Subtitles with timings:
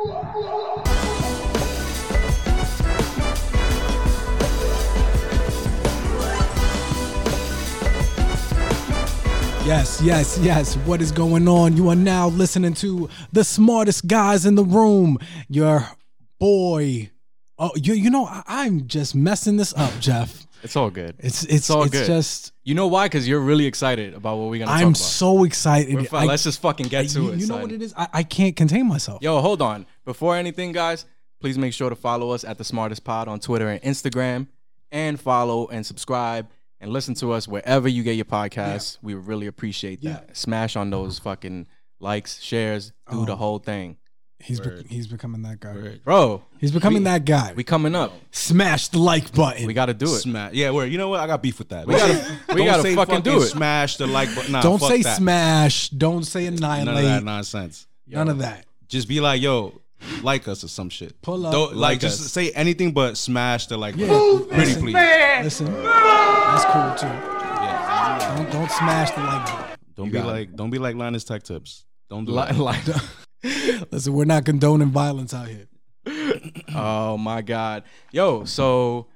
[0.00, 0.14] Yes,
[10.00, 10.76] yes, yes.
[10.76, 11.76] What is going on?
[11.76, 15.18] You are now listening to the smartest guys in the room.
[15.48, 15.84] Your
[16.38, 17.10] boy.
[17.58, 20.46] Oh, you you know I, I'm just messing this up, Jeff.
[20.62, 21.14] It's all good.
[21.18, 22.06] It's it's all it's good.
[22.06, 23.06] just You know why?
[23.06, 24.96] Because you're really excited about what we're gonna I'm talk about.
[24.96, 26.08] so excited.
[26.12, 27.38] I- Let's just fucking get to you, it.
[27.40, 27.62] you know son.
[27.62, 27.94] what it is?
[27.96, 29.22] I, I can't contain myself.
[29.22, 29.86] Yo, hold on.
[30.04, 31.04] Before anything, guys,
[31.40, 34.48] please make sure to follow us at the Smartest Pod on Twitter and Instagram,
[34.90, 36.48] and follow and subscribe
[36.80, 38.98] and listen to us wherever you get your podcasts.
[39.02, 40.24] We really appreciate that.
[40.28, 40.32] Yeah.
[40.34, 41.66] Smash on those fucking
[42.00, 43.36] likes, shares, do the Oh.
[43.36, 43.96] whole thing,
[44.40, 45.98] He's be, he's becoming that guy.
[46.04, 46.42] bro.
[46.60, 47.52] He's becoming We- that guy.
[47.56, 48.12] We coming up.
[48.30, 49.66] Smash the like button.
[49.66, 50.20] We got to do it.
[50.20, 50.52] Smash.
[50.52, 51.18] Yeah, where you know what?
[51.20, 51.86] I got beef with that.
[51.88, 53.46] We gotta- we gotta say fucking do it.
[53.48, 54.52] Smash the like button.
[54.52, 55.16] Nah, don't fuck say that.
[55.16, 55.88] smash.
[55.90, 56.84] Don't say annihilate.
[56.86, 57.04] None annihilate.
[57.18, 57.86] of that nonsense.
[58.06, 58.64] None of that.
[58.88, 59.80] Just be like, yo,
[60.22, 61.20] like us or some shit.
[61.20, 61.52] Pull up.
[61.52, 62.30] Don't, like, Like just us.
[62.32, 64.06] say anything but smash the like Yeah.
[64.06, 64.46] button.
[64.48, 64.82] Pretty Listen.
[64.82, 64.94] please.
[65.42, 67.14] Listen, that's cool too.
[67.16, 68.34] Yeah.
[68.36, 69.76] Don't don't smash the like button.
[69.96, 70.30] Don't You be got it.
[70.30, 71.84] like, don't be like Linus Tech Tips.
[72.08, 72.56] Don't do Li- that.
[72.56, 72.82] like,
[73.90, 75.68] Listen, we're not condoning violence out here.
[76.74, 78.44] oh my god, yo.
[78.44, 79.06] So,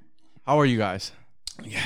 [0.47, 1.13] how are you guys,
[1.63, 1.83] Yeah,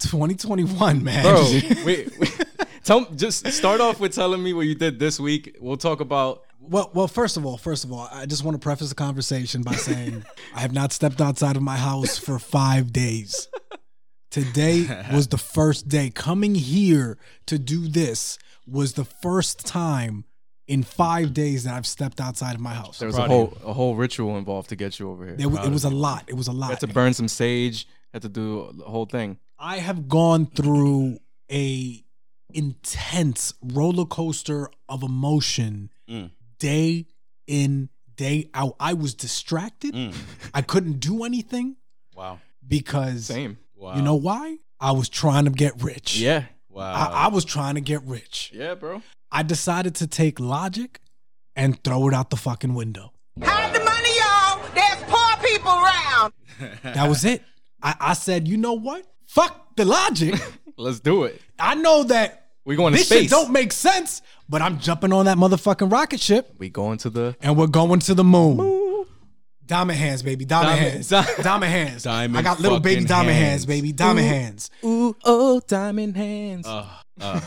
[0.00, 1.22] 2021, man.
[1.22, 1.42] bro?
[1.84, 2.46] wait, wait.
[2.84, 5.56] Tell just start off with telling me what you did this week.
[5.60, 8.58] We'll talk about Well, well, first of all, first of all, I just want to
[8.58, 12.92] preface the conversation by saying I have not stepped outside of my house for five
[12.92, 13.48] days.
[14.30, 16.10] Today was the first day.
[16.10, 20.24] Coming here to do this was the first time
[20.68, 22.98] in five days that I've stepped outside of my house.
[22.98, 25.36] there was a whole a whole ritual involved to get you over here.
[25.38, 26.24] It, wa- it was a lot.
[26.28, 26.70] It was a lot.
[26.70, 27.88] had to burn some sage.
[28.12, 29.38] Had to do the whole thing.
[29.58, 31.18] I have gone through
[31.50, 32.04] a
[32.62, 36.30] intense roller coaster of emotion Mm.
[36.58, 37.06] day
[37.46, 38.74] in day out.
[38.80, 39.94] I was distracted.
[39.94, 40.14] Mm.
[40.54, 41.76] I couldn't do anything
[42.14, 42.40] Wow.
[42.66, 43.58] because Same.
[43.76, 43.94] Wow.
[43.96, 44.56] you know why?
[44.80, 46.18] I was trying to get rich.
[46.18, 46.44] Yeah.
[46.70, 46.92] Wow.
[46.94, 48.50] I, I was trying to get rich.
[48.54, 49.02] Yeah, bro.
[49.30, 51.00] I decided to take logic
[51.56, 53.12] and throw it out the fucking window.
[53.42, 54.74] Hide the money, y'all.
[54.74, 56.32] There's poor people around.
[56.94, 57.42] That was it.
[57.82, 59.04] I, I said, you know what?
[59.26, 60.34] Fuck the logic.
[60.76, 61.40] Let's do it.
[61.58, 63.22] I know that We going to this space.
[63.22, 67.10] shit don't make sense, but I'm jumping on that motherfucking rocket ship we going to
[67.10, 69.04] the and we're going to the moon.
[69.66, 70.44] Diamond hands, baby.
[70.46, 71.08] Diamond, Diamond- hands.
[71.36, 72.02] di- diamond hands.
[72.04, 73.66] Diamond I got little baby diamond hands, hands.
[73.66, 73.92] baby.
[73.92, 74.70] Diamond hands.
[74.84, 76.66] ooh oh diamond hands.
[76.66, 76.88] Uh,
[77.20, 77.40] uh,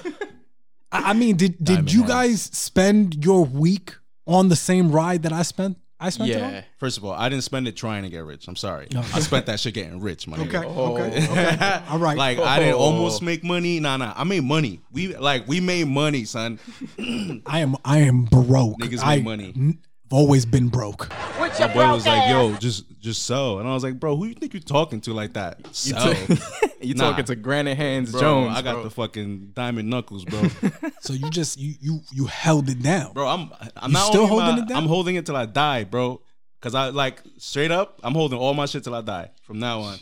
[0.92, 2.12] I, I mean, did did Diamond you hands.
[2.12, 3.96] guys spend your week
[4.28, 5.78] on the same ride that I spent?
[6.04, 6.52] I spent it on?
[6.54, 6.64] yeah.
[6.80, 8.48] first of all, I didn't spend it trying to get rich.
[8.48, 8.88] I'm sorry.
[9.14, 10.50] I spent that shit getting rich, my Okay.
[10.58, 10.66] nigga.
[10.66, 11.28] Okay.
[11.32, 11.82] okay.
[11.90, 12.18] All right.
[12.18, 12.80] Like I didn't Oh.
[12.80, 13.80] almost make money.
[13.80, 14.14] Nah, nah.
[14.16, 14.82] I made money.
[14.92, 16.60] We like we made money, son.
[17.46, 18.80] I am I am broke.
[18.80, 19.54] Niggas I, make money.
[19.56, 21.10] n- I've always been broke.
[21.40, 24.00] With your My boy was broke like, "Yo, just just sell," and I was like,
[24.00, 26.14] "Bro, who you think you're talking to like that?" You, Sell,
[26.82, 27.10] you Nah.
[27.10, 28.20] talking to Granite Hands bro.
[28.22, 28.58] Jones?
[28.58, 28.84] I got bro.
[28.84, 30.42] the fucking diamond knuckles, bro.
[31.02, 33.14] So you just you you you held it down.
[33.14, 34.78] bro, I'm I'm You not still only holding my- it down?
[34.84, 36.22] I'm holding it till I die, bro.
[36.62, 39.80] Cause I like straight up, I'm holding all my shit till I die from now
[39.82, 39.98] on.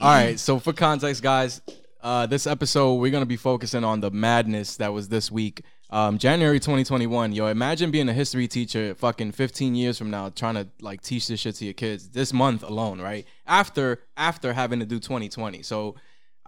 [0.00, 0.38] All right.
[0.38, 1.60] So for context, guys,
[2.02, 6.18] uh, this episode we're gonna be focusing on the madness that was this week, um,
[6.18, 7.32] January 2021.
[7.32, 11.28] Yo, imagine being a history teacher, fucking 15 years from now, trying to like teach
[11.28, 13.26] this shit to your kids this month alone, right?
[13.46, 15.62] After after having to do 2020.
[15.62, 15.96] So.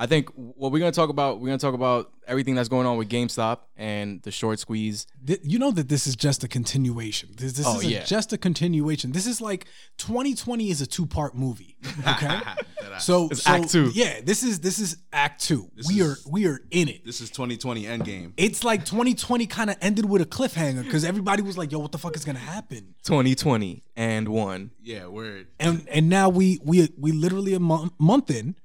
[0.03, 2.97] I think what we're gonna talk about, we're gonna talk about everything that's going on
[2.97, 5.07] with GameStop and the short squeeze.
[5.43, 7.29] You know that this is just a continuation.
[7.37, 8.05] This, this Oh, is yeah.
[8.05, 9.13] just a continuation.
[9.13, 9.67] This is like
[9.99, 11.77] 2020 is a two part movie.
[12.09, 12.39] Okay,
[12.99, 13.91] so It's so, act two.
[13.93, 15.71] Yeah, this is this is Act Two.
[15.87, 17.05] we is- are we are in it.
[17.05, 18.33] This is 2020 Endgame.
[18.39, 21.93] It's like 2020 kind of ended with a cliffhanger because everybody was like, "Yo, what
[21.93, 24.71] the fuck is gonna happen?" 2020 and one.
[24.83, 25.49] Yeah, word.
[25.59, 28.57] And and now we we we literally a mon- month in,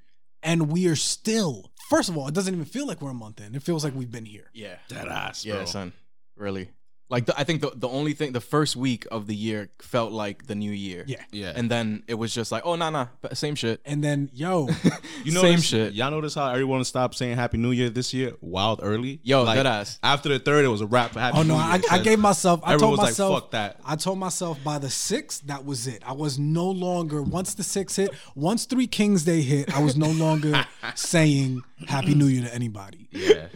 [0.45, 1.71] and we are still.
[1.89, 3.55] First of all, it doesn't even feel like we're a month in.
[3.55, 4.49] It feels like we've been here.
[4.53, 4.75] Yeah.
[4.89, 5.59] That ass, bro.
[5.59, 5.91] Yeah, son.
[6.37, 6.69] Really.
[7.07, 10.11] Like the, I think the the only thing the first week of the year felt
[10.11, 11.03] like the new year.
[11.07, 11.23] Yeah.
[11.31, 11.53] Yeah.
[11.55, 13.79] And then it was just like, oh nah nah, but same shit.
[13.85, 14.69] And then, yo,
[15.23, 15.93] You know, Same shit.
[15.93, 18.33] Y'all notice how everyone stopped saying Happy New Year this year?
[18.41, 19.19] Wild early.
[19.23, 19.99] Yo, like, that ass.
[20.03, 21.81] After the third, it was a wrap for Happy Oh no, New Year.
[21.89, 22.61] I, I gave myself.
[22.63, 23.41] I told was like, myself.
[23.41, 26.03] "Fuck that." I told myself by the sixth, that was it.
[26.05, 27.21] I was no longer.
[27.21, 30.65] Once the six hit, once Three Kings Day hit, I was no longer
[30.95, 33.07] saying Happy New Year to anybody.
[33.11, 33.47] Yeah.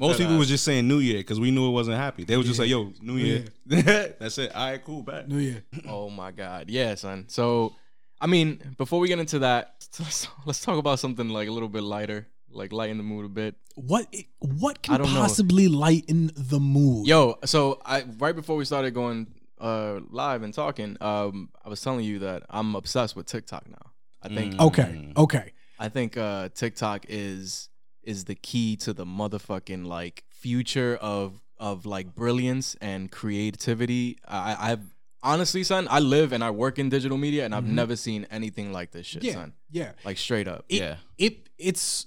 [0.00, 2.24] Most people was just saying New Year because we knew it wasn't happy.
[2.24, 4.54] They was just like, "Yo, New Year." That's it.
[4.54, 5.28] All right, cool, back.
[5.28, 5.62] New Year.
[5.86, 6.70] Oh my god.
[6.70, 7.26] Yeah, son.
[7.28, 7.74] So
[8.20, 11.68] I mean, before we get into that, let's, let's talk about something like a little
[11.68, 13.54] bit lighter, like lighten the mood a bit.
[13.76, 14.06] What?
[14.40, 15.20] What I can don't know.
[15.20, 17.06] possibly lighten the mood?
[17.06, 19.28] Yo, so I right before we started going
[19.60, 23.90] uh, live and talking, um, I was telling you that I'm obsessed with TikTok now.
[24.22, 24.66] I think Mm.
[24.66, 25.52] Okay, okay.
[25.78, 27.69] I think uh, TikTok is
[28.02, 34.18] is the key to the motherfucking like future of of like brilliance and creativity.
[34.26, 37.96] I, I've honestly, son, I live and I work in digital media, and I've never
[37.96, 39.52] seen anything like this shit, Yeah, son.
[39.70, 39.92] yeah.
[40.04, 40.64] Like straight up.
[40.68, 40.96] It, Yeah.
[41.18, 42.06] It it's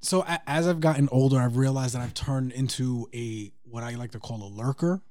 [0.00, 3.96] so a, as I've gotten older, I've realized that I've turned into a what I
[3.96, 5.02] like to call a lurker.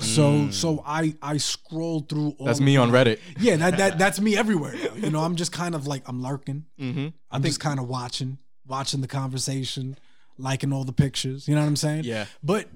[0.00, 2.34] So so I I scroll through.
[2.38, 3.18] All That's me on Reddit.
[3.38, 4.94] Yeah, that that that's me everywhere now.
[4.94, 6.64] You know, I'm just kind of like I'm lurking.
[6.80, 7.08] Mm-hmm.
[7.30, 8.38] I'm just kind of watching,
[8.68, 9.98] watching the conversation,
[10.36, 11.48] liking all the pictures.
[11.48, 12.04] You know what I'm saying?
[12.04, 12.26] Yeah.
[12.42, 12.68] But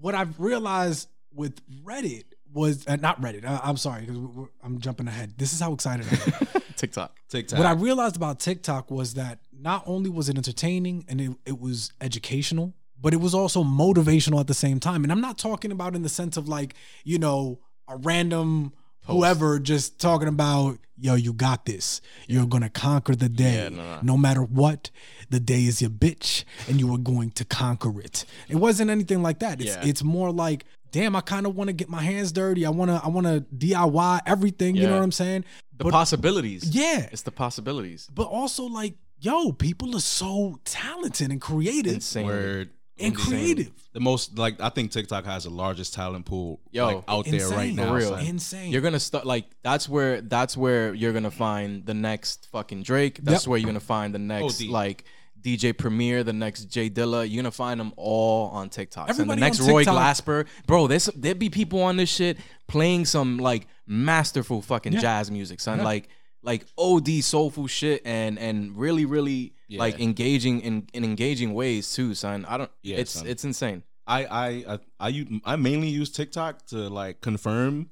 [0.00, 3.44] what I've realized with Reddit was uh, not Reddit.
[3.44, 5.34] I, I'm sorry because I'm jumping ahead.
[5.36, 6.62] This is how excited I am.
[6.76, 7.16] TikTok.
[7.28, 7.58] TikTok.
[7.58, 11.60] what I realized about TikTok was that not only was it entertaining and it, it
[11.60, 15.04] was educational, but it was also motivational at the same time.
[15.04, 18.72] And I'm not talking about in the sense of like, you know, a random
[19.10, 22.00] whoever just talking about, yo, you got this.
[22.28, 23.54] You're gonna conquer the day.
[23.54, 23.98] Yeah, no, no.
[24.02, 24.90] No matter what,
[25.30, 28.24] the day is your bitch and you are going to conquer it.
[28.48, 29.60] It wasn't anything like that.
[29.60, 29.84] It's Yeah.
[29.86, 32.66] it's more like, damn, I kind of want to get my hands dirty.
[32.66, 34.74] I wanna I wanna DIY everything.
[34.76, 35.44] You know what I'm saying?
[35.76, 36.64] The But- possibilities.
[36.74, 38.08] Yeah It's the possibilities.
[38.14, 42.26] but also like yo people are so talented and creative Insane.
[42.26, 42.70] Word.
[43.00, 43.28] And Insane.
[43.38, 47.24] creative The most like I think TikTok has the largest talent pool Yo, like, out
[47.24, 47.56] there insane.
[47.56, 47.94] right For now.
[47.94, 48.08] real.
[48.10, 48.26] son.
[48.26, 52.82] insane You're gonna start like that's where that's where you're gonna find the next fucking
[52.82, 53.18] Drake.
[53.22, 53.48] That's Yep.
[53.50, 54.68] where you're gonna find the next OD.
[54.68, 55.04] like
[55.42, 57.26] DJ Premier, the next J Dilla.
[57.28, 59.08] You're gonna find them all on TikTok.
[59.08, 60.86] And the next Roy Glasper, bro.
[60.86, 62.36] There's there'd be people on this shit
[62.68, 65.00] playing some like masterful fucking Yeah.
[65.00, 65.78] jazz music, son.
[65.78, 65.84] Yeah.
[65.84, 66.08] Like
[66.42, 72.14] like OD soulful shit and and really really like engaging in, in engaging ways too,
[72.14, 72.44] son.
[72.48, 72.70] I don't.
[72.82, 73.26] Yeah, it's son.
[73.26, 73.82] it's insane.
[74.06, 77.90] i i i i mainly use TikTok to like confirm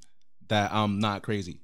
[0.49, 1.61] that I'm not crazy.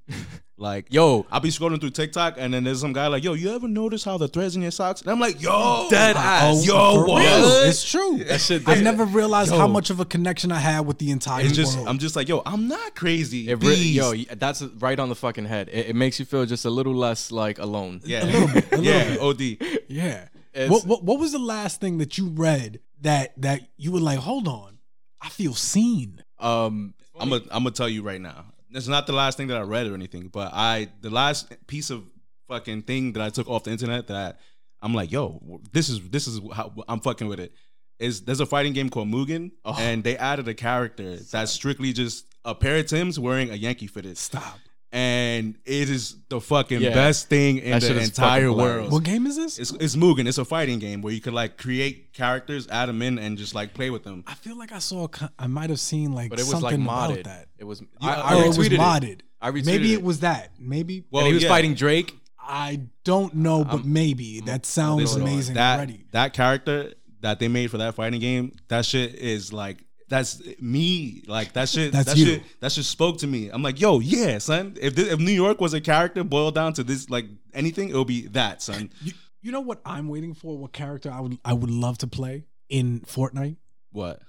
[0.58, 3.54] like Yo, I'll be scrolling through TikTok and then there's some guy like, yo, you
[3.54, 5.02] ever notice how the threads in your socks?
[5.02, 6.66] And I'm like, yo, Dead ass.
[6.66, 7.20] yo, what?
[7.20, 7.68] real.
[7.68, 9.58] it's true That shit i've never realized Yo.
[9.58, 12.16] how much of a connection i had with the entire It's just world I'm just
[12.16, 13.50] like, yo, I'm not crazy.
[13.50, 15.70] It re- yo, that's right on the fucking head.
[15.72, 18.00] It, it makes you feel just a little less like alone.
[18.06, 19.20] yeah, a little bit, a little yeah, bit.
[19.20, 19.82] OD.
[19.90, 20.28] yeah
[20.70, 24.20] what, what what was the last thing that you read that that you were like
[24.20, 24.78] hold on
[25.22, 28.46] i feel seen Um, I'm gonna I'm gonna tell you right now.
[28.72, 31.90] It's not the last thing that I read or anything, but I the last piece
[31.90, 32.04] of
[32.48, 34.40] fucking thing that I took off the internet that
[34.82, 37.54] I'm like, yo, this is this is how I'm fucking with it.
[37.98, 39.76] Is there's a fighting game called Mugen, Oh.
[39.80, 43.88] and they added a character that's strictly just a pair of Tims wearing a Yankee
[43.88, 44.60] fitted, stop
[44.96, 46.94] and it is the fucking Yeah.
[46.94, 48.92] best thing in That the entire world.
[48.94, 50.26] what game is this It's, it's Mugen.
[50.26, 53.54] It's a fighting game where you could like create characters, add them in, and just
[53.54, 54.24] like play with them.
[54.26, 56.52] i feel like i saw a co- i might have seen like but it was
[56.52, 57.22] something like modded.
[57.22, 57.82] about that It was.
[58.02, 58.80] Yeah, I, I oh, it was retweeted it.
[58.80, 59.98] modded I retweeted maybe it.
[59.98, 61.50] it was that maybe Well, and he was yeah.
[61.50, 62.16] fighting Drake.
[62.40, 66.06] I don't know, but I'm- maybe that sounds amazing that, already.
[66.12, 69.84] That character that they made for that fighting game, that shit is like
[70.16, 71.24] that's me.
[71.28, 71.92] Like that shit.
[71.92, 72.26] That's that you.
[72.26, 72.44] shit.
[72.62, 73.50] That shit spoke to me.
[73.50, 74.76] I'm like, yo, yeah, son.
[74.80, 78.06] If this, if New York was a character boiled down to this, like anything, it'll
[78.06, 78.90] be that, son.
[79.02, 80.58] You, you know what I'm waiting for?
[80.58, 83.58] What character I would I would love to play in Fortnite?
[83.92, 84.22] What?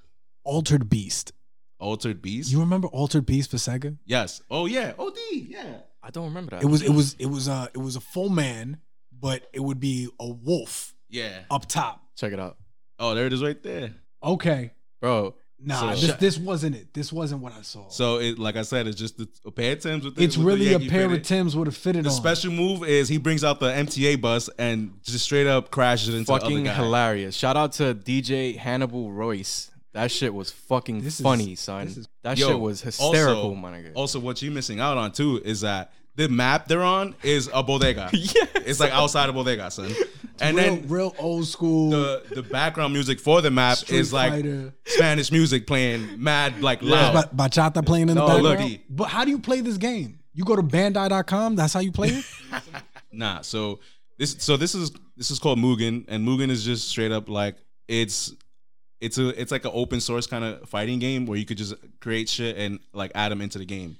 [0.45, 1.33] Altered Beast.
[1.79, 2.51] Altered Beast.
[2.51, 3.97] You remember Altered Beast for Sega?
[4.07, 4.41] yes.
[4.51, 4.93] Oh yeah.
[4.99, 5.17] Od.
[5.33, 5.77] Yeah.
[6.03, 6.63] I don't remember that.
[6.63, 8.79] It was it was it was uh it was a full man,
[9.13, 11.41] but it would be a wolf Yeah.
[11.51, 12.03] up top.
[12.17, 12.57] Check it out,
[12.99, 13.95] Oh, there it is, right there.
[14.23, 15.35] Okay, bro.
[15.63, 16.93] Nah, So- this this wasn't it.
[16.95, 17.89] This wasn't what I saw.
[17.89, 20.15] So it, like I said, it's just the, a pair of Tims with.
[20.17, 21.25] The, it's with the really a Yankee pair of fitted.
[21.25, 22.15] Tims would have fitted The on.
[22.15, 26.25] special move is he brings out the MTA bus and just straight up crashes into
[26.27, 27.35] the other Fucking hilarious.
[27.37, 29.71] Shout out to DJ Hannibal Royce.
[29.93, 31.87] That shit was fucking This is- funny, son.
[31.87, 33.93] is- that Yo, shit was hysterical, also, my nigga.
[33.95, 37.63] Also, what you're missing out on too is that the map they're on is a
[37.63, 38.11] bodega.
[38.13, 38.49] Yes.
[38.67, 39.93] It's like outside of bodega, son.
[40.41, 41.91] And real, then real old school.
[41.91, 44.75] the the background music for the map Street is like Fighter.
[44.85, 47.31] Spanish music playing mad like There's loud.
[47.35, 48.71] ba- bachata playing in the background.
[48.71, 48.81] look.
[48.91, 50.19] But how do you play this game?
[50.35, 52.25] You go to bandai.com, that's how you play it?
[53.13, 53.81] Nah, so
[54.19, 57.57] this so this is this is called Mugen, and Mugen is just straight up like
[57.89, 58.35] it's
[59.01, 61.75] it's a it's like an open source kind of fighting game where you could just
[62.01, 63.97] create shit and like add them into the game.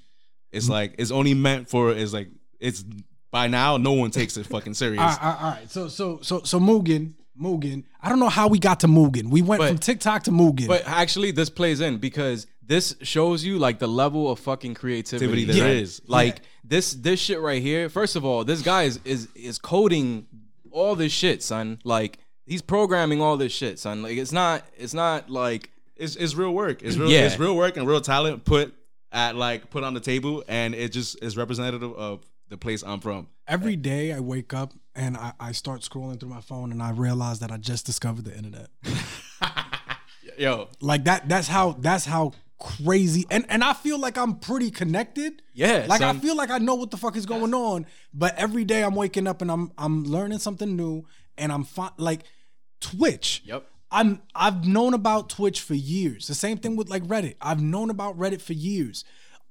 [0.51, 2.83] It's like it's only meant for it's like it's
[3.31, 5.01] by now no one takes it fucking serious.
[5.01, 5.69] all, right, all right, all right.
[5.71, 7.83] So so so so Mugen, Mugen.
[8.01, 9.29] I don't know how we got to Mugen.
[9.29, 10.67] We went But- from TikTok to Mugen.
[10.67, 15.25] But actually, this plays in because this shows you like the level of fucking creativity
[15.25, 15.99] Activity there there is.
[15.99, 16.09] is.
[16.09, 17.87] Like this, this shit right here.
[17.89, 20.27] First of all, this guy is is is coding
[20.71, 21.79] all this shit, son.
[21.83, 24.01] Like he's programming all this shit, son.
[24.01, 26.81] Like it's not, it's not like it's it's real work.
[26.83, 27.25] It's real Yeah.
[27.25, 28.73] it's real work and real talent put
[29.11, 32.99] at like put on the table, and it just is representative of the place I'm
[32.99, 33.27] from.
[33.47, 36.91] Every day I wake up and I, I start scrolling through my phone and I
[36.91, 38.67] realize that I just discovered the internet.
[40.37, 44.69] Yo, Like that that's how that's how crazy and and I feel like I'm pretty
[44.69, 45.41] connected.
[45.53, 48.63] Yeah, Like I feel like I know what the fuck is going on, but every
[48.63, 51.05] day I'm waking up and I'm I'm learning something new
[51.37, 52.21] and I'm fi- like
[52.79, 53.41] Twitch.
[53.45, 53.67] Yep.
[53.91, 56.27] I'm I've known about Twitch for years.
[56.27, 57.35] The same thing with like Reddit.
[57.41, 59.03] I've known about Reddit for years.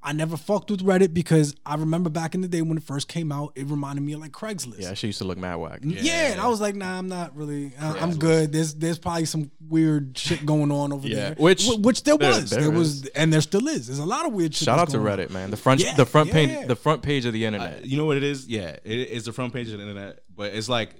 [0.02, 3.08] I never fucked with Reddit because I remember back in the day when it first
[3.08, 4.78] came out, it reminded me of like Craigslist.
[4.80, 5.80] yeah, she used to look mad whack.
[5.82, 7.72] Yeah, and I was like, nah, I'm not really.
[7.80, 8.52] I, I'm good.
[8.52, 11.34] There's there's probably some weird shit going on over Yeah, there.
[11.38, 13.86] which- Wh- which there, there- was, there there, was, and there still is.
[13.88, 14.66] There's a lot of weird shit.
[14.66, 15.32] Shout out to Reddit, on.
[15.32, 15.50] man.
[15.50, 16.34] The front, Yeah, the front yeah.
[16.34, 17.78] page, the front page of the internet.
[17.78, 18.46] Uh, you know what it is?
[18.46, 20.90] Yeah, it is the front page of the internet, but it's like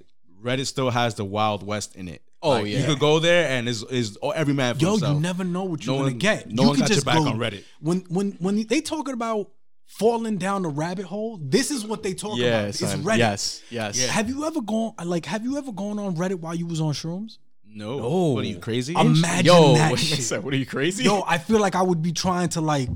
[0.43, 2.23] Reddit still has the Wild West in it.
[2.41, 2.79] Oh, Like, yeah.
[2.79, 5.15] you could go there and is is oh, every man for Yo, himself.
[5.15, 6.51] you never know what you're No gonna one- get.
[6.51, 7.63] no you one got your just back go- on Reddit.
[7.81, 9.49] When when when they talking about
[9.85, 12.69] falling down the rabbit hole, this is what they talk yeah, about.
[12.69, 12.81] It's.
[12.81, 13.17] Reddit.
[13.17, 14.05] Yes, yes.
[14.07, 16.93] Have you ever gone like Have you ever gone on Reddit while you was on
[16.93, 17.37] shrooms?
[17.65, 18.09] no, No.
[18.33, 18.93] what are you crazy?
[18.95, 20.43] Imagine Yo, that what, shit.
[20.43, 21.03] what are you crazy?
[21.03, 22.89] Yo, I feel like I would be trying to like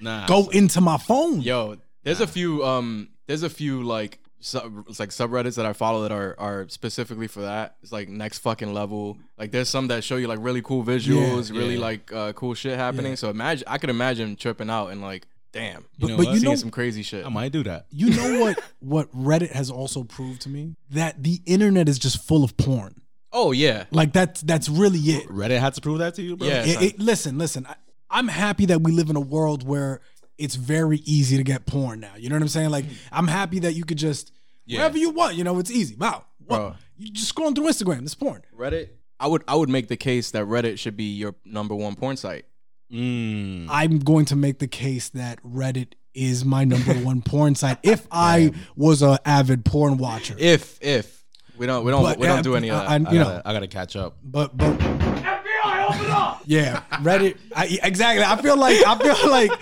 [0.00, 1.40] nah, go into my phone.
[1.42, 5.72] Yo, there's a few um there's a few like sub, it's like subreddits that I
[5.72, 7.76] follow that are are specifically for that.
[7.82, 9.18] It's like next fucking level.
[9.38, 11.80] Like there's some that show you like really cool visuals, Yeah, really yeah.
[11.80, 13.12] like uh, cool shit happening.
[13.12, 13.16] Yeah.
[13.16, 16.32] So imagine I could imagine tripping out and like, damn, You know but what?
[16.34, 17.24] you seeing know- some crazy shit.
[17.24, 17.86] I might do that.
[17.90, 20.76] You know what what Reddit has also proved to me?
[20.90, 23.00] That the internet is just full of porn.
[23.32, 23.84] Oh yeah.
[23.90, 25.26] Like that's that's really it.
[25.28, 26.46] Reddit had to prove that to you, bro.
[26.48, 26.64] Yeah.
[26.64, 27.66] It- it- listen, listen.
[27.66, 27.74] I,
[28.10, 30.00] I'm happy that we live in a world where
[30.38, 32.12] it's very easy to get porn now.
[32.16, 32.70] You know what I'm saying?
[32.70, 34.32] Like I'm happy that you could just
[34.66, 34.78] Yeah.
[34.78, 35.36] wherever you want.
[35.36, 35.94] You know, it's easy.
[35.96, 36.58] Wow, Bro.
[36.58, 36.76] Wow.
[36.96, 38.02] you just scrolling through Instagram.
[38.02, 38.42] It's porn.
[38.56, 38.88] Reddit.
[39.20, 42.16] I would I would make the case that Reddit should be your number one porn
[42.16, 42.44] site.
[42.92, 43.66] Mm.
[43.70, 47.78] I'm going to make the case that Reddit is my number one porn site.
[47.82, 51.24] If I was an avid porn watcher, If if
[51.56, 52.88] we don't we don't But, we don't uh, do any of that.
[52.90, 54.16] I- I you gotta, know, I gotta catch up.
[54.22, 56.42] but but FBI, open up!
[56.46, 57.36] Yeah, Reddit.
[57.54, 58.24] I, exactly.
[58.24, 59.52] I feel like I feel like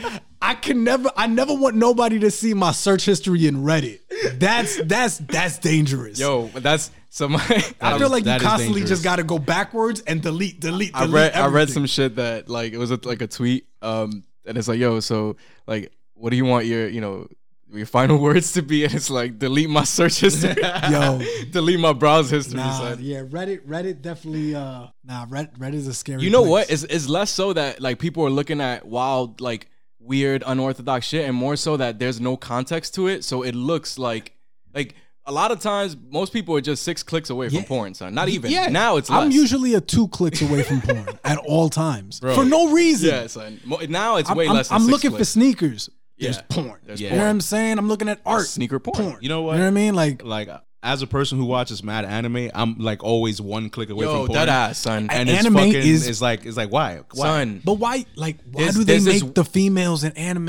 [0.42, 1.10] I can never.
[1.16, 4.00] I never want nobody to see my search history in Reddit.
[4.38, 6.18] That's that's that's dangerous.
[6.18, 7.40] Yo, that's so my
[7.80, 8.88] I feel like you constantly dangerous.
[8.88, 11.10] just got to go backwards and delete, delete, delete.
[11.10, 14.24] I read I read some shit that like it was a, like a tweet um
[14.46, 17.28] and it's like yo so like what do you want your you know
[17.72, 20.54] your final words to be and it's like delete my search history
[20.90, 21.20] Yo.
[21.50, 22.98] delete my browse history Nah, son.
[23.00, 23.66] yeah, Reddit.
[23.66, 24.54] Reddit definitely.
[24.54, 25.56] Uh, nah, Reddit.
[25.58, 26.22] Reddit is a scary.
[26.22, 26.50] you know place.
[26.50, 29.68] what it's, it's less so that like people are looking at wild like
[30.04, 33.98] weird unorthodox shit and more so that there's no context to it so it looks
[33.98, 34.32] like
[34.74, 34.94] like
[35.24, 37.64] a lot of times most people are just six clicks away from Yeah.
[37.64, 39.18] porn son not even Yeah, now it's less.
[39.22, 43.08] I'm usually a two clicks away from porn at all times for no reason.
[43.10, 45.28] yeah son now it's I'm, way I'm- less than I'm six looking for clicks.
[45.30, 45.90] sneakers.
[46.18, 46.42] There's Yeah.
[46.50, 46.78] porn.
[46.84, 47.18] There's you porn.
[47.18, 47.78] know what I'm saying?
[47.78, 48.46] I'm looking at art.
[48.46, 49.18] sneaker porn.
[49.20, 49.52] You know what?
[49.52, 49.94] You know what I mean?
[49.94, 53.90] Like Like uh, as a person who watches mad anime, I'm like always one click
[53.90, 54.32] away yo from porn.
[54.38, 57.00] that ass son and Anime it's fucking is- is like it's like why?
[57.14, 57.26] why?
[57.26, 58.04] son But why?
[58.16, 60.46] Like, why There's- do they there's this- make the females in anime?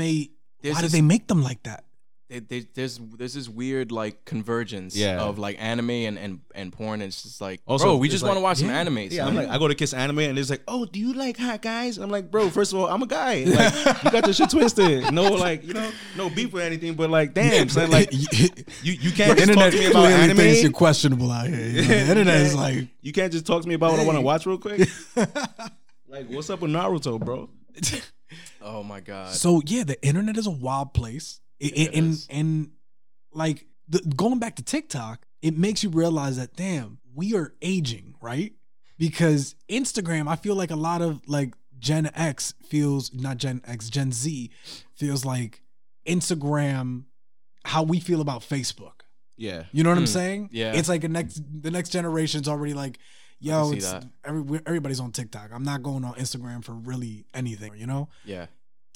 [0.60, 1.83] There's Why do this- they make them like that?
[2.34, 5.20] They, they, there's there's this weird like convergence Yeah.
[5.20, 7.00] of like anime and and, and porn.
[7.00, 8.84] And it's just like, Also, bro, we just like- want to watch some yeah.
[8.84, 9.12] animes.
[9.12, 11.36] Yeah, I'm like, I go to Kiss Anime and it's like, oh, do you like
[11.36, 11.98] hot guys?
[11.98, 13.44] I'm like, bro, first of all, I'm a guy.
[13.44, 13.74] Like,
[14.04, 15.12] you got your shit twisted.
[15.12, 18.18] No, like, you know, no beef or anything, but like, damn, son, like, you
[18.82, 20.36] you can't the just talk internet to me about anime.
[20.36, 21.58] thinks you're questionable out here.
[21.66, 24.04] You know, the internet is like, you can't just talk to me about what I
[24.04, 24.88] want to watch real quick.
[26.08, 27.48] like, what's up with Naruto, bro?
[28.62, 31.40] oh my god, so yeah, the internet is a wild place.
[31.60, 32.70] It and and
[33.32, 38.14] like the, going back to TikTok, it makes you realize that damn, we are aging,
[38.20, 38.52] right?
[38.98, 43.88] Because Instagram, I feel like a lot of like Gen X feels not Gen X,
[43.90, 44.50] Gen Z
[44.94, 45.62] feels like
[46.06, 47.04] Instagram
[47.64, 49.02] how we feel about Facebook.
[49.36, 49.64] Yeah.
[49.72, 50.48] You know what I'm Mm, saying?
[50.52, 50.74] yeah.
[50.74, 52.98] It's like the next the next generation's already like,
[53.40, 53.92] yo, it's
[54.24, 55.50] every, everybody's on TikTok.
[55.52, 58.08] I'm not going on Instagram for really anything, you know?
[58.24, 58.46] yeah,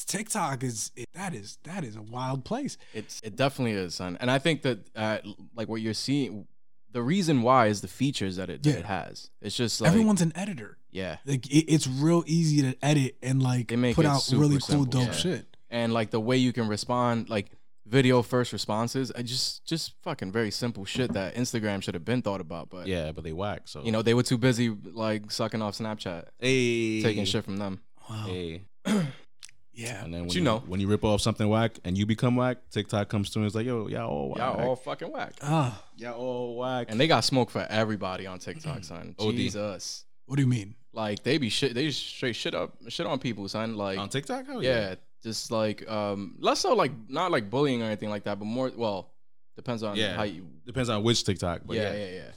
[0.07, 2.76] TikTok is it, that is that is a wild place.
[2.95, 4.17] it's it definitely is, son.
[4.21, 5.19] And I think that uh,
[5.55, 6.47] like what you're seeing,
[6.93, 8.76] the reason why is the features that it that Yeah.
[8.78, 9.31] it has.
[9.43, 10.78] It's just like Everyone's an editor.
[10.90, 14.55] yeah, Like it, it's real easy to edit and like make put out super really
[14.59, 15.12] cool, simple, dope yeah.
[15.12, 15.57] shit.
[15.71, 17.50] and like the way you can respond, like
[17.87, 22.23] video first responses, I just just fucking very simple shit that Instagram should have been
[22.23, 23.62] thought about, but Yeah, but they whack.
[23.67, 27.57] So you know they were too busy like sucking off Snapchat, hey, taking shit from
[27.59, 27.81] them.
[28.09, 28.25] Wow.
[28.26, 28.62] Hey,
[29.78, 30.04] Yeah.
[30.04, 30.58] and then when you, you know.
[30.66, 33.54] when you rip off something whack and you become whack, TikTok comes through and it's
[33.54, 34.38] like, yo, y'all all whack.
[34.38, 35.35] Y'all all fucking whack.
[35.40, 36.88] Ah, y'all all whack.
[36.90, 39.14] And they got smoke for everybody on TikTok, son.
[39.20, 39.35] OD.
[39.37, 40.04] Jesus.
[40.26, 40.75] what do you mean?
[40.92, 43.76] Like they be shit they just straight shit up shit on people, son.
[43.76, 44.97] Like on TikTok, Hell yeah.
[45.23, 48.73] just like um less so like not like bullying or anything like that, but more
[48.76, 49.12] well
[49.54, 50.14] depends on Yeah.
[50.16, 51.99] how you Depends on which TikTok, but yeah, yeah.
[52.06, 52.30] yeah, yeah.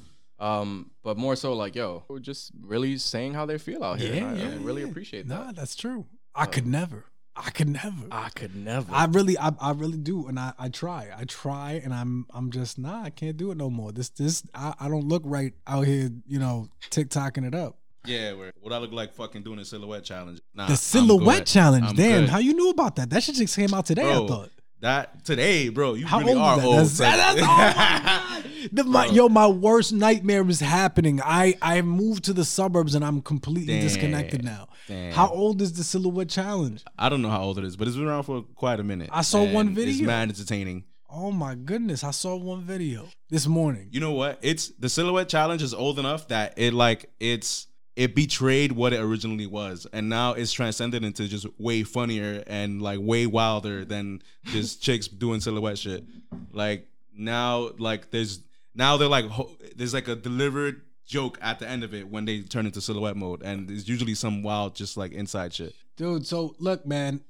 [0.59, 4.13] Um, but more so like, yo, just really saying how they feel out here.
[4.13, 4.87] Yeah, and I, I yeah, really yeah.
[4.87, 5.55] appreciate Nah, that.
[5.55, 6.05] that's true.
[6.33, 7.05] I could never.
[7.35, 8.07] I could never.
[8.11, 8.93] I could never.
[8.93, 12.51] I really, I, I really do, and I, I try, I try, and I'm, I'm
[12.51, 13.91] just nah, I can't do it no more.
[13.91, 17.77] This, this, I, I don't look right out here, you know, TikToking it up.
[18.05, 20.41] Yeah, where what I look like fucking doing a silhouette challenge.
[20.55, 22.29] Nah, The silhouette challenge, I'm damn, good.
[22.29, 23.09] how you knew about that?
[23.11, 24.01] That shit just came out today.
[24.01, 24.49] Bro, I thought.
[24.81, 26.65] That today, bro, you How really old are that?
[26.65, 26.77] old.
[26.79, 28.43] That's, that's- oh my.
[28.73, 31.19] The- my- yo, my worst nightmare is happening.
[31.23, 33.81] I I moved to the suburbs and I'm completely Damn.
[33.83, 34.67] disconnected now.
[34.87, 35.13] Damn.
[35.13, 36.83] How old is the silhouette challenge?
[36.97, 39.09] I don't know how old it is, but it's been around for quite a minute.
[39.11, 39.93] I saw one video.
[39.93, 40.83] It's mad entertaining.
[41.09, 42.03] Oh my goodness!
[42.03, 43.89] I saw one video this morning.
[43.91, 44.39] You know what?
[44.41, 48.99] It's the silhouette challenge is old enough that it like it's it betrayed what it
[48.99, 54.21] originally was, and now it's transcended into just way funnier and like way wilder than
[54.45, 56.05] just chicks doing silhouette shit.
[56.51, 58.39] Like now, like there's
[58.73, 62.23] now they're like ho- there's like a delivered joke at the end of it when
[62.23, 65.73] they turn into silhouette mode, and there's usually some wild just like inside shit.
[65.97, 67.21] dude so look man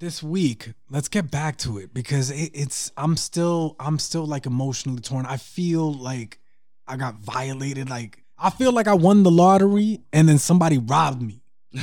[0.00, 4.44] this week let's get back to it because it, it's i'm still i'm still like
[4.44, 6.38] emotionally torn i feel like
[6.86, 11.22] i got violated like i feel like i won the lottery and then somebody robbed
[11.22, 11.42] me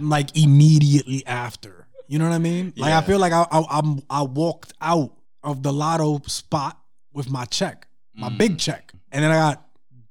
[0.00, 2.98] like immediately after you know what i mean like Yeah.
[2.98, 6.78] i feel like I, I i'm i walked out of the lotto spot
[7.12, 8.38] with my check my Mm.
[8.38, 9.66] big check and then i got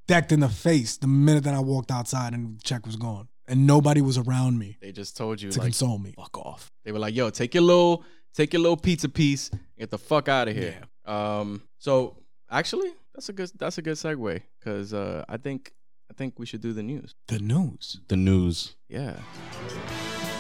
[0.07, 3.27] decked in the face the minute that i walked outside and the check was gone
[3.47, 6.13] and nobody was around me they just told you to like console me.
[6.15, 6.71] fuck off.
[6.85, 10.27] They were like, yo, take your little take your little pizza piece, get the fuck
[10.29, 10.79] out of here.
[11.05, 12.17] Um so
[12.51, 15.72] actually that's a good that's a good segue because uh I think
[16.10, 17.15] I think we should do the news.
[17.27, 18.01] The news.
[18.10, 18.75] the news.
[18.89, 19.15] Yeah.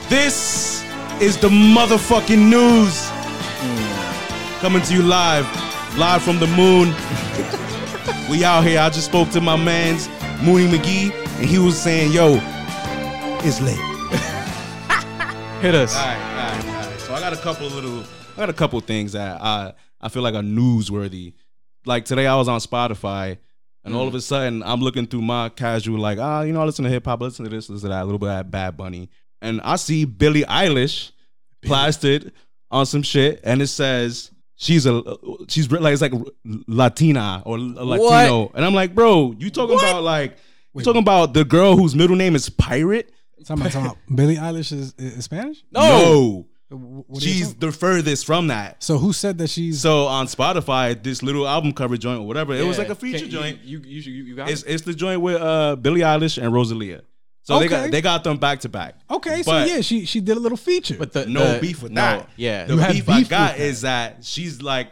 [0.09, 0.83] This
[1.21, 3.09] is the motherfucking news.
[4.59, 5.45] Coming to you live,
[5.97, 6.89] live from the moon.
[8.29, 8.81] we out here.
[8.81, 10.09] I just spoke to my man's
[10.43, 12.39] Mooney McGee, and he was saying, "Yo,
[13.45, 13.77] it's late."
[15.61, 15.95] Hit us.
[15.95, 16.99] All right, all right, all right.
[16.99, 18.03] So I got a couple of little,
[18.35, 21.33] I got a couple of things that I I feel like are newsworthy.
[21.85, 23.37] Like today, I was on Spotify,
[23.83, 26.65] and all of a sudden, I'm looking through my casual, like, ah, you know, I
[26.65, 28.77] listen to hip hop, listen to this, listen to that, a little bit of Bad
[28.77, 29.09] Bunny,
[29.41, 31.11] and I see Billie Eilish
[31.63, 32.31] plastered
[32.69, 34.31] on some shit, and it says.
[34.55, 35.01] She's a
[35.47, 36.13] she's like it's like
[36.67, 40.37] Latina or Latino, and I'm like, bro, you talking about like
[40.75, 43.11] you talking about the girl whose middle name is Pirate?
[43.43, 45.63] Talking about, talking about Billie Eilish is, is Spanish?
[45.71, 46.45] No.
[46.47, 48.81] Wh- what she's the furthest from that.
[48.83, 52.53] so who said that she's So on Spotify, this little album cover joint or whatever,
[52.53, 53.59] it was like a feature Can- joint.
[53.63, 54.73] You you you, you got It's it?
[54.73, 57.01] it's the joint with uh Billie Eilish and Rosalia.
[57.43, 58.95] So they got they got them back to back.
[59.09, 59.41] okay?
[59.43, 60.95] So yeah, she she did a little feature.
[60.97, 62.29] But the No the- beef with no, that.
[62.37, 62.65] Yeah.
[62.65, 63.59] The You have beef, I got with that.
[63.59, 64.89] is that she's like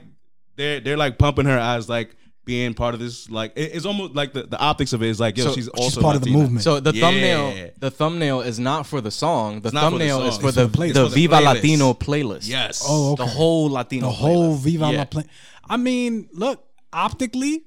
[0.56, 2.16] they're they're like pumping her as like
[2.46, 5.20] being part of this like it- it's almost like the, the optics of it is
[5.20, 6.64] like yo So she's she's also part of the movement.
[6.64, 7.02] So the Yeah.
[7.02, 9.62] thumbnail, the thumbnail is not for the song.
[9.62, 10.28] The not for the thumbnail song.
[10.28, 11.44] is for the, for the play- the for the Viva playlist.
[11.56, 12.48] Latino playlist.
[12.50, 12.84] Yes.
[12.88, 13.24] Oh, okay.
[13.24, 14.62] the whole Latino, the whole playlist.
[14.64, 14.98] Viva Yeah.
[14.98, 15.24] La Play.
[15.70, 17.64] I mean, look, optically,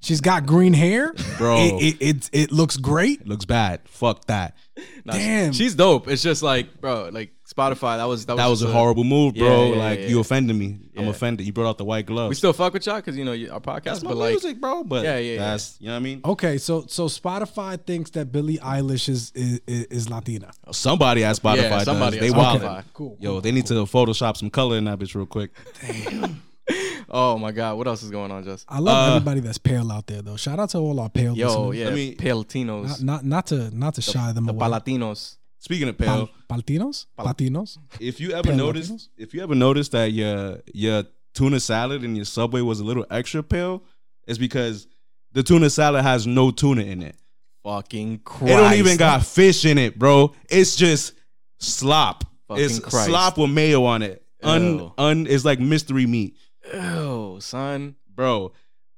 [0.00, 1.58] she's got green hair, Bro.
[1.58, 3.20] It it, it, it looks great.
[3.20, 3.80] It looks bad.
[3.88, 4.56] Fuck that.
[5.04, 5.52] Nah, Damn.
[5.52, 6.08] she's dope.
[6.08, 7.98] It's just like, bro, like Spotify.
[7.98, 9.46] That was that was, That was a just horrible move, bro.
[9.46, 10.06] Yeah, yeah, like yeah.
[10.06, 10.78] you offended me.
[10.96, 11.44] I'm offended.
[11.46, 12.28] You brought out the white glove.
[12.30, 14.60] We still fuck with y'all because you know our podcast, That's my but like, music,
[14.60, 14.82] bro.
[14.84, 15.38] But Yeah, yeah, yeah.
[15.40, 16.20] that's you know what I mean.
[16.24, 20.52] Okay, so so Spotify thinks that Billie Eilish is is, is Latina.
[20.72, 21.84] Somebody at Spotify Yeah, does.
[21.84, 22.62] somebody They at wild.
[22.62, 22.84] Spotify.
[22.94, 23.16] Cool.
[23.20, 25.50] Yo, they need to Photoshop some color in that bitch real quick.
[27.10, 28.64] oh my god, what else is going on, Just?
[28.68, 30.36] I love Uh, everybody that's pale out there though.
[30.36, 31.76] Shout out to all our pale Yo, listeners.
[31.78, 34.66] yeah, I mean- pale Latinos, Not, not not to not to shy them the away.
[34.66, 35.36] Palatinos.
[35.64, 37.06] Speaking of Pal- pale, Palatinos?
[37.18, 37.78] Latinos?
[37.98, 39.08] if you ever noticed, Latinos?
[39.16, 43.06] if you ever noticed that your your tuna salad in your Subway was a little
[43.10, 43.82] extra pale,
[44.26, 44.86] it's because
[45.32, 47.16] the tuna salad has no tuna in it.
[47.62, 48.52] Fucking Christ.
[48.52, 50.34] It don't even got fish in it, bro.
[50.50, 51.14] It's just
[51.60, 52.24] slop.
[52.48, 53.06] Fucking it's Christ.
[53.06, 54.22] slop with mayo on it.
[54.42, 54.92] Un Ew.
[54.98, 56.36] un is like mystery meat,
[56.74, 57.96] Ew, son.
[58.14, 58.52] bro.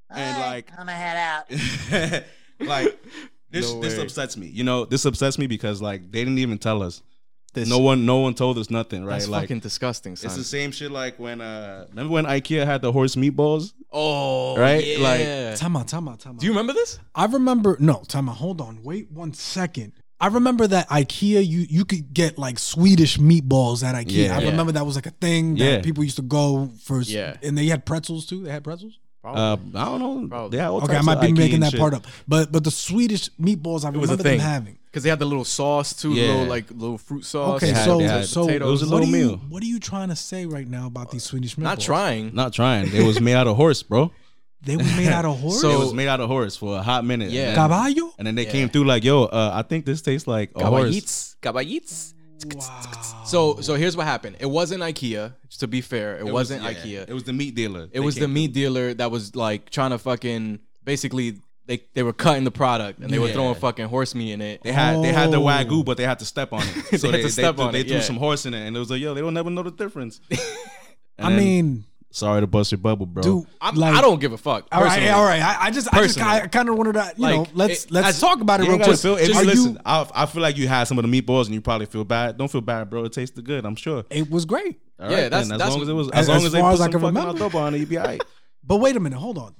[0.09, 2.23] And like I'm gonna head out.
[2.59, 2.99] like
[3.61, 4.03] this No this way.
[4.03, 4.47] upsets me.
[4.47, 7.01] You know, this upsets me because like they didn't even tell us.
[7.53, 9.13] This, No one no one told us nothing, right?
[9.19, 10.27] That's like fucking disgusting, son.
[10.27, 13.73] it's the same shit like when uh remember when IKEA had the horse meatballs?
[13.91, 14.85] oh, Right?
[14.85, 14.97] Yeah.
[14.99, 16.39] Like- Time out, time out, time out.
[16.39, 16.99] do you remember this?
[17.15, 18.35] I remember no, time out.
[18.35, 18.83] Hold on.
[18.83, 19.93] Wait one second.
[20.19, 24.25] I remember that IKEA you you could get like Swedish meatballs at IKEA.
[24.27, 24.37] Yeah.
[24.37, 24.49] I Yeah.
[24.49, 25.81] remember that was like a thing that Yeah.
[25.81, 27.37] people used to go for Yeah.
[27.41, 28.43] and they had pretzels too.
[28.43, 28.99] They had pretzels?
[29.35, 30.27] Uh, I don't know.
[30.27, 30.57] Probably.
[30.57, 31.79] They had all Okay, I might be Ikea making that shit.
[31.79, 32.05] part up.
[32.27, 34.77] But but the Swedish meatballs I It was a remember them having.
[34.85, 36.27] because they had the little sauce too, Yeah.
[36.27, 37.57] little like little fruit sauce.
[37.63, 38.67] Okay, had- so had so potatoes.
[38.67, 39.41] It was a what little are you, meal.
[39.49, 41.63] What are you trying to say right now about these Swedish meatballs?
[41.63, 42.35] Not trying.
[42.35, 42.93] Not trying.
[42.93, 44.11] It was made out of horse, bro.
[44.59, 45.61] They were made out of horse.
[45.61, 47.29] So- it was made out of horse for a hot minute.
[47.31, 47.49] Yeah.
[47.49, 48.13] And then, caballo.
[48.17, 48.51] and then they Yeah.
[48.51, 50.83] came through like, yo, uh, I think this tastes like a horse.
[50.83, 52.13] Caballits, caballits.
[52.45, 53.23] Wow.
[53.25, 54.37] So so here's what happened.
[54.39, 55.33] It wasn't IKEA.
[55.59, 57.09] To be fair, it, It was- wasn't yeah, IKEA.
[57.09, 57.83] It was the meat dealer.
[57.83, 61.83] It They was the came meat dealer that was like trying to fucking basically they
[61.95, 64.61] they were cutting the product and they were throwing fucking horse meat in it.
[64.63, 65.45] They had they had the Oh.
[65.45, 66.67] wagyu, but they had to step on it.
[66.99, 68.01] So They they, had to step they, on they it, threw yeah.
[68.03, 70.21] some horse in it, and it was like, yo, they don't never know the difference.
[70.31, 71.83] I then- mean,
[72.17, 73.21] sorry to bust your bubble, bro.
[73.23, 74.67] dude, I'm, like, I don't give a fuck.
[74.71, 75.09] All right, personally.
[75.11, 75.41] all right.
[75.41, 77.91] I, I just, I just, I kind of wanted to, you Like, know, let's it-
[77.91, 78.97] let's as- talk about it real ain't quick.
[78.99, 79.15] feel.
[79.17, 81.45] If Are you you- listen, I, I feel like you had some of the meatballs
[81.45, 82.37] and you probably feel bad.
[82.37, 83.03] Don't feel bad, bro.
[83.05, 83.65] It tasted good.
[83.65, 84.03] I'm sure.
[84.09, 84.79] it was great.
[84.99, 85.51] All Yeah, right, that's- then.
[85.53, 86.83] as that's- long as it was, as- as long as as they put as I
[86.85, 87.39] some can fucking remember.
[87.49, 88.21] adobo on it, you'd be alright.
[88.63, 89.55] But wait a minute, hold on.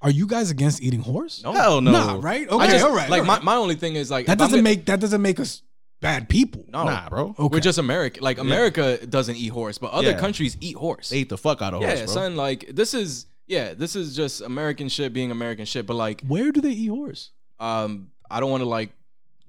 [0.00, 1.42] Are you guys against eating horse?
[1.44, 1.52] No.
[1.52, 2.48] Hell no, Nah, right?
[2.48, 3.08] Okay, just, all right.
[3.08, 4.98] Like all my, my only thing is like that if I'm doesn't gonna- make that
[4.98, 5.62] doesn't make us
[6.02, 6.66] bad people.
[6.68, 7.34] no, Nah, bro.
[7.38, 7.48] Okay.
[7.56, 8.22] We're just American.
[8.22, 10.18] Like America doesn't eat horse, but other Yeah.
[10.18, 11.08] countries eat horse.
[11.08, 12.14] They ate the fuck out of yeah, horse, bro.
[12.14, 12.36] son.
[12.36, 15.86] Like this is yeah, this is just American shit being American shit.
[15.86, 17.30] But like, Where do they eat horse?
[17.58, 18.90] um, I don't want to like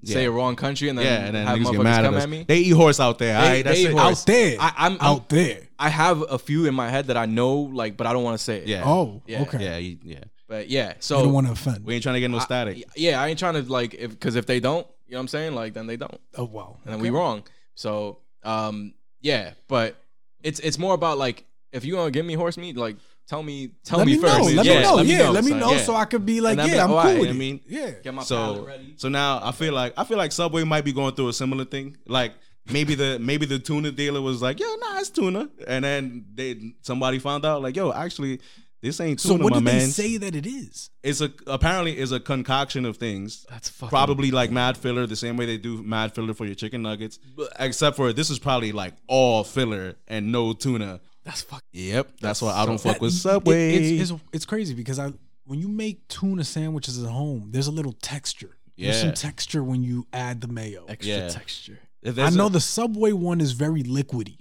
[0.05, 2.15] say a wrong country and then, yeah, and then have niggas motherfuckers mad at come
[2.15, 2.23] us.
[2.23, 2.43] at me.
[2.45, 3.33] They eat horse out there.
[3.33, 4.21] They- all right, that's they eat horse.
[4.21, 4.57] Out there.
[4.59, 5.59] I, I'm, I'm out there.
[5.79, 8.37] I have a few in my head that I know, like, but I don't want
[8.37, 8.67] to say it.
[8.67, 8.83] Yeah.
[8.85, 9.43] Oh, Yeah.
[9.43, 9.59] okay.
[9.63, 10.23] Yeah, yeah.
[10.49, 11.85] But yeah, You so don't want to offend.
[11.85, 12.83] We ain't trying to get no static.
[12.97, 15.27] yeah, I ain't trying to like if because if they don't, you know what I'm
[15.27, 16.77] saying, like then they don't, oh wow.
[16.85, 17.43] and then we wrong.
[17.75, 19.95] So um, yeah, but
[20.41, 22.95] it's it's more about like if you gonna give me horse meat, like
[23.27, 24.39] tell me tell Let me, me first.
[24.39, 24.43] know.
[24.55, 24.95] Let yeah, me know.
[24.95, 25.31] Let me yeah, know.
[25.31, 25.59] let me son.
[25.59, 25.77] know Yeah.
[25.83, 27.29] so I could be like, And I'll be yeah, like, I'm oh, cool alright, with
[27.29, 27.91] I mean, yeah.
[28.03, 28.93] Get my so ready.
[28.97, 31.65] so now I feel like I feel like Subway might be going through a similar
[31.65, 31.95] thing.
[32.07, 32.33] Like
[32.71, 36.73] maybe the maybe the tuna dealer was like, yo, nah, it's tuna, and then they
[36.81, 38.41] somebody found out like, yo, actually.
[38.83, 39.79] This ain't So tuna, what my did man.
[39.79, 40.89] they say that it is?
[41.03, 43.45] It's a apparently is a concoction of things.
[43.49, 46.53] That's fucking probably like mad filler, the same way they do mad filler for your
[46.55, 47.17] chicken nuggets.
[47.59, 50.99] Except for this is probably like all filler and no tuna.
[51.23, 51.65] That's fucking.
[51.71, 53.73] Yep, that's why I don't That- fuck with it- Subway.
[53.97, 55.13] it's, it's it's crazy because I
[55.45, 58.57] when you make tuna sandwiches at home, there's a little texture.
[58.77, 60.85] There's some texture when you add the mayo.
[60.89, 61.27] Extra Yeah.
[61.29, 61.79] texture.
[62.05, 64.39] I know a- the Subway one is very liquidy.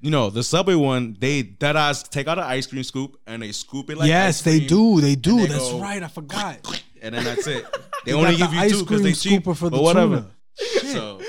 [0.00, 1.16] You know the Subway one.
[1.18, 4.38] They that ass take out an ice cream scoop and they scoop it like yes,
[4.38, 5.00] ice they do.
[5.00, 5.38] They do.
[5.38, 6.02] they That's go right.
[6.02, 6.82] I forgot.
[7.02, 7.64] and then that's it.
[8.04, 9.76] They only got give the you ice two because cream they cheap, scooper for the
[9.76, 10.16] but whatever.
[10.16, 10.30] tuna.
[10.94, 11.20] So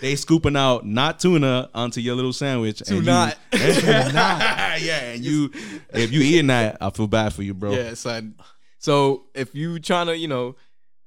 [0.00, 2.80] they scooping out not tuna onto your little sandwich.
[2.80, 3.34] and you- Tuna.
[3.52, 5.50] yeah, and you
[5.92, 7.72] if you eating that, I feel bad for you, bro.
[7.72, 8.34] Yeah, son.
[8.78, 10.56] So if you trying to, you know,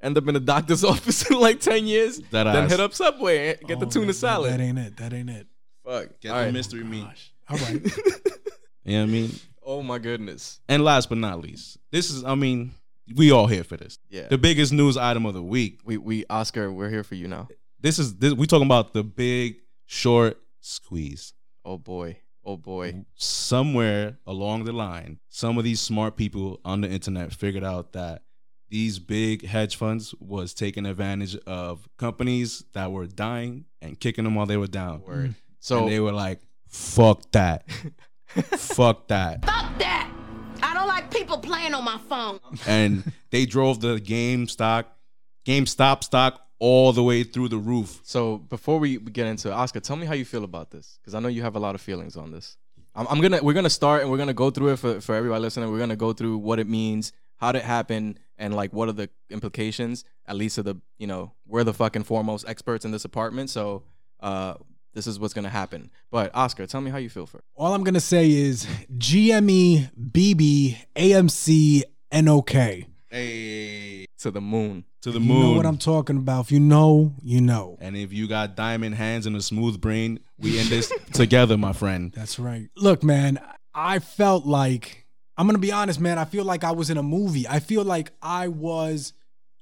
[0.01, 2.71] end up in a doctor's office in like ten years, That then ass.
[2.71, 4.53] hit up Subway and get the Oh, tuna that- salad.
[4.53, 4.97] That ain't it.
[4.97, 5.47] That ain't it.
[5.87, 6.19] Fuck.
[6.19, 6.53] Get All the right.
[6.53, 7.07] mystery meat.
[7.49, 7.81] All right.
[8.87, 9.31] You know what I mean?
[9.65, 10.61] Oh my goodness.
[10.69, 12.71] And last but not least, this is I mean,
[13.17, 13.99] we all here for this.
[14.09, 14.27] Yeah.
[14.29, 15.81] The biggest news item of the week.
[15.83, 17.49] We we Oscar, we're here for you now.
[17.81, 21.33] This is this, we talking about the big short squeeze.
[21.65, 22.19] Oh boy.
[22.45, 23.03] Oh boy.
[23.15, 28.21] Somewhere along the line, some of these smart people on the internet figured out that
[28.69, 34.35] these big hedge funds was taking advantage of companies that were dying and kicking them
[34.35, 35.01] while they were down.
[35.05, 35.35] Word.
[35.67, 37.69] So and they were like, "Fuck that,
[38.55, 40.09] fuck that," Fuck that!
[40.63, 42.39] I don't like people playing on my phone.
[42.65, 44.87] and they drove the game stock,
[45.45, 47.99] GameStop stock all the way through the roof.
[48.03, 51.13] So before we get into it, Oscar, tell me how you feel about this because
[51.13, 52.55] I know you have a lot of feelings on this.
[52.95, 55.41] I'm, I'm gonna we're gonna start and we're gonna go through it for for everybody
[55.41, 55.69] listening.
[55.69, 58.93] We're gonna go through what it means, how did it happen, and like what are
[58.93, 60.05] the implications.
[60.27, 63.83] At least of the you know we're the fucking foremost experts in this apartment, so
[64.21, 64.53] uh
[64.97, 65.91] this is what's gonna happen.
[66.09, 67.43] But Oscar, tell me how you feel for it.
[67.55, 68.65] All I'm gonna say is
[68.97, 72.51] GME, BB, AMC, NOK.
[73.09, 74.83] Hey, To the moon.
[75.01, 75.37] to the You moon.
[75.37, 76.45] You know what I'm talking about.
[76.45, 77.77] If you know, you know.
[77.79, 81.73] and if you got diamond hands and a smooth brain, we in this together, my
[81.73, 82.11] friend.
[82.13, 82.67] That's right.
[82.75, 83.39] Look, man,
[83.75, 85.05] I felt like
[85.37, 86.17] I'm gonna be honest, man.
[86.17, 87.47] I feel like I was in a movie.
[87.47, 89.13] I feel like I was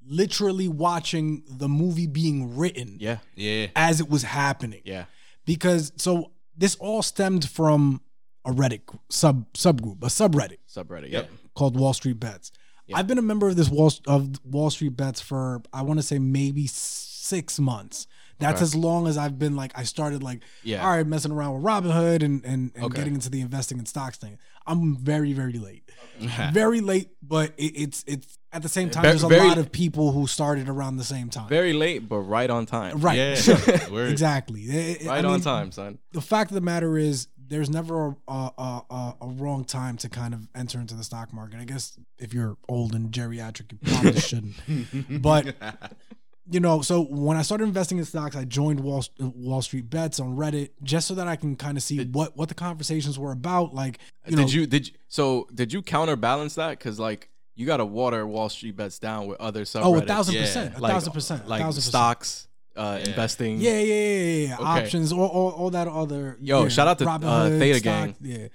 [0.07, 3.17] literally watching the movie being written Yeah.
[3.35, 4.81] Yeah, as it was happening.
[4.85, 5.05] Yeah.
[5.45, 8.01] Because so this all stemmed from
[8.45, 11.11] a Reddit sub subgroup, a subreddit Subreddit.
[11.11, 11.29] Yep.
[11.55, 12.51] Called Wall Street Bets.
[12.87, 12.97] Yeah.
[12.97, 16.03] I've been a member of this Wall of Wall Street Bets for I want to
[16.03, 18.07] say maybe six months.
[18.37, 18.63] That's Okay.
[18.63, 20.83] as long as I've been like I started like Yeah.
[20.83, 22.97] all right messing around with Robinhood and and, and Okay.
[22.97, 24.37] getting into the investing in stocks thing.
[24.67, 25.89] I'm very very late,
[26.53, 27.09] very late.
[27.21, 29.03] But it, it's it's at the same time.
[29.03, 31.49] There's a very- lot of people who started around the same time.
[31.49, 32.99] Very late, but right on time.
[32.99, 33.89] right, Yeah.
[33.91, 34.11] Word.
[34.11, 34.61] exactly.
[34.61, 35.99] It- it- Right I on mean, time, son.
[36.13, 39.97] the fact of the matter is there's never a, a, a, a- a wrong time
[39.97, 41.59] to kind of enter into the stock market.
[41.59, 45.21] I guess if you're old and geriatric, you probably shouldn't.
[45.21, 45.55] But
[46.49, 50.19] you know, so when I started investing in stocks, I joined Wall Wall Street Bets
[50.19, 53.31] on Reddit just so that I can kind of see what what the conversations were
[53.31, 53.73] about.
[53.73, 56.77] Like, you know, did you did you, so did you counterbalance that?
[56.77, 59.81] Because like you got to water Wall Street bets down with other subreddits.
[59.83, 60.41] oh, a thousand Yeah.
[60.41, 61.91] percent, a like, thousand percent, a like thousand percent.
[61.91, 63.59] stocks, uh, investing.
[63.59, 64.53] Yeah, yeah, yeah, yeah, yeah.
[64.55, 64.63] Okay.
[64.83, 66.37] Options, all, all, all that other.
[66.41, 68.15] Yo, yeah, shout out to, uh, Robinhood, Theta stock, Gang.
[68.21, 68.47] Yeah.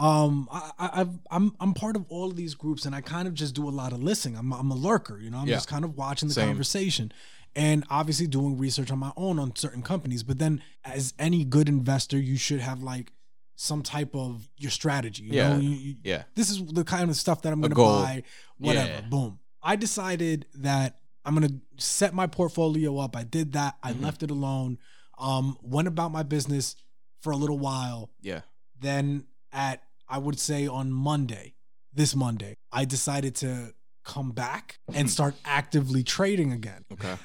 [0.00, 3.28] Um, I, I, I've, I'm, I'm part of all of these groups, and I kind
[3.28, 4.36] of just do a lot of listening.
[4.38, 5.38] I'm, I'm a lurker, you know.
[5.38, 5.56] I'm Yeah.
[5.56, 6.48] just kind of watching the Same.
[6.48, 7.12] conversation,
[7.54, 10.22] and obviously doing research on my own on certain companies.
[10.22, 13.12] But then, as any good investor, you should have like
[13.56, 15.24] some type of your strategy.
[15.24, 15.48] You Yeah.
[15.52, 15.58] know?
[15.60, 16.22] You- you- Yeah.
[16.34, 18.22] This is the kind of stuff that I'm going to buy.
[18.56, 18.88] Whatever.
[18.88, 19.00] Yeah.
[19.02, 19.38] Boom.
[19.62, 23.14] I decided that I'm gonna set my portfolio up.
[23.14, 23.76] I did that.
[23.82, 24.02] I Mm-hmm.
[24.04, 24.78] left it alone.
[25.18, 26.76] Um, went about my business
[27.20, 28.08] for a little while.
[28.22, 28.40] Yeah.
[28.80, 31.54] Then at I would say on Monday,
[31.92, 35.06] this Monday, I decided to come back and hmm.
[35.06, 37.16] start actively trading again Okay.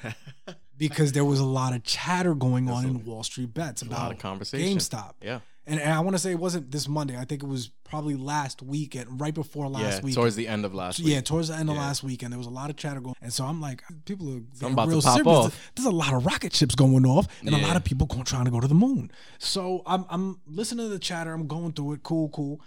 [0.78, 3.86] because there was a lot of chatter going on There's in Wall Street bets a
[3.86, 4.78] about lot of conversation.
[4.78, 5.14] GameStop.
[5.22, 5.40] Yeah.
[5.68, 7.18] And, and I want to say it wasn't this Monday.
[7.18, 10.04] I think it was probably last weekend, right before last yeah.
[10.04, 10.14] week.
[10.14, 11.08] Towards the end of last week.
[11.08, 11.82] Yeah, towards the end of Yeah.
[11.82, 14.40] last weekend, there was a lot of chatter going, and so I'm like, people are
[14.40, 15.36] getting about to real pop serious.
[15.38, 15.72] off.
[15.74, 18.44] There's a lot of rocket ships going off, and a lot of people going trying
[18.44, 19.10] to go to the moon.
[19.38, 21.32] So I'm I'm listening to the chatter.
[21.32, 22.60] I'm going through it, cool, cool,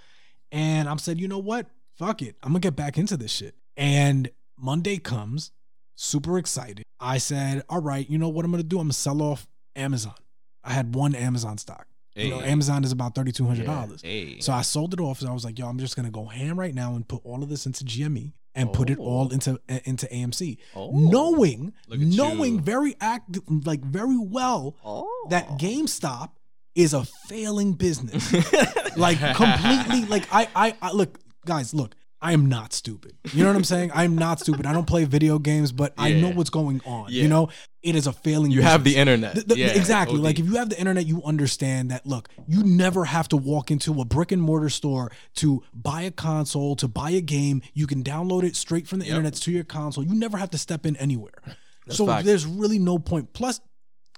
[0.51, 1.67] and I'm said, you know what?
[1.97, 3.55] Fuck it, I'm gonna get back into this shit.
[3.75, 5.51] And Monday comes,
[5.95, 6.83] super excited.
[6.99, 8.77] I said, all right, you know what I'm gonna do?
[8.77, 10.15] I'm gonna sell off Amazon.
[10.63, 11.88] I had one Amazon stock.
[12.15, 14.01] You know, Amazon is about thirty two hundred dollars.
[14.01, 14.39] Hey.
[14.41, 15.19] So I sold it off.
[15.19, 17.43] So I was like, yo, I'm just gonna go ham right now and put all
[17.43, 19.33] of this into GME and put it all oh.
[19.33, 20.91] into into AMC, Oh.
[20.91, 22.62] knowing knowing you.
[22.62, 25.27] very act like very well oh.
[25.29, 26.31] that GameStop
[26.80, 28.32] is a failing business,
[28.98, 30.06] like completely.
[30.06, 31.96] Like I, I I look, guys, look.
[32.22, 33.13] I am not stupid.
[33.32, 33.92] You know what I'm saying?
[33.96, 34.65] I'm not stupid.
[34.65, 37.06] I don't play video games, but I know what's going on.
[37.10, 37.22] Yeah.
[37.24, 37.48] You know,
[37.82, 38.52] it is a failing.
[38.52, 39.36] You have the internet.
[39.36, 40.18] The- the- Yeah, exactly.
[40.18, 40.24] OD.
[40.26, 42.06] Like if you have the internet, you understand that.
[42.06, 46.12] Look, you never have to walk into a brick and mortar store to buy a
[46.12, 47.62] console, to buy a game.
[47.74, 50.04] You can download it straight from the internet to your console.
[50.04, 51.42] You never have to step in anywhere.
[51.88, 52.26] so fact.
[52.26, 53.32] there's really no point.
[53.32, 53.62] Plus,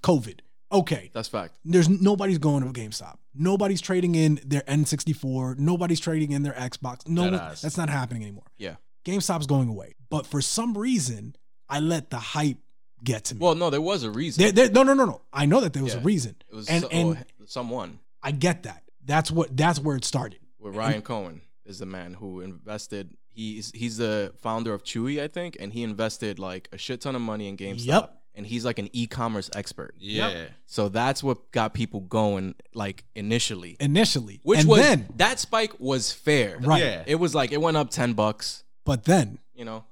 [0.02, 0.40] COVID.
[0.72, 1.54] Okay, That's fact.
[1.64, 3.18] there's nobody's going to GameStop.
[3.34, 5.58] Nobody's trading in their N64.
[5.58, 7.06] Nobody's trading in their Xbox.
[7.06, 8.46] No, one, that's not happening anymore.
[8.58, 8.76] Yeah.
[9.04, 9.94] GameStop's going away.
[10.10, 11.36] But for some reason,
[11.68, 12.58] I let the hype
[13.02, 13.40] get to me.
[13.40, 14.42] Well, no, there was a reason.
[14.42, 15.22] There, there, no, no, no, no.
[15.32, 18.30] I know that there was a reason, it was and so- and oh, someone I
[18.30, 18.82] get that.
[19.04, 19.56] That's what.
[19.56, 20.38] That's where it started.
[20.58, 23.10] with Ryan Cohen is the man who invested.
[23.34, 27.16] He's he's the founder of Chewy, I think, and he invested like a shit ton
[27.16, 27.86] of money in GameStop.
[27.86, 28.21] Yep.
[28.34, 29.94] And he's like an e-commerce expert.
[29.98, 30.46] yeah.
[30.66, 33.76] So that's what got people going, like initially.
[33.78, 36.56] Initially, Which and was then, that spike was fair.
[36.58, 36.82] Right.
[36.82, 37.04] Yeah.
[37.06, 38.64] It was like it went up ten bucks.
[38.86, 39.84] but then, You know.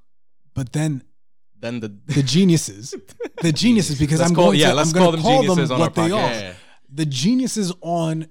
[0.55, 1.03] but then
[1.59, 2.95] Then the the geniuses,
[3.43, 5.23] the geniuses, because Let's I'm call- going yeah, to, let's I'm going call to them
[5.23, 6.41] call geniuses them on what our they podcast.
[6.41, 6.45] are.
[6.45, 6.53] Yeah.
[6.93, 8.29] The geniuses on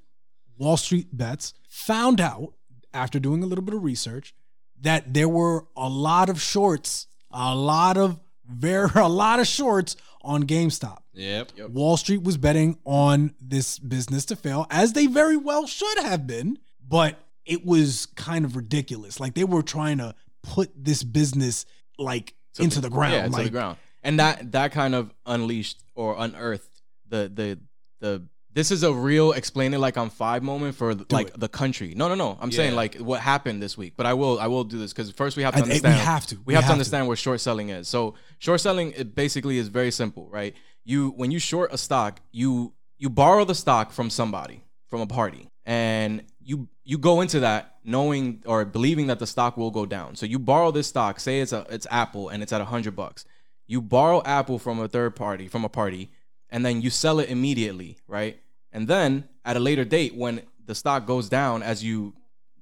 [0.57, 2.53] Wall Street Bets found out
[2.95, 4.33] after doing a little bit of research
[4.81, 8.19] that there were a lot of shorts, a lot of
[8.49, 10.99] very a lot of shorts on GameStop.
[11.13, 11.69] Yep.
[11.69, 16.27] Wall Street was betting on this business to fail, as they very well should have
[16.27, 19.19] been, but it was kind of ridiculous.
[19.19, 21.65] Like they were trying to put this business
[21.97, 23.13] like into the ground.
[23.13, 23.77] Yeah, into like, the ground.
[24.03, 27.59] And that that kind of unleashed or unearthed the the
[27.99, 31.39] the this is a real explain it like I'm five moment for like it.
[31.39, 31.93] the country.
[31.95, 32.37] No, no, no.
[32.41, 33.93] I'm saying like what happened this week.
[33.95, 35.69] But I will I will do this because first we have to I- I- we
[35.75, 35.95] understand.
[35.99, 36.35] have to.
[36.37, 36.73] We, We have, have to.
[36.73, 37.87] understand what short selling is.
[37.87, 40.55] So short selling it basically is very simple, right?
[40.83, 45.07] You when you short a stock, you you borrow the stock from somebody, from a
[45.07, 49.85] party, and you you go into that knowing or believing that the stock will go
[49.85, 50.15] down.
[50.15, 52.95] So you borrow this stock, say it's a it's Apple and it's at a hundred
[52.95, 53.25] bucks.
[53.67, 56.09] You borrow Apple from a third party, from a party,
[56.51, 58.39] and then you sell it immediately, right?
[58.71, 62.13] And then at a later date, when the stock goes down, as you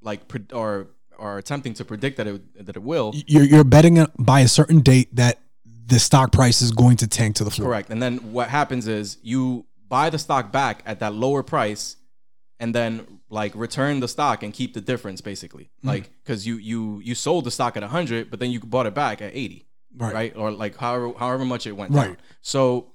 [0.02, 4.06] like pre- or are attempting to predict that it that it will, you're you're betting
[4.19, 5.39] by a certain date that
[5.88, 7.69] the stock price is going to tank to the floor.
[7.69, 7.89] Correct.
[7.89, 11.95] And then what happens is you buy the stock back at that lower price
[12.60, 15.69] and then like return the stock and keep the difference basically.
[15.84, 15.88] Mm.
[15.88, 18.93] Like cuz you you you sold the stock at 100 but then you bought it
[18.93, 19.65] back at 80.
[19.95, 20.13] Right.
[20.13, 20.36] Right?
[20.36, 22.08] Or like however however much it went Right.
[22.08, 22.17] down.
[22.41, 22.91] So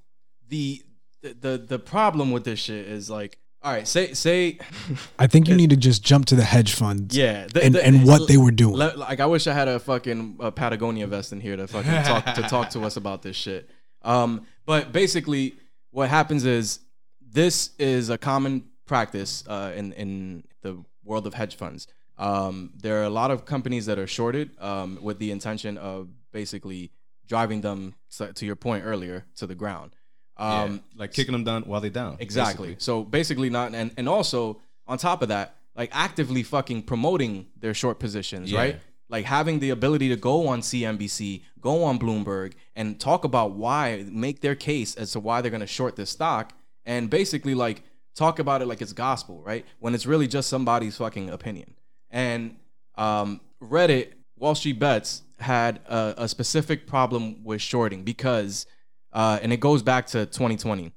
[0.52, 0.82] the
[1.22, 4.58] the the, problem with this shit is like all right, say say
[5.18, 7.16] I think you need to just jump to the hedge funds.
[7.16, 8.76] yeah, the- and, the- and what they were doing.
[8.76, 12.34] Like I wish I had a fucking uh, Patagonia vest in here to fucking talk
[12.34, 13.70] to talk to us about this shit.
[14.02, 15.54] Um, but basically,
[15.90, 16.80] what happens is
[17.20, 21.86] this is a common practice uh, in in the world of hedge funds.
[22.18, 26.08] Um, there are a lot of companies that are shorted um, with the intention of
[26.32, 26.90] basically
[27.26, 29.92] driving them to your point earlier to the ground.
[30.38, 32.16] Yeah, Um, like kicking them down while they're down.
[32.21, 32.68] Exactly.
[32.68, 32.85] basically.
[32.85, 37.75] So basically not and and also on top of that, like actively fucking promoting their
[37.75, 38.59] short positions, Yeah.
[38.59, 38.81] right?
[39.09, 44.05] Like having the ability to go on CNBC, go on Bloomberg and talk about why
[44.11, 46.55] make their case as to why they're going to short this stock
[46.87, 47.83] and basically like
[48.14, 49.64] talk about it like it's gospel, right?
[49.81, 51.75] When it's really just somebody's fucking opinion.
[52.11, 52.57] And
[52.97, 58.66] um Reddit Wall Street Bets had a, a specific problem with shorting because
[59.12, 60.92] uh and it goes back to 2020.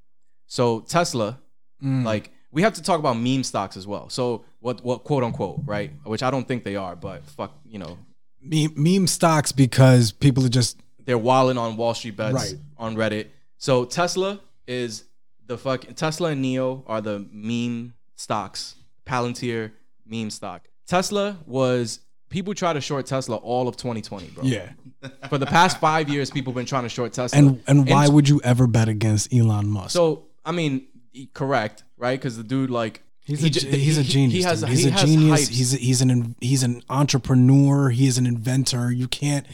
[0.48, 1.40] So Tesla,
[1.82, 4.10] like we have to talk about meme stocks as well.
[4.10, 7.80] So what what quote unquote right, which I don't think they are, but fuck, you
[7.80, 7.98] know,
[8.42, 12.56] Meme, meme stocks because people are just they're walling on Wall Street bets Right.
[12.78, 13.28] on Reddit.
[13.58, 15.04] So Tesla is
[15.48, 18.76] the fuck Tesla and NIO are the meme stocks.
[19.06, 19.72] Palantir
[20.06, 20.68] meme stock.
[20.88, 24.44] Tesla was people try to short Tesla all of 2020, bro.
[24.44, 24.70] yeah.
[25.30, 27.38] For the past five years, people have been trying to short Tesla.
[27.38, 29.92] And and why In- would you ever bet against Elon Musk?
[29.92, 30.88] So I mean,
[31.34, 32.20] correct, right?
[32.20, 34.34] Because the dude like He's he a j- he's a genius.
[34.34, 34.70] He has dude.
[34.70, 35.42] he he's a has genius.
[35.42, 35.50] hypes.
[35.50, 37.90] He's a, he's an he's an entrepreneur.
[37.90, 38.92] He is an inventor.
[38.92, 39.46] You can't.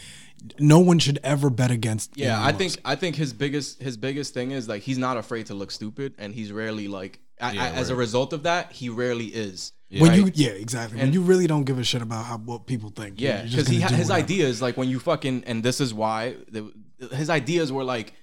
[0.60, 2.18] No one should ever bet against.
[2.18, 2.58] Yeah, Elon I Musk.
[2.58, 5.72] think I think his biggest his biggest thing is like he's not afraid to look
[5.72, 9.28] stupid, and he's rarely like a- Yeah, a- as a result of that, he rarely
[9.28, 9.74] is.
[9.90, 10.18] when right?
[10.20, 12.90] you yeah exactly when And- you really don't give a shit about how what people
[12.92, 13.20] think.
[13.20, 14.24] Yeah, because he gonna ha- do his whatever.
[14.26, 16.72] ideas like when you fucking and this is why the,
[17.14, 18.14] his ideas were like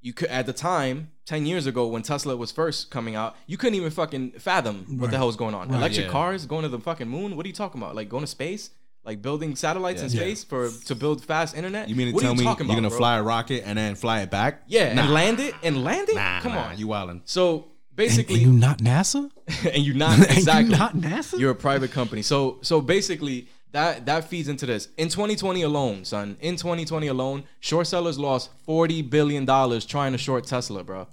[0.00, 3.56] you could at the time ten years ago when Tesla was first coming out, you
[3.56, 5.72] couldn't even fucking fathom what the hell was going on.
[5.72, 6.12] Electric yeah.
[6.12, 7.36] cars going to the fucking moon.
[7.36, 7.94] What are you talking about?
[7.94, 8.70] Like going to space?
[9.04, 11.88] Like building satellites in space for to build fast internet?
[11.88, 12.98] You mean to what tell are you me talking you're about, gonna bro?
[12.98, 14.62] fly a rocket and then fly it back?
[14.66, 16.14] Yeah, nah, and land it and land it.
[16.16, 16.78] nah, Come nah, on.
[16.78, 17.20] you wildin'.
[17.24, 19.30] So And, basically, and you not NASA?
[19.72, 21.38] and you're not And you exactly not NASA?
[21.38, 22.22] You're a private company.
[22.22, 24.88] So so basically that that feeds into this.
[24.98, 30.18] In 2020 alone, son, in 2020 alone, short sellers lost 40 billion dollars trying to
[30.18, 31.06] short Tesla, bro.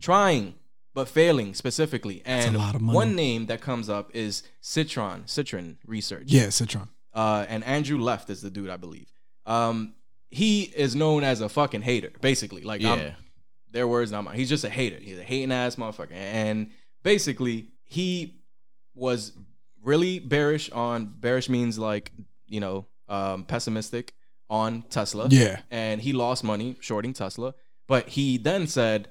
[0.00, 0.54] Trying
[0.94, 2.22] but failing specifically.
[2.24, 2.94] And a lot of money.
[2.96, 6.24] one name that comes up is Citron, Citron Research.
[6.26, 6.88] Yeah, Citron.
[7.14, 9.10] Uh, and Andrew Left is the dude, I believe.
[9.46, 9.94] Um,
[10.30, 12.62] he is known as a fucking hater, basically.
[12.62, 13.10] Like, I'm- Yeah.
[13.70, 14.36] Their words, not mine.
[14.36, 14.98] He's just a hater.
[15.00, 16.12] He's a hating ass motherfucker.
[16.12, 16.70] And
[17.02, 18.40] basically, he
[18.94, 19.32] was
[19.82, 22.10] really bearish on bearish means like
[22.48, 24.12] you know um, pessimistic
[24.48, 25.28] on Tesla.
[25.30, 25.60] Yeah.
[25.70, 27.54] and he lost money shorting Tesla.
[27.88, 29.08] But he then said,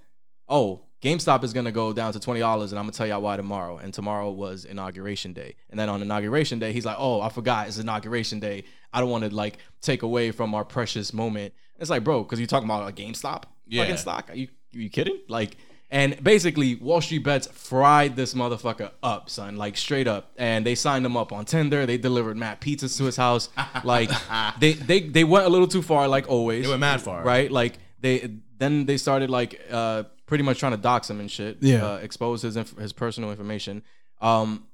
[0.49, 3.37] "Oh, GameStop is gonna go down to twenty dollars, and I'm gonna tell y'all why
[3.37, 5.55] tomorrow." And tomorrow was inauguration day.
[5.69, 8.65] And then on inauguration day, he's like, "Oh, I forgot it's inauguration day.
[8.91, 12.39] I don't want to like take away from our precious moment." It's like, bro, because
[12.39, 13.83] you're talking about a GameStop Yeah.
[13.83, 14.29] fucking stock.
[14.29, 15.17] Are you are you kidding?
[15.29, 15.57] Like,
[15.89, 20.31] and basically, Wall Street Bets fried this motherfucker up, son, like straight up.
[20.37, 21.85] And they signed him up on Tinder.
[21.85, 23.49] They delivered Matt pizzas to his house.
[23.83, 24.09] Like,
[24.59, 26.63] they they they went a little too far, like always.
[26.63, 27.23] They went mad far.
[27.23, 27.51] right?
[27.51, 31.57] Like they then they started like uh pretty much trying to dox him and shit.
[31.61, 31.85] Yeah.
[31.85, 33.83] uh, expose his inf- his personal information.
[34.21, 34.67] Um,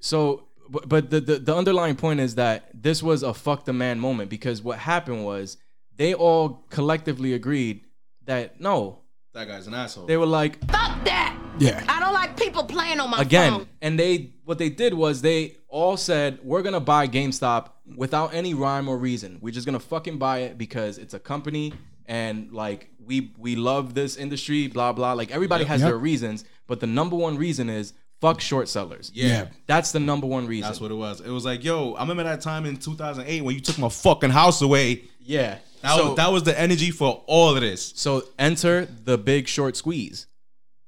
[0.00, 0.48] so.
[0.66, 4.00] But, but the, the the underlying point is that this was a fuck the man
[4.00, 5.58] moment because what happened was
[5.94, 7.82] they all collectively agreed
[8.26, 9.00] that no,
[9.32, 10.06] That guy's an asshole.
[10.06, 11.38] they were like Fuck that.
[11.58, 11.84] Yeah.
[11.88, 13.68] I don't like people playing on my again, phone.
[13.80, 18.54] and they what they did was they all said we're gonna buy GameStop without any
[18.54, 19.38] rhyme or reason.
[19.40, 21.72] We're just gonna fucking buy it because it's a company
[22.06, 25.12] and like we we love this industry, blah blah.
[25.12, 25.90] Like everybody has Yep.
[25.90, 29.10] their reasons, but the number one reason is fuck short sellers.
[29.14, 29.48] yeah.
[29.66, 30.68] That's the number one reason.
[30.68, 31.20] That's what it was.
[31.20, 34.30] It was like, yo, I remember that time in 2008 when you took my fucking
[34.30, 35.04] house away.
[35.20, 35.58] yeah.
[35.84, 37.92] That, so, was, that was the energy for all of this.
[37.94, 40.26] so enter the big short squeeze.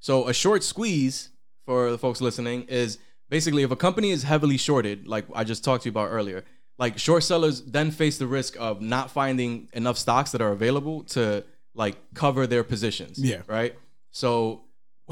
[0.01, 1.29] So a short squeeze
[1.67, 5.63] for the folks listening is basically if a company is heavily shorted, like I just
[5.65, 6.45] talked to you about earlier,
[6.79, 11.05] like short sellers then face the risk of not finding enough stocks that are available
[11.05, 13.19] to like cover their positions.
[13.19, 13.43] Yeah.
[13.47, 13.75] Right.
[14.13, 14.63] So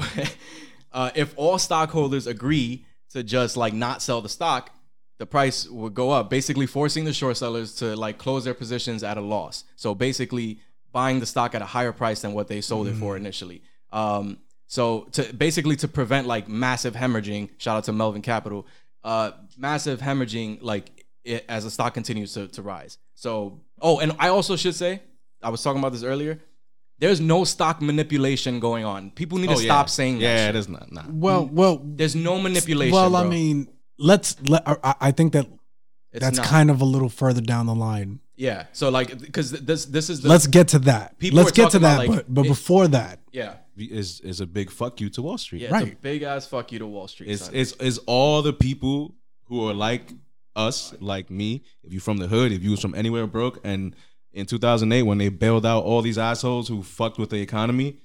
[0.91, 4.71] uh, if all stockholders agree to just like not sell the stock,
[5.17, 9.03] the price would go up, basically forcing the short sellers to like close their positions
[9.03, 9.63] at a loss.
[9.75, 10.59] So basically
[10.91, 13.61] buying the stock at a higher price than what they sold it for initially.
[13.91, 14.37] Um,
[14.67, 18.65] so to basically to prevent like massive hemorrhaging, shout out to Melvin Capital,
[19.03, 22.97] uh, massive hemorrhaging like it, as the stock continues to, to rise.
[23.13, 25.01] So oh, and I also should say,
[25.41, 26.39] I was talking about this earlier.
[26.97, 29.11] There's no stock manipulation going on.
[29.11, 29.65] People need to Oh, yeah.
[29.65, 30.23] stop saying that.
[30.23, 30.55] Yeah, shit.
[30.55, 30.91] it is not.
[30.93, 31.03] Nah.
[31.09, 32.93] Well, well, There's no manipulation.
[32.93, 33.15] well.
[33.17, 33.29] I bro.
[33.31, 33.67] mean,
[33.97, 34.35] let's.
[34.41, 35.47] Let, I, I think that
[36.11, 36.45] It's that's not.
[36.47, 38.19] kind of a little further down the line.
[38.35, 38.65] yeah.
[38.73, 41.17] So like, because this this is the Let's get to that.
[41.19, 41.97] People Let's get to that.
[41.99, 45.37] like, but but it- before that, yeah is is a big fuck you to Wall
[45.37, 45.61] Street.
[45.63, 46.01] Yeah, it's a Right.
[46.01, 47.29] big ass fuck you to Wall Street.
[47.29, 47.55] It's son.
[47.55, 49.15] it's it's all the people
[49.47, 50.11] who are like
[50.55, 51.61] us, like me.
[51.83, 53.93] If you're from the hood, if you was from anywhere broke, and
[54.31, 57.97] in 2008 when they bailed out all these assholes who fucked with the economy,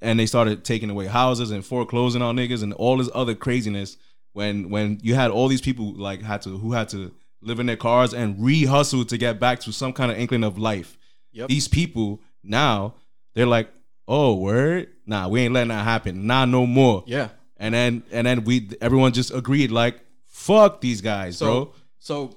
[0.00, 3.98] and they started taking away houses and foreclosing on niggas and all this other craziness.
[4.32, 7.12] When when you had all these people like had to who had to
[7.42, 10.58] live in their cars and re-hustle to get back to some kind of inkling of
[10.58, 10.96] life.
[11.32, 11.48] Yep.
[11.48, 12.94] These people now
[13.34, 13.70] they're like,
[14.06, 16.26] oh word, nah, we ain't letting that happen.
[16.26, 17.02] Nah, no more.
[17.06, 17.28] yeah.
[17.56, 21.74] And then and then we everyone just agreed like fuck these guys, So, bro.
[21.98, 22.36] so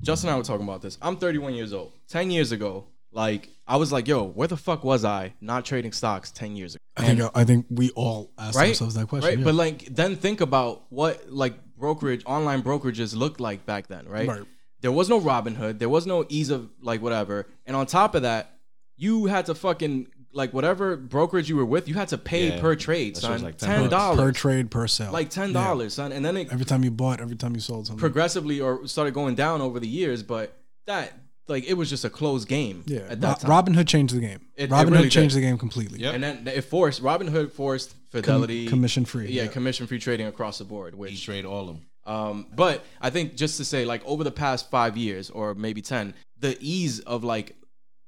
[0.00, 0.98] Justin and I were talking about this.
[1.00, 1.92] I'm 31 years old.
[2.08, 5.92] 10 years ago, like I was like, yo, where the fuck was I not trading
[5.92, 6.82] stocks 10 years ago?
[6.96, 8.68] I think I think we all asked right?
[8.68, 9.28] ourselves that question.
[9.30, 9.38] Right.
[9.38, 9.44] yeah.
[9.44, 14.28] But like then think about what like brokerage, online brokerages looked like back then, right?
[14.28, 14.42] Right.
[14.80, 17.46] There was no Robinhood, there was no ease of like whatever.
[17.66, 18.50] And on top of that,
[18.96, 22.60] you had to fucking like whatever brokerage you were with, you had to pay Yeah.
[22.60, 23.46] per trade, That shit was son.
[23.46, 24.16] like ten $10.
[24.16, 26.12] per trade per sale, like ten dollars, son.
[26.12, 28.00] And then it every time you bought, every time you sold something.
[28.00, 30.54] progressively or started going down over the years, but
[30.86, 31.12] that
[31.48, 33.50] like it was just a closed game yeah, at that time.
[33.50, 34.40] Robin Hood changed the game.
[34.56, 35.42] It- it Robin really Hood changed did.
[35.42, 36.00] the game completely.
[36.00, 36.14] Yep.
[36.14, 39.48] and then it forced Robin Hood forced Fidelity commission free, Yeah, yeah.
[39.48, 41.86] commission free trading across the board, He which trade all of them.
[42.06, 45.82] um, but I think just to say, like over the past five years or maybe
[45.82, 47.56] ten, the ease of like,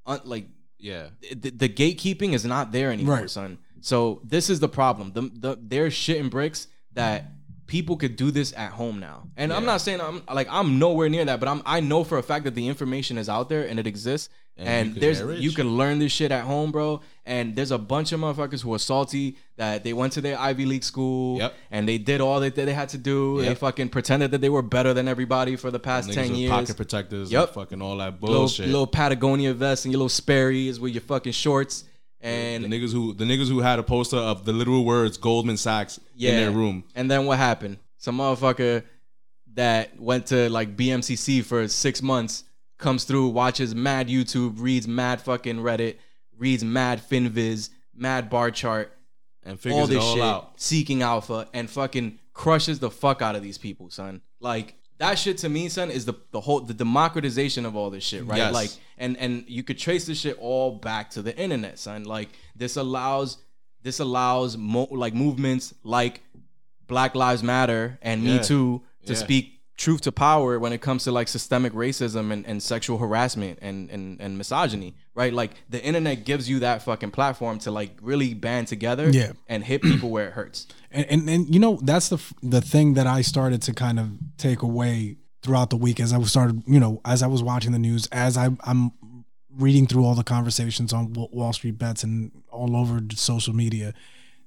[0.06, 0.46] un- like
[0.78, 1.08] Yeah.
[1.34, 3.30] the, the gatekeeping is not there anymore, Right.
[3.30, 3.58] son.
[3.80, 5.12] So this is the problem.
[5.12, 7.32] The, the there's shit and bricks that
[7.66, 9.24] people could do this at home now.
[9.36, 12.18] And I'm not saying I'm like I'm nowhere near that, but I'm I know for
[12.18, 14.28] a fact that the information is out there and it exists.
[14.58, 17.02] And And, you there's you can learn this shit at home, bro.
[17.26, 20.64] And there's a bunch of motherfuckers who are salty that they went to their Ivy
[20.64, 21.54] League school Yep.
[21.70, 23.42] and they did all that they had to do.
[23.42, 26.50] They fucking pretended that they were better than everybody for the past ten years.
[26.50, 27.48] pocket protectors, Yep.
[27.48, 28.66] and fucking all that little, bullshit.
[28.66, 31.84] little Patagonia vest and your little Sperry's with your fucking shorts.
[32.20, 35.56] The And niggas who the niggas who had a poster of the literal words Goldman
[35.56, 36.84] Sachs yeah, in their room.
[36.94, 37.78] And then what happened?
[37.98, 38.84] Some motherfucker
[39.54, 42.44] that went to like BMCC for six months
[42.78, 45.96] comes through, watches mad YouTube, reads mad fucking Reddit,
[46.36, 48.92] reads mad FinViz, mad bar chart,
[49.42, 50.60] And figures all it this all shit, out.
[50.60, 54.20] seeking alpha, and fucking crushes the fuck out of these people, son.
[54.40, 58.04] Like that shit to me, son, is the the whole the democratization of all this
[58.04, 58.38] shit, right?
[58.38, 58.54] Yes.
[58.54, 62.04] Like, and and you could trace this shit all back to the internet, son.
[62.04, 63.38] Like this allows
[63.82, 66.22] this allows mo- like movements like
[66.86, 68.42] Black Lives Matter and Me Yeah.
[68.42, 69.18] Too to Yeah.
[69.18, 73.58] speak truth to power when it comes to like systemic racism and, and sexual harassment
[73.60, 75.32] and, and and misogyny, right?
[75.34, 79.32] Like the internet gives you that fucking platform to like really band together Yeah.
[79.48, 80.66] and hit people where it hurts.
[80.90, 84.08] and, and and you know that's the the thing that I started to kind of
[84.38, 87.72] take away throughout the week as I was started you know as I was watching
[87.72, 88.92] the news as I I'm
[89.58, 93.92] reading through all the conversations on Wall Street bets and all over social media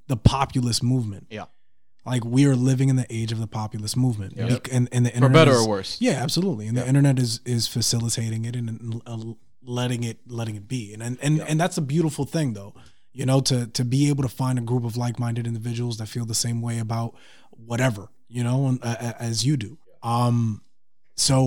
[0.08, 1.46] the populist movement Yeah.
[2.14, 4.32] Like we are living in the age of the populist movement.
[4.36, 5.92] Bec- and, and the internet For better is- or worse.
[6.02, 6.66] yeah absolutely.
[6.68, 9.18] And the internet is is facilitating it and, and uh,
[9.80, 10.94] letting it letting it be.
[10.94, 12.74] And and and, and that's a beautiful thing though.
[13.20, 16.26] You know to to be able to find a group of like-minded individuals that feel
[16.26, 17.16] the same way about
[17.52, 19.78] whatever you know and, uh, uh, as you do.
[20.04, 20.62] Um
[21.16, 21.38] so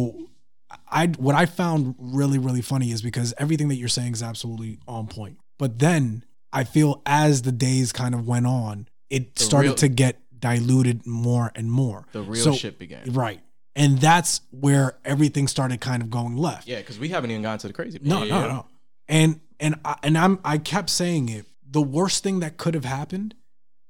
[0.91, 4.79] i what i found really really funny is because everything that you're saying is absolutely
[4.89, 5.39] on point.
[5.59, 9.89] But then i feel as the days kind of went on it started real- to
[9.89, 13.11] get diluted more and more The real So- shit began.
[13.13, 13.41] right
[13.75, 17.59] and that's where everything started kind of going left Yeah, because we haven't even gotten
[17.61, 17.99] to the crazy.
[17.99, 18.07] part.
[18.07, 18.67] no, no, no.
[19.09, 21.47] And and I, and I'm I kept saying it.
[21.67, 23.35] The worst thing that could have happened,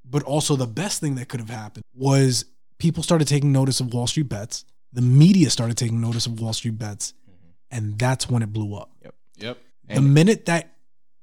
[0.08, 2.44] but also the best thing that could have happened was
[2.78, 4.64] people started taking notice of Wall Street bets.
[4.92, 7.76] The media started taking notice of Wall Street bets, mm-hmm.
[7.76, 8.90] and that's when it blew up.
[9.02, 9.14] Yep.
[9.38, 9.58] Yep.
[9.88, 10.74] the minute that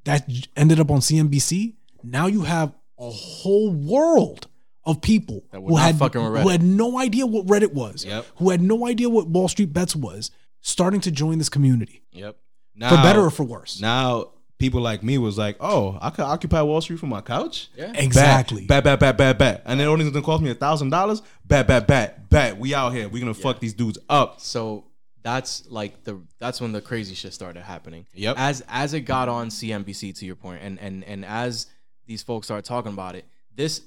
[0.04, 4.48] that ended up on CNBC, now you have a whole world
[4.86, 8.26] of people who had who had no idea what Reddit was, Yep.
[8.38, 12.38] who had no idea what Wall Street bets was, starting to join this community Yep.
[12.76, 13.80] Now, for better or for worse.
[13.82, 17.70] Now people like me was like, oh, I could occupy Wall Street from my couch.
[17.76, 17.94] Yeah.
[17.96, 18.66] Exactly.
[18.66, 19.64] Bet, bet, bet, bet, bet.
[19.66, 21.22] And it only gonna cost me a thousand dollars.
[21.46, 22.58] Bet, bet, bet, bet.
[22.58, 23.08] We out here.
[23.10, 24.40] We're gonna fuck these dudes up.
[24.42, 24.86] So
[25.24, 28.06] that's like the that's when the crazy shit started happening.
[28.14, 28.36] Yep.
[28.38, 31.68] As as it got on CNBC to your point, and and and as
[32.06, 33.26] these folks started talking about it,
[33.56, 33.82] this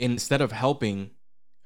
[0.00, 1.10] instead of helping,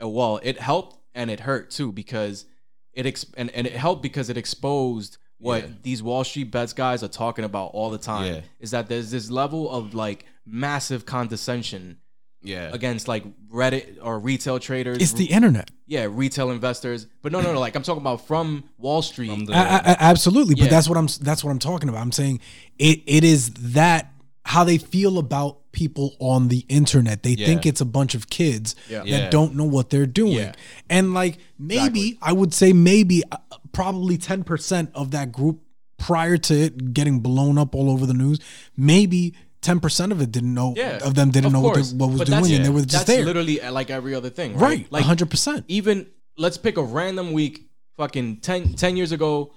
[0.03, 2.45] uh, well, it helped and it hurt too because
[2.93, 5.69] it ex- and, and it helped because it exposed what Yeah.
[5.83, 8.35] these Wall Street bets guys are talking about all the time.
[8.35, 8.41] Yeah.
[8.61, 11.99] Is that there's this level of like massive condescension
[12.43, 12.71] Yeah.
[12.73, 14.99] against like Reddit or retail traders.
[14.99, 15.71] It's the internet.
[15.87, 17.07] yeah, retail investors.
[17.23, 17.61] But no, no, no.
[17.61, 19.31] Like I'm talking about from Wall Street.
[19.31, 22.01] From the- A- a- a- absolutely, but that's what I'm that's what I'm talking about.
[22.03, 22.41] I'm saying
[22.79, 24.13] it it is that
[24.45, 27.23] how they feel about people on the internet.
[27.23, 27.47] They Yeah.
[27.47, 28.99] think it's a bunch of kids Yeah.
[29.01, 29.31] that Yeah.
[29.31, 30.53] don't know what they're doing.
[30.89, 33.39] And like maybe I would say maybe uh,
[33.73, 35.61] probably 10% of that group
[35.99, 38.39] prior to it getting blown up all over the news,
[38.77, 42.19] maybe 10% of it didn't know of them didn't of know what, they, what was
[42.19, 43.25] But doing and they were just that's there.
[43.25, 44.87] literally uh, like every other thing, right?
[44.91, 44.93] right.
[44.93, 45.65] Like 100%.
[45.69, 47.67] even let's pick a random week,
[47.97, 49.53] fucking 10, 10 years ago,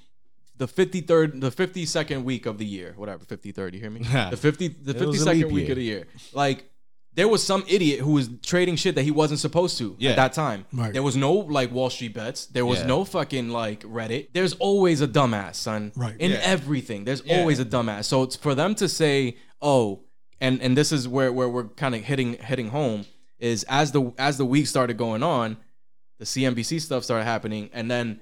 [0.57, 3.73] the fifty third, the fifty second week of the year, whatever, fifty third.
[3.73, 3.99] You hear me?
[4.31, 5.71] the fifty, the It fifty was a second leap week year.
[5.71, 6.07] of the year.
[6.33, 6.69] Like
[7.13, 10.11] there was some idiot who was trading shit that he wasn't supposed to Yeah.
[10.11, 10.65] at that time.
[10.71, 10.93] Right.
[10.93, 12.45] There was no like Wall Street bets.
[12.45, 12.85] There was Yeah.
[12.87, 14.27] no fucking like Reddit.
[14.33, 15.91] There's always a dumbass, son.
[15.95, 16.15] Right.
[16.19, 16.37] In Yeah.
[16.43, 17.39] everything, there's Yeah.
[17.39, 18.05] always a dumbass.
[18.05, 20.01] So it's for them to say, oh,
[20.39, 23.05] and and this is where where we're kind of hitting hitting home
[23.39, 25.57] is as the as the week started going on,
[26.19, 28.19] the CNBC stuff started happening, and then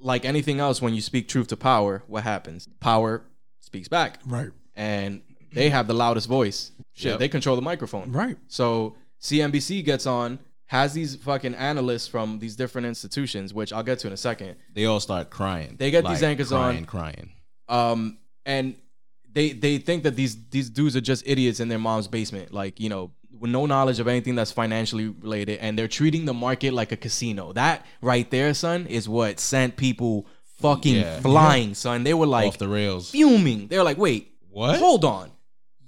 [0.00, 2.68] like anything else, when you speak truth to power, what happens?
[2.80, 3.22] Power
[3.60, 4.50] speaks back, Right.
[4.74, 5.22] and
[5.52, 6.72] they have the loudest voice.
[6.92, 7.18] Shit, Yep.
[7.18, 8.12] they control the microphone.
[8.12, 8.36] Right.
[8.48, 13.98] So CNBC gets on, has these fucking analysts from these different institutions, which I'll get
[14.00, 14.56] to in a second.
[14.74, 15.76] They all start crying.
[15.78, 16.84] They get these anchors crying, on.
[16.86, 17.32] crying.
[17.68, 18.76] Um, and
[19.32, 22.80] they they think that these these dudes are just idiots in their mom's basement, like
[22.80, 26.72] you know, with no knowledge of anything that's financially related, and they're treating the market
[26.72, 27.52] like a casino.
[27.52, 30.26] That right there, son, is what sent people
[30.58, 31.20] fucking Yeah.
[31.20, 32.04] flying, son.
[32.04, 33.10] They were like Off the rails.
[33.10, 33.68] fuming.
[33.68, 34.78] They're like, wait, What?
[34.78, 35.32] Hold on.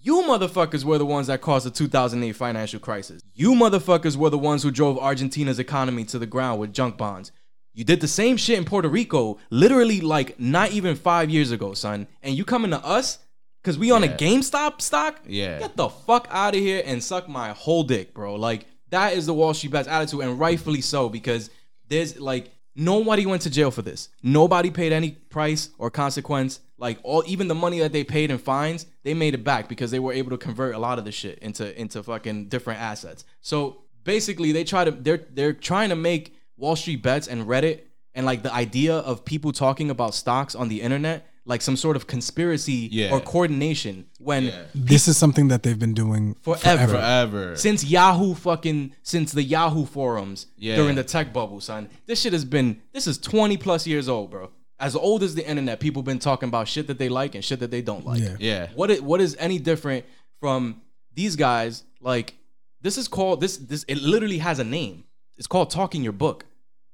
[0.00, 3.20] You motherfuckers were the ones that caused the 2008 financial crisis.
[3.34, 7.32] You motherfuckers were the ones who drove Argentina's economy to the ground with junk bonds.
[7.74, 11.74] You did the same shit in Puerto Rico, literally like not even five years ago,
[11.74, 12.06] son.
[12.22, 13.18] And you coming to us
[13.62, 15.20] because we on a GameStop stock?
[15.26, 15.58] Yeah.
[15.58, 18.34] Get the fuck out of here and suck my whole dick, bro.
[18.36, 21.50] Like that is the Wall Street bets attitude, and rightfully so because
[21.88, 24.08] there's like nobody went to jail for this.
[24.22, 26.60] Nobody paid any price or consequence.
[26.78, 29.90] Like all, even the money that they paid in fines, they made it back because
[29.90, 33.24] they were able to convert a lot of the shit into into fucking different assets.
[33.40, 37.80] So basically, they try to they're they're trying to make Wall Street bets and Reddit
[38.14, 41.96] and like the idea of people talking about stocks on the internet like some sort
[41.96, 43.10] of conspiracy Yeah.
[43.12, 44.62] or coordination when Yeah.
[44.74, 46.86] This is something that they've been doing Forever.
[46.88, 47.56] Forever.
[47.56, 50.76] since Yahoo fucking since the Yahoo forums Yeah.
[50.76, 51.88] during the tech bubble, son.
[52.06, 54.50] This shit has been this is 20 plus years old, bro.
[54.78, 57.58] As old as the internet, people been talking about shit that they like and shit
[57.60, 58.20] that they don't like.
[58.22, 58.36] Yeah.
[58.38, 58.68] Yeah.
[58.76, 60.04] What is, what is any different
[60.40, 60.82] from
[61.14, 61.82] these guys?
[62.00, 62.34] Like
[62.82, 65.04] this is called this this it literally has a name.
[65.38, 66.44] It's called talking your book.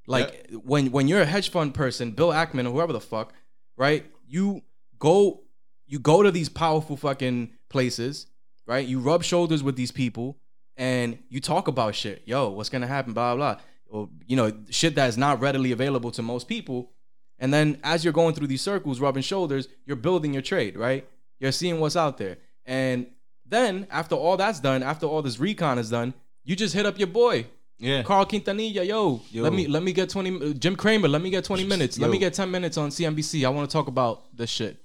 [0.06, 3.32] Like when when you're a hedge fund person, Bill Ackman or whoever the fuck,
[3.76, 4.04] right?
[4.26, 4.62] You
[4.98, 5.42] go
[5.86, 8.26] you go to these powerful fucking places,
[8.66, 8.86] right?
[8.86, 10.38] You rub shoulders with these people
[10.76, 12.22] and you talk about shit.
[12.24, 13.12] Yo, what's gonna happen?
[13.12, 13.56] Blah blah.
[13.86, 16.90] Or you know, shit that is not readily available to most people.
[17.38, 21.06] And then as you're going through these circles, rubbing shoulders, you're building your trade, right?
[21.38, 22.38] You're seeing what's out there.
[22.64, 23.06] And
[23.44, 26.14] then after all that's done, after all this recon is done,
[26.44, 27.46] you just hit up your boy,
[27.78, 28.02] Yeah.
[28.02, 29.42] Carl Quintanilla, yo, Yo.
[29.42, 31.98] let me let me get 20 uh, Jim Cramer, let me get 20 minutes.
[31.98, 33.44] Let me get 10 minutes on CNBC.
[33.44, 34.80] I want to talk about this shit.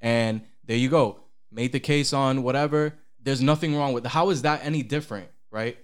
[0.00, 1.20] And there you go.
[1.52, 2.94] Made the case on whatever.
[3.22, 5.76] There's nothing wrong with How is that any different, right?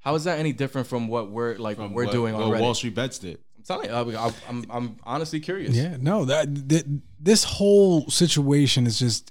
[0.00, 2.62] How is that any different from what we're like From we're what- doing what already?
[2.62, 3.38] Wall Street bets did.
[3.56, 5.74] I'm telling you, I, I, I'm I'm honestly curious.
[5.74, 9.30] Yeah, no, that, that this whole situation is just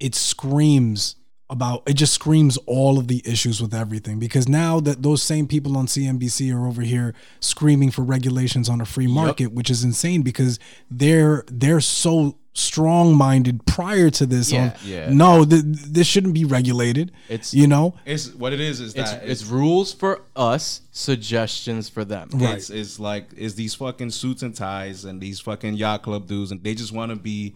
[0.00, 1.16] it screams
[1.54, 5.46] about it just screams all of the issues with everything because now that those same
[5.46, 9.82] people on CNBC are over here screaming for regulations on a free market, which is
[9.84, 10.58] insane because
[10.90, 14.62] they're they're so strong-minded prior to this Yeah.
[14.62, 15.10] on Yeah.
[15.10, 18.80] no th- this shouldn't be regulated It's- you know It's what it is.
[18.80, 22.28] Is It's that it's rules for us, suggestions for them.
[22.32, 22.56] Right.
[22.56, 26.50] It's, it's like it's these fucking suits and ties and these fucking yacht club dudes
[26.52, 27.54] and they just want to be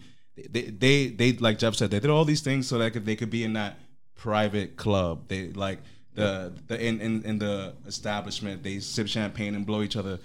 [0.51, 3.15] they, they they like Jeff said they did all these things so that could, they
[3.15, 3.77] could be in that
[4.19, 5.79] private club they like
[6.15, 10.19] the the in, in in the establishment they sip champagne and blow each other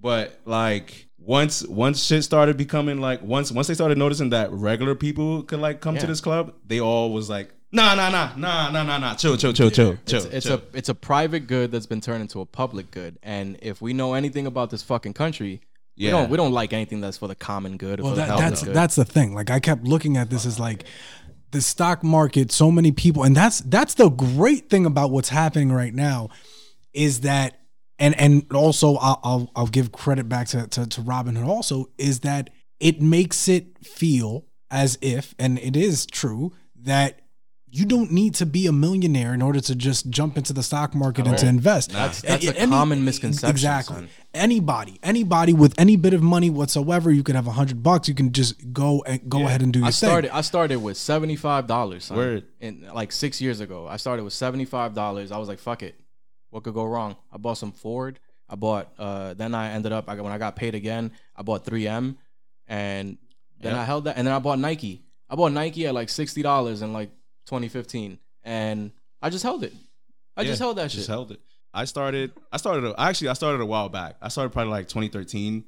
[0.00, 4.94] but like once once shit started becoming like once once they started noticing that regular
[4.94, 8.70] people could like come to this club they all was like nah nah nah nah
[8.70, 10.56] nah nah nah chill chill chill chill chill It's, it's chill.
[10.56, 13.92] a it's a private good that's been turned into a public good, and if we
[13.92, 15.60] know anything about this fucking country,
[15.98, 16.12] we Yeah.
[16.12, 18.00] don't we don't like anything that's for the common good.
[18.00, 18.74] Well for that, health that's good.
[18.74, 20.84] that's the thing like i kept looking at this as like
[21.52, 25.72] the stock market so many people and that's that's the great thing about what's happening
[25.72, 26.28] right now
[26.92, 27.60] is that
[27.98, 31.86] and and also i'll i'll, I'll give credit back to, to to robin hood also
[31.98, 37.20] is that it makes it feel as if and it is true that
[37.72, 40.94] you don't need to be a millionaire in order to just jump into the stock
[40.94, 41.92] market and to invest.
[41.92, 43.94] That's- that's A- a common misconception, Exactly.
[43.96, 44.08] son.
[44.34, 48.08] Anybody, anybody with any bit of money whatsoever, you could have a hundred bucks.
[48.08, 50.08] You can just go and go ahead and do your I thing.
[50.08, 50.34] started.
[50.34, 52.10] I started with seventy five dollars.
[52.10, 52.44] Word.
[52.60, 55.30] In like six years ago, I started with seventy five dollars.
[55.30, 55.94] I was like, "Fuck it,
[56.50, 58.18] what could go wrong?" I bought some Ford.
[58.48, 58.92] I bought.
[58.98, 60.08] uh Then I ended up.
[60.08, 61.12] I got when I got paid again.
[61.36, 62.16] I bought three M,
[62.66, 63.18] and
[63.60, 63.80] then Yep.
[63.80, 64.16] I held that.
[64.16, 65.02] And then I bought Nike.
[65.28, 67.10] I bought Nike at like sixty dollars and like
[67.50, 69.74] twenty fifteen, and I just held it.
[70.36, 71.06] I just held that just shit.
[71.08, 71.40] held it.
[71.74, 72.32] I started.
[72.50, 72.94] I started.
[72.96, 74.16] Actually, I started a while back.
[74.22, 75.64] I started probably like 2013.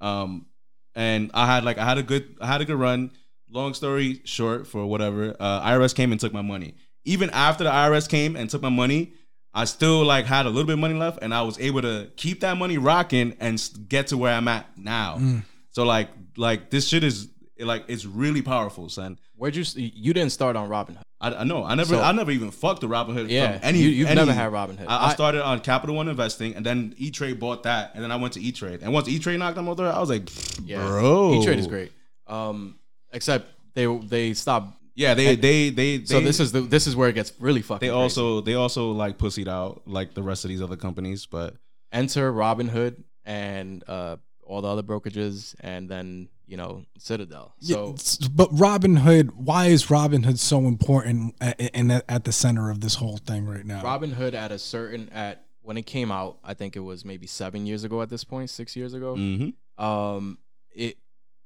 [0.00, 0.46] Um,
[0.94, 3.12] and I had like I had a good I had a good run.
[3.48, 6.74] Long story short, for whatever, uh, IRS came and took my money.
[7.04, 9.14] Even after the IRS came and took my money,
[9.54, 12.10] I still like had a little bit of money left, and I was able to
[12.16, 15.16] keep that money rocking and get to where I'm at now.
[15.18, 15.44] Mm.
[15.70, 17.28] So like like this shit is
[17.60, 19.18] like it's really powerful, son.
[19.36, 19.64] Where'd you?
[19.76, 21.02] You didn't start on Robinhood.
[21.20, 21.64] I, I know.
[21.64, 21.94] I never.
[21.94, 23.28] So- I never even fucked the Robinhood.
[23.30, 23.78] Yeah, from any.
[23.80, 24.86] you- you've any- never had Robinhood.
[24.88, 28.02] I, I I- started on Capital One Investing, and then E Trade bought that, and
[28.04, 28.80] then I went to E Trade.
[28.82, 30.28] And once E Trade knocked them door, I was like,
[30.66, 31.92] Yeah, bro, E Trade is great.
[32.26, 32.78] Um,
[33.12, 34.76] except they they stopped.
[34.94, 35.96] Yeah, they they they.
[35.98, 37.80] they So this is the this is where it gets really fucking.
[37.86, 38.02] they crazy.
[38.02, 41.54] also they also like pussied out like the rest of these other companies, but
[41.92, 44.16] enter Robinhood and uh,
[44.50, 47.54] all the other brokerages, and then you know Citadel.
[47.60, 52.70] Yeah, So s- but Robinhood, why is Robinhood so important and at, at the center
[52.70, 53.82] of this whole thing right now?
[53.82, 57.66] Robinhood at a certain at when it came out, I think it was maybe seven
[57.66, 59.14] years ago at this point, six years ago.
[59.16, 59.54] mhm.
[59.78, 60.38] Um,
[60.74, 60.98] it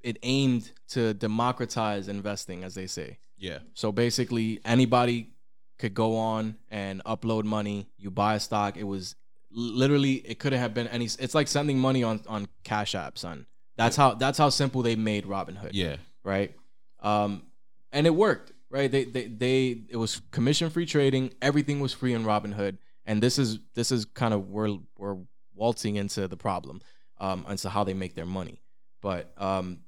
[0.02, 3.18] it aimed to democratize investing, as they say.
[3.38, 5.30] yeah, So basically, anybody
[5.78, 7.88] could go on and upload money.
[7.98, 8.76] You buy a stock.
[8.76, 9.16] It was
[9.54, 11.06] literally it couldn't have been any.
[11.06, 13.46] It's like sending money on on Cash App, son.
[13.76, 15.70] That's how that's how simple they made Robinhood.
[15.72, 16.54] yeah, right?
[17.00, 17.42] Um,
[17.92, 18.90] and it worked, right?
[18.90, 21.32] They they they it was commission free trading.
[21.40, 25.18] Everything was free in Robinhood, and this is this is kind of where we're
[25.54, 26.80] waltzing into the problem,
[27.18, 28.60] um, and into how they make their money.
[29.00, 29.80] But um,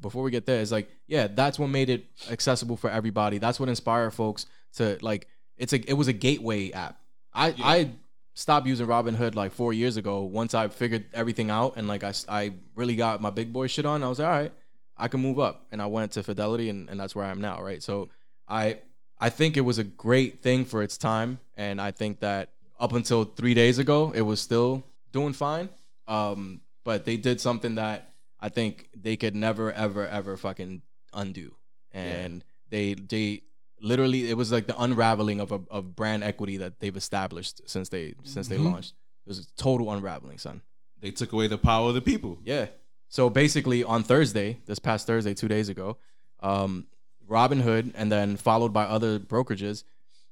[0.00, 3.38] before we get there, it's like yeah, that's what made it accessible for everybody.
[3.38, 5.28] That's what inspired folks to like.
[5.56, 6.98] It's a it was a gateway app.
[7.32, 7.90] I I
[8.38, 10.22] stopped using Robinhood like four years ago.
[10.22, 13.84] Once I figured everything out and like I, I really got my big boy shit
[13.84, 14.52] on, I was like, all right,
[14.96, 15.66] I can move up.
[15.72, 17.82] And I went to Fidelity and, and that's where I am now, right?
[17.82, 18.10] So
[18.46, 18.78] I
[19.18, 21.40] I think it was a great thing for its time.
[21.56, 25.68] And I think that up until three days ago, it was still doing fine.
[26.06, 30.82] Um, but they did something that I think they could never, ever, ever fucking
[31.12, 31.56] undo.
[31.92, 33.42] And they they
[33.80, 37.88] literally it was like the unraveling of a of brand equity that they've established since
[37.88, 38.94] they since they launched.
[39.26, 40.62] It was a total unraveling, son.
[41.00, 42.38] they took away the power of the people.
[42.44, 42.66] Yeah.
[43.08, 45.96] So basically, on Thursday, this past Thursday, two days ago,
[46.40, 46.86] um,
[47.28, 49.84] Robinhood, and then followed by other brokerages,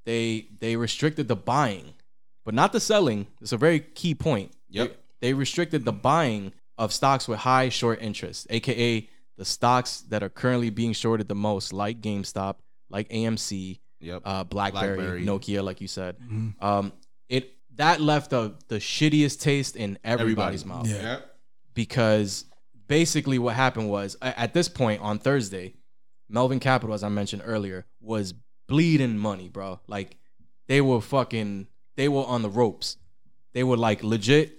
[0.05, 1.95] they they restricted the buying,
[2.45, 3.27] but not the selling.
[3.41, 4.53] It's a very key point.
[4.69, 4.89] Yep.
[5.21, 10.23] They, they restricted the buying of stocks with high short interest, aka the stocks that
[10.23, 12.57] are currently being shorted the most, like GameStop,
[12.89, 14.23] like AMC, Yep.
[14.25, 15.25] uh, BlackBerry, BlackBerry.
[15.25, 16.17] Nokia, like you said.
[16.61, 16.93] Um,
[17.29, 21.21] it that left the the shittiest taste in everybody's mouth Yeah.
[21.75, 22.45] Because
[22.89, 25.75] basically what happened was at this point on Thursday,
[26.29, 28.33] Melvin Capital, as I mentioned earlier, was
[28.67, 29.81] bleeding money, bro.
[29.87, 30.17] Like
[30.69, 32.97] they were fucking, they were on the ropes.
[33.53, 34.53] They were like legit.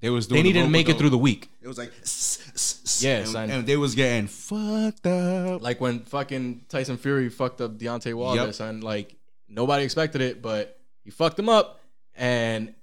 [0.00, 1.48] They was They doing the needed to make with it through the week.
[1.62, 3.50] It was like, "S- s- s," Yeah, and, son.
[3.50, 5.62] and they was getting fucked up.
[5.62, 8.54] Like when fucking Tyson Fury fucked up Deontay Wilder, Yep.
[8.54, 8.80] son.
[8.82, 9.16] Like
[9.48, 11.80] nobody expected it, but he fucked him up,
[12.14, 12.74] and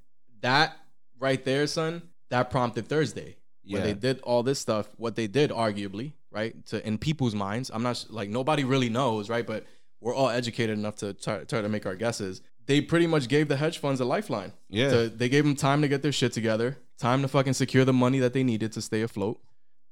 [0.41, 0.77] that
[1.19, 3.37] right there, son, that prompted Thursday.
[3.65, 3.87] When Yeah.
[3.87, 7.83] they did all this stuff, what they did, arguably, right, to in people's minds, I'm
[7.83, 9.65] not like nobody really knows, right, but
[10.01, 12.41] we're all educated enough to try, try to make our guesses.
[12.65, 14.51] They pretty much gave the hedge funds a lifeline.
[14.69, 14.89] Yeah.
[14.89, 17.93] To- they gave them time to get their shit together, time to fucking secure the
[17.93, 19.39] money that they needed to stay afloat.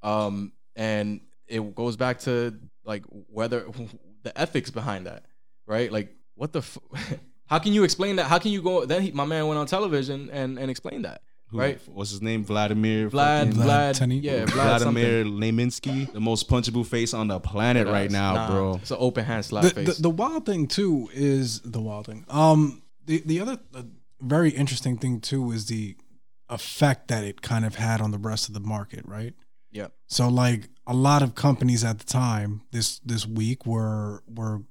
[0.04, 3.66] Um, and it goes back to like whether
[4.24, 5.26] the ethics behind that,
[5.66, 5.92] right?
[5.92, 6.78] Like, what the, f-
[7.48, 8.26] how can you explain that?
[8.26, 8.86] How can you go?
[8.86, 11.80] Then he, my man went on television and and explained that, Who- right?
[11.88, 12.44] What's his name?
[12.46, 13.10] Vladimir.
[13.10, 14.24] Vlad, Vlad Vlad, Tenev?
[14.24, 15.40] yeah, Vlad Vladimir something.
[15.42, 18.76] Leminsky, the most punchable face on the planet right now, Nah, bro.
[18.76, 19.96] It's an open hand slap the, face.
[19.98, 22.26] the, the wild thing too is the wild thing.
[22.30, 23.84] Um, the the other uh,
[24.22, 25.96] very interesting thing too is the
[26.52, 29.34] effect that it kind of had on the rest of the market, right?
[29.72, 34.62] yeah, So like a lot of companies at the time this this week were were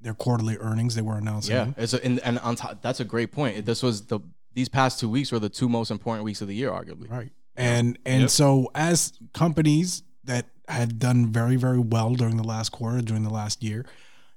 [0.00, 1.54] their quarterly earnings they were announcing.
[1.54, 1.72] yeah.
[1.76, 3.64] It's a, and, and on top, that's a great point.
[3.64, 4.18] This was the
[4.52, 7.08] these past two weeks were the two most important weeks of the year, arguably.
[7.08, 7.30] Right.
[7.56, 8.30] And and Yep.
[8.30, 13.30] so as companies that had done very very well during the last quarter during the
[13.30, 13.86] last year,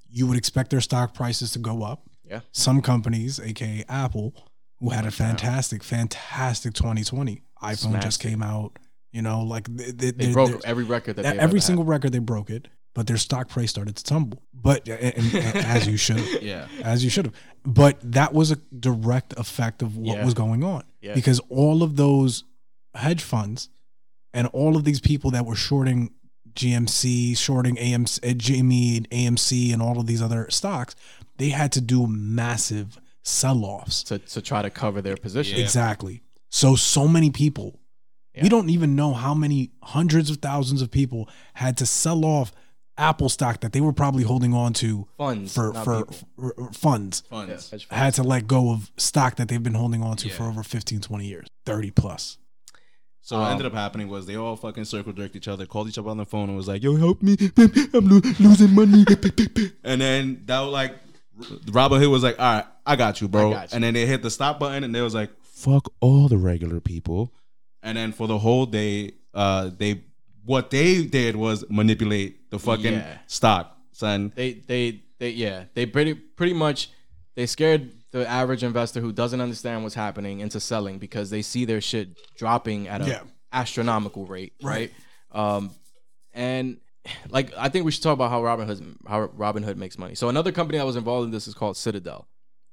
[0.10, 2.08] you would expect their stock prices to go up.
[2.30, 2.42] Yeah.
[2.52, 4.34] Some companies, aka Apple,
[4.80, 7.42] who had a fantastic, fantastic 2020.
[7.64, 8.78] iPhone Smashed just came out.
[9.12, 11.90] You know, like they, they, They broke every record that every ever single had.
[11.90, 14.44] record they broke it, but their stock price started to tumble.
[14.54, 16.68] But and, and- as you should, have, Yeah.
[16.84, 17.36] as you should have.
[17.64, 20.26] But that was a direct effect of what Yeah.
[20.26, 21.14] was going on Yeah.
[21.16, 22.44] because all of those
[22.94, 23.70] hedge funds
[24.34, 26.12] and all of these people that were shorting
[26.54, 30.96] GMC, shorting AMC, Jimmy, and AMC, and all of these other stocks,
[31.38, 34.04] they had to do massive sell-offs.
[34.04, 35.60] to, to try to cover their position.
[35.60, 36.22] Exactly.
[36.50, 37.80] So so many people.
[38.34, 38.44] Yeah.
[38.44, 42.52] We don't even know how many hundreds of thousands of people had to sell off
[42.98, 46.06] Apple stock that they were probably holding on to Funds, for not for,
[46.38, 47.22] for funds.
[47.30, 47.70] Funds.
[47.72, 48.02] Hedge funds.
[48.02, 51.02] Had to let go of stock that they've been holding on to for over 15,
[51.02, 52.38] 20 years, 30 plus.
[53.22, 55.88] So what Um, ended up happening was they all fucking circle jerked each other, called
[55.90, 57.36] each other on the phone, and was like, "Yo, help me!
[57.94, 59.04] I'm lo- losing money."
[59.84, 60.96] and then that was like,
[61.72, 63.76] Robin Hood was like, "All right, I got you, bro." Got you.
[63.76, 66.80] And then they hit the stop button, and they was like, "Fuck all the regular
[66.80, 67.34] people."
[67.84, 70.02] And then for the whole day, uh, they
[70.46, 73.18] what they did was manipulate the fucking Yeah.
[73.28, 74.32] stock, son.
[74.36, 76.90] they they they yeah they pretty pretty much
[77.36, 81.66] they scared the average investor who doesn't understand what's happening into selling because they see
[81.66, 83.22] their shit dropping at a Yeah.
[83.52, 84.92] astronomical rate right.
[85.34, 85.56] Right.
[85.56, 85.72] um
[86.34, 86.78] and
[87.30, 90.16] like i think we should talk about how robin hood how robin hood makes money
[90.16, 92.28] so another company that was involved in this is called citadel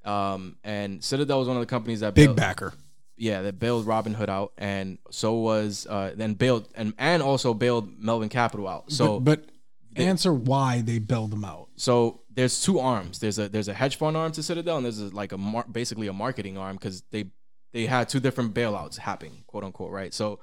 [0.04, 2.72] um and citadel was one of the companies that Big bailed- backer.
[3.16, 7.54] yeah, that bailed Robin Hood out, and so was uh, then bailed and and also
[7.54, 8.90] bailed Melvin Capital out.
[8.90, 9.46] So but,
[9.94, 11.68] but answer why they bailed them out.
[11.76, 13.18] so there's two arms.
[13.20, 15.66] There's a there's a hedge fund arm to Citadel, and there's a, like a mar-
[15.70, 17.26] basically a marketing arm because they
[17.72, 20.12] they had two different bailouts happening, quote unquote, right?
[20.12, 20.40] So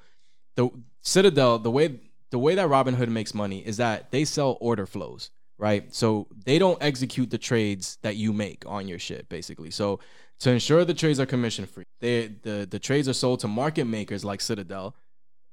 [0.54, 0.70] the
[1.02, 2.00] Citadel, the way
[2.30, 5.92] the way that Robinhood makes money is that they sell order flows, right?
[5.94, 9.70] So they don't execute the trades that you make on your shit, basically.
[9.70, 10.00] So
[10.40, 13.84] to ensure the trades are commission free, they the the trades are sold to market
[13.84, 14.94] makers like Citadel.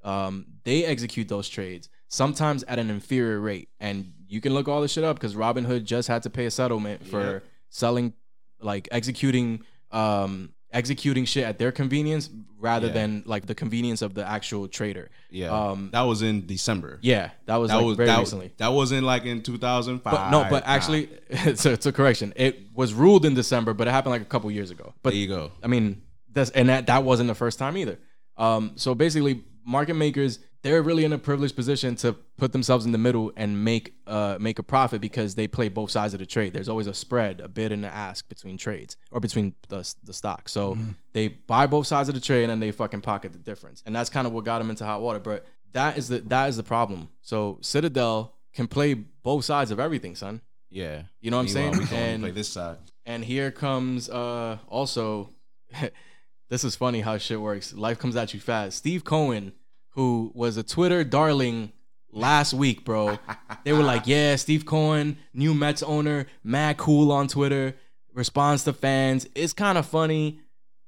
[0.03, 4.81] Um, they execute those trades sometimes at an inferior rate, and you can look all
[4.81, 8.13] this shit up because Robinhood just had to pay a settlement for selling,
[8.61, 12.93] like executing, um, executing shit at their convenience rather Yeah.
[12.93, 15.09] than like the convenience of the actual trader.
[15.29, 16.99] Yeah, Um, that was in December.
[17.01, 18.51] yeah, that was that like was very that, recently.
[18.57, 20.11] that wasn't like in 2005.
[20.13, 20.71] But no, but Nah.
[20.73, 22.33] actually, it's a, it's a correction.
[22.35, 24.93] It was ruled in December, but it happened like a couple years ago.
[25.03, 25.51] But there you go.
[25.63, 26.01] I mean,
[26.33, 27.97] that's and that that wasn't the first time either.
[28.37, 32.91] Um, so basically, market makers they're really in a privileged position to put themselves in
[32.91, 36.25] the middle and make uh make a profit because they play both sides of the
[36.25, 36.53] trade.
[36.53, 40.13] There's always a spread, a bid and an ask between trades or between the the
[40.13, 40.49] stock.
[40.49, 40.77] So
[41.13, 43.95] they buy both sides of the trade and then they fucking pocket the difference, and
[43.95, 45.19] that's kind of what got them into hot water.
[45.19, 47.09] But that is the that is the problem.
[47.21, 50.41] So Citadel can play both sides of everything, son.
[50.69, 51.71] Yeah, You know what I'm saying?
[51.77, 52.77] We can only And- play this side.
[53.05, 55.29] And here comes uh also
[56.49, 57.73] this is funny how shit works.
[57.73, 58.77] Life comes at you fast.
[58.77, 59.53] Steve Cohen,
[59.97, 61.71] who was a Twitter darling
[62.11, 63.17] last week, bro.
[63.63, 67.75] They were like, "Yeah, Steve Cohen, new Mets owner, mad cool on Twitter,
[68.13, 69.27] responds to fans.
[69.33, 70.39] It's kind of funny."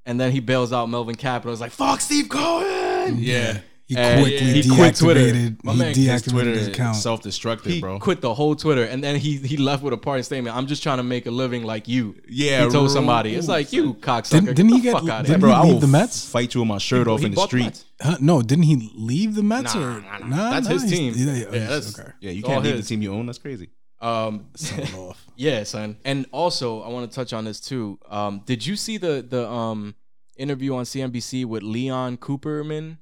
[0.05, 1.51] And then he bails out Melvin Capital.
[1.51, 3.61] It's like, "Fuck Steve Cohen." Yeah.
[3.89, 5.19] He And quickly he quit Twitter.
[5.19, 5.63] deactivated.
[5.63, 6.95] My he man- his His deactivated Twitter his account.
[6.97, 7.97] self-destructive, He bro.
[7.97, 10.55] quit the whole Twitter, and then he he left with a parting statement.
[10.55, 12.15] I'm just trying to make a living like you.
[12.29, 13.33] Yeah, he told somebody.
[13.33, 14.29] It's like you cocksucker.
[14.45, 15.49] Didn't- didn't he get- fuck out of didn't here.
[15.49, 16.29] he I leave will the Mets?
[16.29, 17.83] Fight you with my shirt off He in the bought street.
[17.99, 18.17] Huh?
[18.21, 20.27] No, didn't he leave the Mets Nah, or nah, nah.
[20.27, 21.13] Nah, That's nah, his team.
[21.17, 22.11] Yeah, Yeah, that's- okay.
[22.21, 23.25] Yeah, you can't all leave the team you own.
[23.25, 23.69] That's crazy.
[24.01, 24.45] Um,
[25.35, 25.97] yeah, son.
[26.05, 27.97] And also, I want to touch on this too.
[28.09, 29.95] Um, did you see the the um
[30.37, 32.97] interview on CNBC with Leon Cooperman?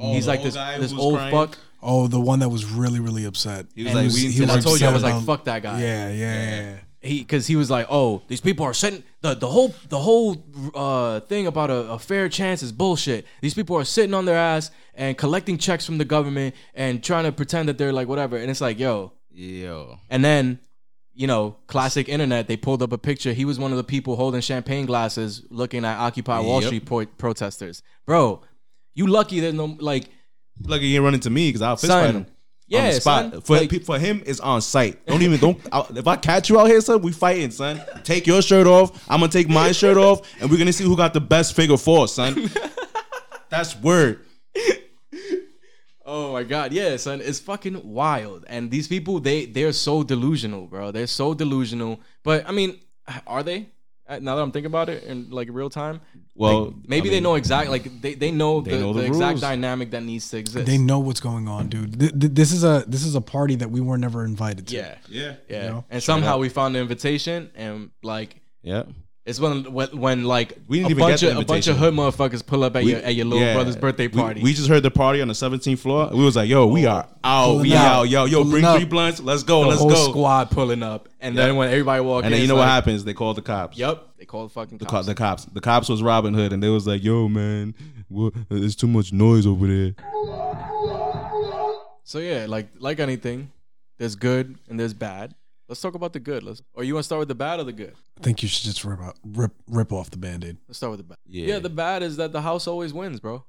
[0.00, 1.32] He's like this guy this who was old crying?
[1.32, 1.58] fuck.
[1.82, 3.66] Oh, the one that was really, really upset.
[3.74, 5.44] He was And like, he we And I told you I was like, about- fuck
[5.44, 5.80] that guy.
[5.82, 6.14] Yeah, yeah,
[6.62, 6.76] yeah.
[7.02, 10.42] he because he was like, oh, these people are sitting the the whole the whole
[10.74, 13.26] uh thing about a, a fair chance is bullshit.
[13.42, 17.24] These people are sitting on their ass and collecting checks from the government and trying
[17.24, 18.36] to pretend that they're like whatever.
[18.38, 20.60] And it's like, yo, Yo, and then.
[21.16, 22.48] You know, classic internet.
[22.48, 23.32] They pulled up a picture.
[23.32, 26.66] He was one of the people holding champagne glasses, looking at Occupy Wall Yep.
[26.66, 27.84] Street pro- protesters.
[28.04, 28.40] Bro,
[28.94, 30.06] you lucky there's no like.
[30.62, 32.04] lucky he ain't run into me because I'll fist Son.
[32.06, 32.26] fight him.
[32.66, 33.32] Yeah, on the spot.
[33.32, 33.40] son.
[33.42, 35.04] For Like- pe- for him, it's on site.
[35.06, 35.60] Don't even don't.
[35.72, 37.80] I, if I catch you out here, son, we fighting, son.
[38.04, 39.04] Take your shirt off.
[39.08, 41.76] I'm gonna take my shirt off, and we're gonna see who got the best figure
[41.76, 42.50] four, son.
[43.50, 44.20] That's word.
[46.06, 48.44] Oh my god, yeah, son, it's fucking wild.
[48.48, 50.90] And these people, they they're so delusional, bro.
[50.90, 52.00] They're so delusional.
[52.22, 52.78] But I mean,
[53.26, 53.68] are they?
[54.08, 56.00] Now that I'm thinking about it in like real time.
[56.34, 59.00] Well, like, maybe I they know exactly like they, they know They the, know the,
[59.02, 60.66] the exact dynamic that needs to exist.
[60.66, 61.98] They know what's going on, dude.
[61.98, 64.76] Th- th- this is a this is a party that we were never invited to.
[64.76, 65.34] yeah, Yeah.
[65.48, 65.62] yeah.
[65.64, 65.84] You know?
[65.90, 68.84] And somehow we found the invitation, and like Yeah.
[69.26, 71.94] It's when when, like We didn't a even bunch get of a bunch of hood
[71.94, 73.54] motherfuckers pull up at your at your little yeah.
[73.54, 74.42] brother's birthday party.
[74.42, 76.10] We, just heard the party on the 17th floor.
[76.12, 76.90] We was like, yo, we oh.
[76.90, 77.46] are out.
[77.46, 78.02] Pulling We out.
[78.02, 78.76] Yo, yo, Pulling bring up.
[78.76, 79.20] three blunts.
[79.20, 79.62] Let's go.
[79.62, 80.10] the Let's whole go.
[80.10, 83.04] squad pulling up, and then when everybody walk in, And then you know what happens?
[83.04, 83.78] They called the cops.
[83.78, 85.06] Yep, they call the fucking The, cops.
[85.06, 85.44] co- the cops.
[85.46, 87.74] The cops was Robin Hood, and they was like, "Yo, man,
[88.50, 89.94] there's too much noise over there."
[92.04, 93.50] So yeah, like like anything,
[93.96, 95.34] there's good and there's bad.
[95.68, 96.42] Let's talk about the good.
[96.42, 97.94] Let's or you want to start with the bad or the good?
[98.18, 100.58] I think you should just rip out, rip rip off the band-aid.
[100.68, 101.16] Let's start with the bad.
[101.26, 101.46] Yeah.
[101.54, 101.58] Yeah.
[101.58, 103.44] the bad is that the house always wins, bro.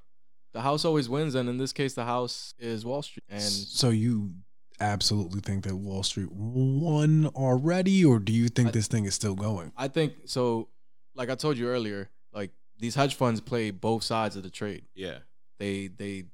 [0.53, 3.23] The house always wins, and in this case, the house is Wall Street.
[3.27, 4.35] And So you
[4.79, 9.13] absolutely think that Wall Street won already, or do you think I- this thing is
[9.15, 9.73] still going?
[9.75, 10.69] I think so.
[11.15, 14.85] Like I told you earlier, like these hedge funds play both sides of the trade.
[14.95, 15.19] Yeah.
[15.59, 16.25] They they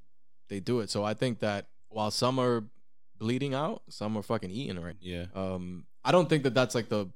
[0.49, 0.89] they do it.
[0.91, 2.63] So I think that while some are
[3.21, 4.95] bleeding out, some are fucking eating right.
[4.99, 5.25] Yeah.
[5.35, 7.07] Um, I don't think that that's like the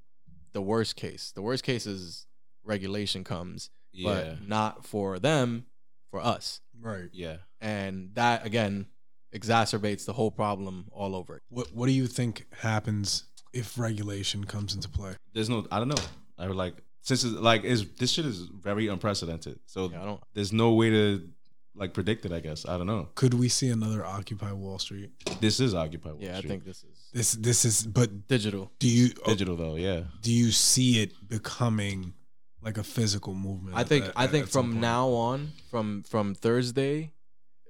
[0.53, 1.31] the worst case.
[1.35, 2.27] The worst case is
[2.63, 4.09] regulation comes, Yeah.
[4.37, 5.65] but not for them,
[6.11, 7.09] for us, Right.
[7.11, 7.37] yeah.
[7.59, 8.85] and that again
[9.33, 11.41] exacerbates the whole problem all over.
[11.49, 15.15] What What do you think happens if regulation comes into play?
[15.33, 15.65] There's no.
[15.71, 16.03] I don't know.
[16.37, 19.59] I would like since it's like is this shit is very unprecedented.
[19.65, 20.21] So Yeah, I don't.
[20.35, 21.27] there's no way to
[21.75, 22.31] like predicted.
[22.33, 23.09] I guess I don't know.
[23.15, 25.11] Could we see another Occupy Wall Street?
[25.41, 26.29] This is Occupy Wall Street.
[26.31, 27.85] Yeah, I think this is This This is.
[27.85, 28.71] But digital.
[28.79, 29.75] do you digital though.
[29.75, 30.03] Yeah.
[30.21, 32.13] do you see it becoming
[32.61, 33.75] like a physical movement?
[33.77, 34.81] I think at- I at- think at some from point?
[34.81, 37.11] now on, from from Thursday,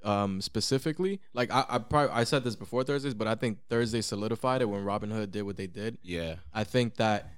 [0.04, 4.02] um, specifically, like I I probably I said this before Thursdays, but I think Thursday
[4.02, 5.98] solidified it when Robin Hood did what they did.
[6.04, 6.36] Yeah.
[6.54, 7.32] I think that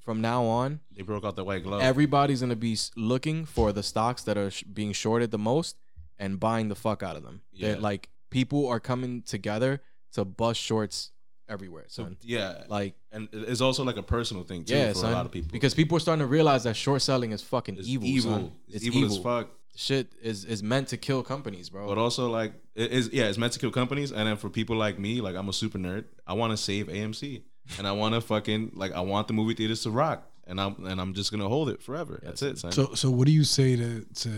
[0.00, 1.80] from now on, They broke out the white glove.
[1.82, 5.76] everybody's gonna be s- looking for the stocks that are sh- being shorted the most
[6.22, 7.42] and buying the fuck out of them.
[7.58, 7.80] They're Yeah.
[7.90, 9.72] like people are coming together
[10.14, 11.10] to bust shorts
[11.48, 11.84] everywhere.
[11.88, 12.16] so Son.
[12.22, 12.64] yeah.
[12.68, 15.12] like and it's also like a personal thing too yeah, for son.
[15.12, 17.76] a lot of people because people are starting to realize that short selling is fucking
[17.78, 18.08] it's evil.
[18.08, 18.32] evil.
[18.32, 18.52] son.
[18.68, 19.50] It's, evil, as fuck.
[19.74, 21.86] Shit is is meant to kill companies, bro.
[21.88, 24.12] But also like it is yeah, it's meant to kill companies.
[24.12, 26.04] And then for people like me, like I'm a super nerd.
[26.26, 27.42] I want to save AMC,
[27.78, 30.74] and I want to fucking like I want the movie theaters to rock, and I'm
[30.84, 32.20] and I'm just gonna hold it forever.
[32.22, 32.72] That's it, son.
[32.72, 34.30] So, so what do you say to to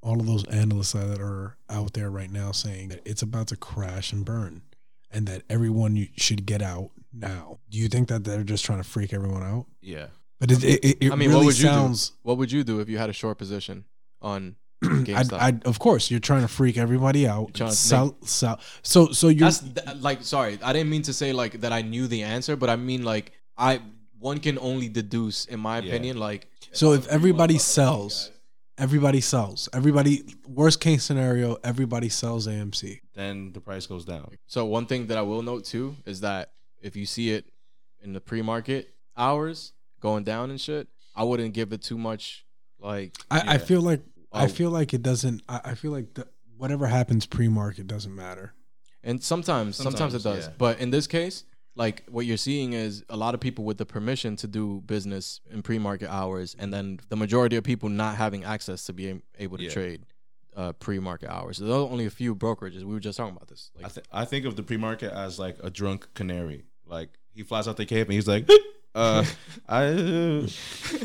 [0.00, 3.56] all of those analysts that are out there right now saying that it's about to
[3.56, 4.62] crash and burn,
[5.10, 7.58] and that everyone should get out now?
[7.70, 9.66] Do you think that they're just trying to freak everyone out?
[9.80, 10.06] yeah,
[10.40, 11.94] But it it, it, it I mean, really what would you do?
[12.22, 13.84] What would you do if you had a short position
[14.22, 15.38] on I'd, GameStop?
[15.40, 17.56] I'd, of course, you're trying to freak everybody out.
[17.72, 18.60] Sell, sell.
[18.82, 22.06] So, so you're th- like sorry, I didn't mean to say like that I knew
[22.06, 23.80] the answer, but I mean like I
[24.20, 25.88] one can only deduce in my Yeah.
[25.88, 28.30] opinion like so if everybody sells,
[28.78, 29.68] everybody sells.
[29.72, 30.22] Everybody.
[30.46, 33.00] Worst case scenario, everybody sells AMC.
[33.14, 34.30] then the price goes down.
[34.46, 37.44] so one thing that I will note too is that if you see it
[38.02, 42.44] in the pre-market hours going down and shit, I wouldn't give it too much
[42.78, 44.02] like I, I feel like
[44.32, 44.48] I Oh.
[44.48, 45.42] feel like it doesn't.
[45.48, 48.52] I, I feel like the, whatever happens pre-market doesn't matter.
[49.02, 50.46] And sometimes, sometimes, it does.
[50.46, 50.52] yeah.
[50.58, 51.44] But in this case,
[51.78, 55.40] like what you're seeing is a lot of people with the permission to do business
[55.50, 59.56] in pre-market hours, and then the majority of people not having access to be able
[59.58, 59.70] to Yeah.
[59.70, 60.00] trade
[60.56, 61.58] uh, pre-market hours.
[61.58, 62.80] There's only a few brokerages.
[62.82, 63.70] We were just talking about this.
[63.76, 66.64] Like, I, th- I think of the pre-market as like a drunk canary.
[66.84, 68.48] Like he flies out the cave and he's like,
[68.96, 69.24] uh,
[69.68, 70.46] I uh,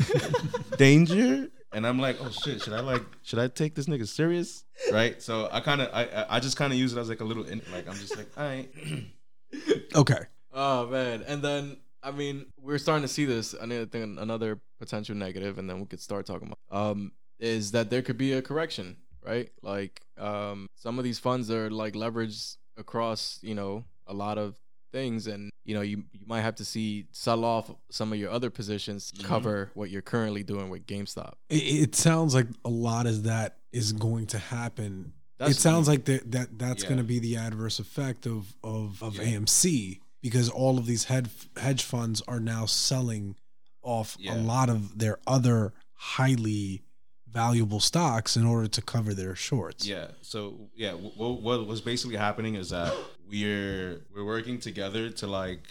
[0.76, 4.64] danger, and I'm like, oh shit, should I like, should I take this nigga serious?
[4.92, 5.22] Right.
[5.22, 7.24] So I kind of, I, I- I just kind of use it as like a
[7.24, 8.68] little, in, like I'm just like, all right,
[9.94, 10.18] Okay.
[10.54, 13.54] Oh man, and then I mean, we're starting to see this.
[13.54, 17.90] Another thing, another potential negative, and then we could start talking about um, is that
[17.90, 19.50] there could be a correction, right?
[19.62, 24.56] Like um, some of these funds are like leveraged across, you know, a lot of
[24.92, 28.30] things, and you know, you you might have to see sell off some of your
[28.30, 31.32] other positions to cover what you're currently doing with GameStop.
[31.48, 35.14] It, it sounds like a lot of that is going to happen.
[35.38, 36.90] That's- it sounds like that that that's Yeah.
[36.90, 39.38] going to be the adverse effect of of, of Yeah.
[39.38, 41.28] AMC because all of these hedge
[41.66, 43.36] hedge funds are now selling
[43.82, 44.34] off Yeah.
[44.34, 45.72] a lot of their other
[46.14, 46.82] highly
[47.28, 49.86] valuable stocks in order to cover their shorts.
[49.86, 50.08] yeah.
[50.22, 52.92] So yeah, what, what was basically happening is that
[53.28, 55.62] we're we're working together to like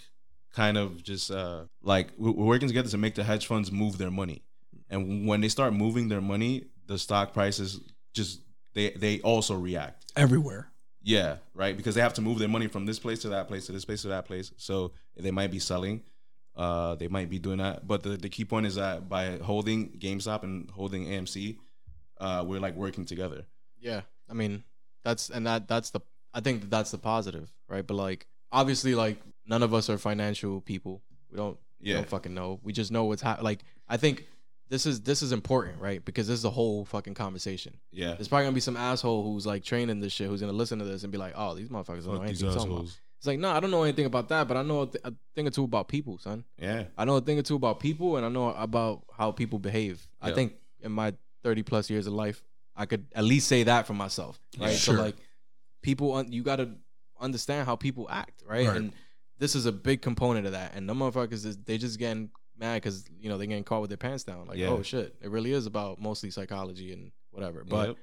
[0.52, 3.98] kind of just uh like we're we're working together to make the hedge funds move
[3.98, 4.42] their money,
[4.90, 6.52] and when they start moving their money,
[6.86, 7.80] the stock prices
[8.12, 8.40] just
[8.74, 10.12] they they also react.
[10.16, 10.70] Everywhere.
[11.06, 11.76] Yeah, right.
[11.76, 13.84] Because they have to move their money from this place to that place to this
[13.84, 14.52] place to that place.
[14.56, 16.02] So they might be selling.
[16.56, 17.86] uh, they might be doing that.
[17.86, 21.58] But the, the key point is that by holding GameStop and holding AMC,
[22.20, 23.44] uh, we're like working together.
[23.78, 24.62] Yeah, I mean,
[25.04, 26.00] that's and that that's the
[26.32, 27.86] I think that that's the positive, right?
[27.86, 31.02] But like, obviously, like none of us are financial people.
[31.30, 31.96] We don't, we Yeah.
[31.96, 32.60] don't fucking know.
[32.62, 33.44] We just know what's happening.
[33.44, 34.26] Like, I think
[34.68, 36.04] this is this is important, right?
[36.04, 37.76] Because this is a whole fucking conversation.
[37.92, 38.14] Yeah.
[38.14, 40.84] There's probably gonna be some asshole who's like training this shit, who's gonna listen to
[40.84, 43.00] this and be like, "Oh, these motherfuckers don't know these anything." you're talking about." assholes.
[43.18, 45.14] It's like, no, I don't know anything about that, but I know a, th- a
[45.34, 46.44] thing or two about people, son.
[46.58, 46.84] Yeah.
[46.98, 50.06] I know a thing or two about people, and I know about how people behave.
[50.20, 50.52] I think
[50.82, 52.42] in my 30 plus years of life,
[52.76, 54.72] I could at least say that for myself, right?
[54.72, 55.16] Yeah, So like,
[55.80, 56.72] people, you got to
[57.18, 58.68] understand how people act, right?
[58.68, 58.76] Right.
[58.76, 58.92] And
[59.38, 60.74] this is a big component of that.
[60.74, 62.28] And the motherfuckers, is, they just getting
[62.58, 64.46] mad because you know they're getting caught with their pants down.
[64.46, 64.68] Like, oh, Yeah.
[64.70, 67.64] oh shit, it really is about mostly psychology and whatever.
[67.68, 67.96] But Yep.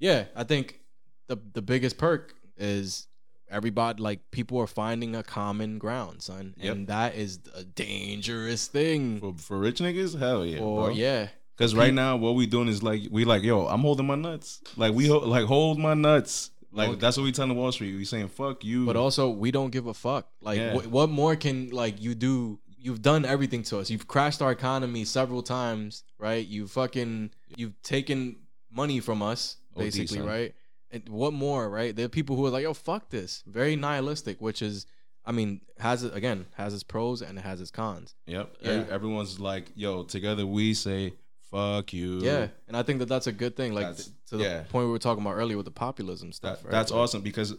[0.00, 0.80] yeah, I think
[1.28, 3.06] the the biggest perk is
[3.50, 6.74] everybody like people are finding a common ground, son, Yep.
[6.74, 9.20] and that is a dangerous thing.
[9.20, 10.58] for, for rich niggas, hell yeah.
[10.60, 14.06] or yeah, Because right now, what we doing is like we like, yo, I'm holding
[14.06, 14.62] my nuts.
[14.76, 16.50] Like we ho- like hold my nuts.
[16.74, 17.94] Like Well- that's what we telling Wall Street.
[17.94, 18.86] We saying fuck you.
[18.86, 20.26] but also we don't give a fuck.
[20.40, 20.72] Like, Yeah.
[20.78, 22.58] wh- what more can like you do?
[22.82, 23.90] You've done everything to us.
[23.90, 26.46] You've crashed our economy several times, right?
[26.46, 28.36] You fucking you've taken
[28.70, 30.26] money from us, basically, son.
[30.26, 30.54] right?
[30.90, 31.94] And what more, right?
[31.94, 34.86] There are people who are like, "Yo, fuck this," very nihilistic, which is,
[35.24, 38.14] I mean, has it again has its pros and it has its cons.
[38.26, 38.54] yep.
[38.60, 38.84] Yeah.
[38.90, 41.14] Everyone's like, yo, together we say
[41.50, 42.20] fuck you.
[42.20, 43.74] Yeah, and I think that that's a good thing.
[43.74, 44.62] Like That's- to the yeah.
[44.70, 46.58] point we were talking about earlier with the populism stuff.
[46.62, 46.72] That, right?
[46.72, 47.54] That's Like, awesome because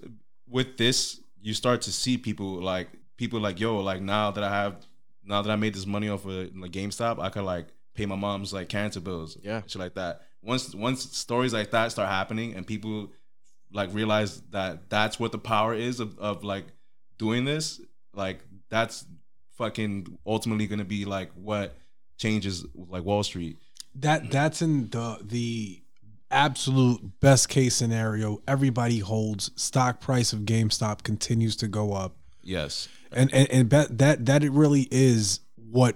[0.50, 4.50] with this, you start to see people like people like yo, like now that I
[4.64, 4.86] have
[5.26, 8.16] now that I made this money off of like GameStop, I could like pay my
[8.16, 9.62] mom's like cancer bills, Yeah.
[9.68, 10.22] shit like that.
[10.42, 13.12] Once once stories like that start happening and people
[13.72, 16.66] like realize that that's what the power is of, of like
[17.18, 17.80] doing this,
[18.14, 19.06] like that's
[19.58, 21.78] fucking ultimately gonna be like what
[22.18, 23.58] changes like Wall Street.
[23.96, 25.80] that that's in the the
[26.32, 28.42] absolute best case scenario.
[28.48, 32.88] Everybody holds stock price of GameStop continues to go up, Yes.
[33.12, 35.96] and and, and bet that that it really is what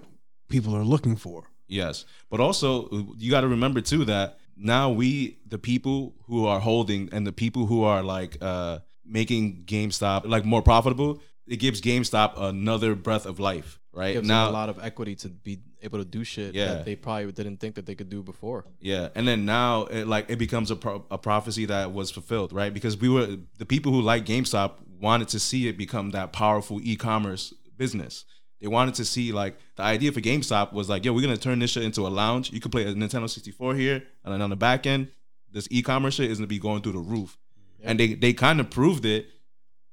[0.50, 1.43] people are looking for.
[1.68, 2.88] Yes, but also
[3.18, 7.32] you got to remember too that now we, the people who are holding and the
[7.34, 13.26] people who are like uh making GameStop like more profitable, it gives GameStop another breath
[13.26, 14.14] of life, right?
[14.14, 16.74] gives now, them a lot of equity to be able to do shit Yeah.
[16.74, 18.66] that they probably didn't think that they could do before.
[18.82, 22.52] yeah, and then now it like it becomes a pro- a prophecy that was fulfilled,
[22.54, 22.74] right?
[22.74, 26.80] Because we were the people who like GameStop wanted to see it become that powerful
[26.82, 28.26] e-commerce business.
[28.62, 31.60] They wanted to see like the idea for GameStop was like, yo, we're gonna turn
[31.60, 32.52] this shit into a lounge.
[32.52, 35.10] You could play a Nintendo 64 here, and then on the back end,
[35.52, 37.38] this e-commerce shit is gonna be going through the roof.
[37.84, 39.28] And they they kind of proved it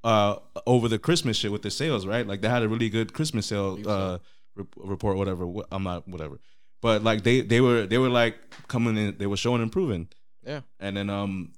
[0.02, 0.36] uh
[0.66, 2.26] over the Christmas shit with the sales, right?
[2.26, 4.18] Like they had a really good Christmas sale uh
[4.56, 5.46] rep- report, whatever.
[5.70, 6.40] I'm not whatever,
[6.80, 8.36] but like they they were they were like
[8.68, 10.08] coming in, they were showing improving.
[10.42, 10.60] Yeah.
[10.80, 11.52] And then um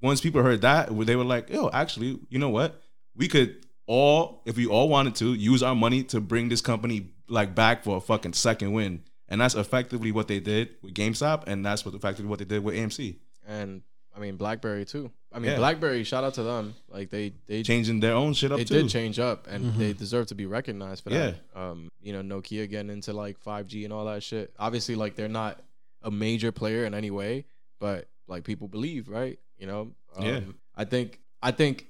[0.00, 2.80] once people heard that, they were like, yo, actually, you know what?
[3.16, 7.08] We could all, if we all wanted to, use our money to bring this company
[7.28, 9.02] like back for a fucking second win.
[9.28, 12.62] And that's effectively what they did with GameStop, and that's what effectively what they did
[12.62, 13.82] with AMC, And
[14.14, 15.10] I mean BlackBerry too.
[15.32, 15.56] I mean Yeah.
[15.58, 16.74] BlackBerry, shout out to them.
[16.88, 18.82] Like they they changing their own shit up they too.
[18.82, 21.34] did change up and they deserve to be recognized for that.
[21.54, 21.70] Yeah.
[21.70, 24.54] Um, you know, Nokia getting into like 5G and all that shit.
[24.58, 25.60] Obviously, like they're not
[26.02, 27.44] a major player in any way,
[27.80, 29.38] but like people believe, right?
[29.58, 29.80] You know,
[30.16, 30.40] um, Yeah.
[30.76, 31.88] I think I think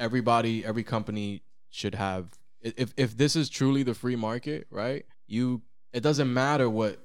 [0.00, 2.30] everybody, every company should have.
[2.62, 5.04] If if this is truly the free market, right?
[5.26, 6.98] You, it doesn't matter what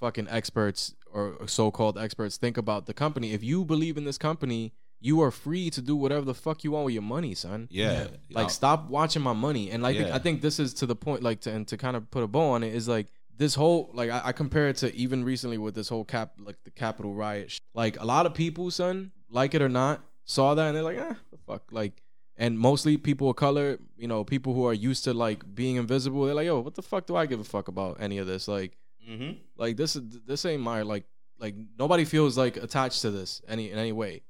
[0.00, 3.32] fucking experts or so-called experts think about the company.
[3.32, 6.70] If you believe in this company, you are free to do whatever the fuck you
[6.70, 7.68] want with your money, son.
[7.70, 8.06] Yeah.
[8.30, 9.70] Like Uh, stop watching my money.
[9.70, 10.14] And like Yeah.
[10.14, 12.28] I think this is to the point, like to and to kind of put a
[12.28, 15.58] bow on it is like this whole like I, I compare it to even recently
[15.58, 17.50] with this whole cap like the Capitol riot.
[17.50, 20.82] sh- Like a lot of people, son, like it or not, saw that and they're
[20.84, 22.02] like, ah, the fuck, like.
[22.36, 26.24] And mostly people of color, you know, people who are used to like being invisible,
[26.24, 28.48] they're like, yo, what the fuck do I give a fuck about any of this?
[28.48, 28.76] Like,
[29.08, 29.38] mhm.
[29.56, 31.04] like this is this ain't my like
[31.38, 34.22] like nobody feels like attached to this any in any way.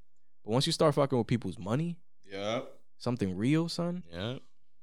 [0.45, 2.63] But once you start fucking with people's money, Yeah.
[2.99, 4.39] something real, son, Yeah.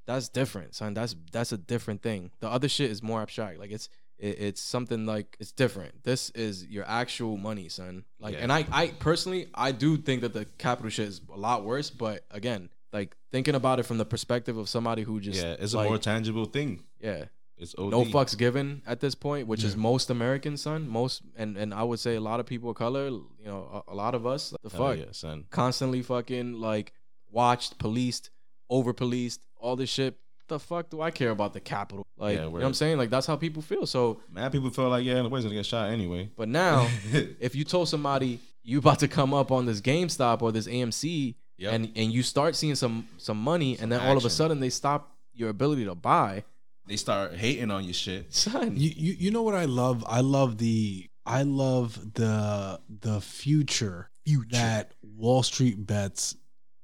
[0.06, 0.94] that's different, son.
[0.94, 2.30] That's that's a different thing.
[2.40, 3.58] The other shit is more abstract.
[3.58, 6.04] Like it's it, it's something like it's different.
[6.04, 8.04] This is your actual money, son.
[8.18, 8.40] Like, Yeah.
[8.40, 11.90] and I I personally I do think that the capital shit is a lot worse.
[11.90, 15.56] But again, like thinking about it from the perspective of somebody who just Yeah.
[15.58, 16.82] It's a more tangible thing.
[17.00, 17.24] yeah
[17.56, 17.90] It's OD.
[17.90, 20.88] no fucks given at this point, which is most Americans, son.
[20.88, 23.92] Most and and I would say a lot of people of color, you know, a,
[23.92, 25.44] a lot of us, the fuck, yeah, son.
[25.50, 26.92] constantly fucking like
[27.30, 28.30] watched, policed,
[28.68, 30.16] over policed, all this shit
[30.50, 32.04] the fuck do I care about the capital?
[32.18, 32.98] Like, Yeah, you know what I'm saying?
[32.98, 33.86] Like, that's how people feel.
[33.86, 36.28] So, Mad people feel like yeah, nobody's gonna get shot anyway.
[36.36, 36.88] but now,
[37.40, 41.34] if you told somebody you about to come up on this GameStop or this AMC,
[41.60, 41.72] Yep.
[41.74, 44.30] and and you start seeing some some money, and then all of a action.
[44.30, 46.44] sudden they stop your ability to buy,
[46.86, 48.32] They start hating on your shit.
[48.34, 48.74] son.
[48.76, 50.02] You, you you know what I love?
[50.08, 54.10] I love the I love the the future,
[54.50, 56.34] that Wall Street bets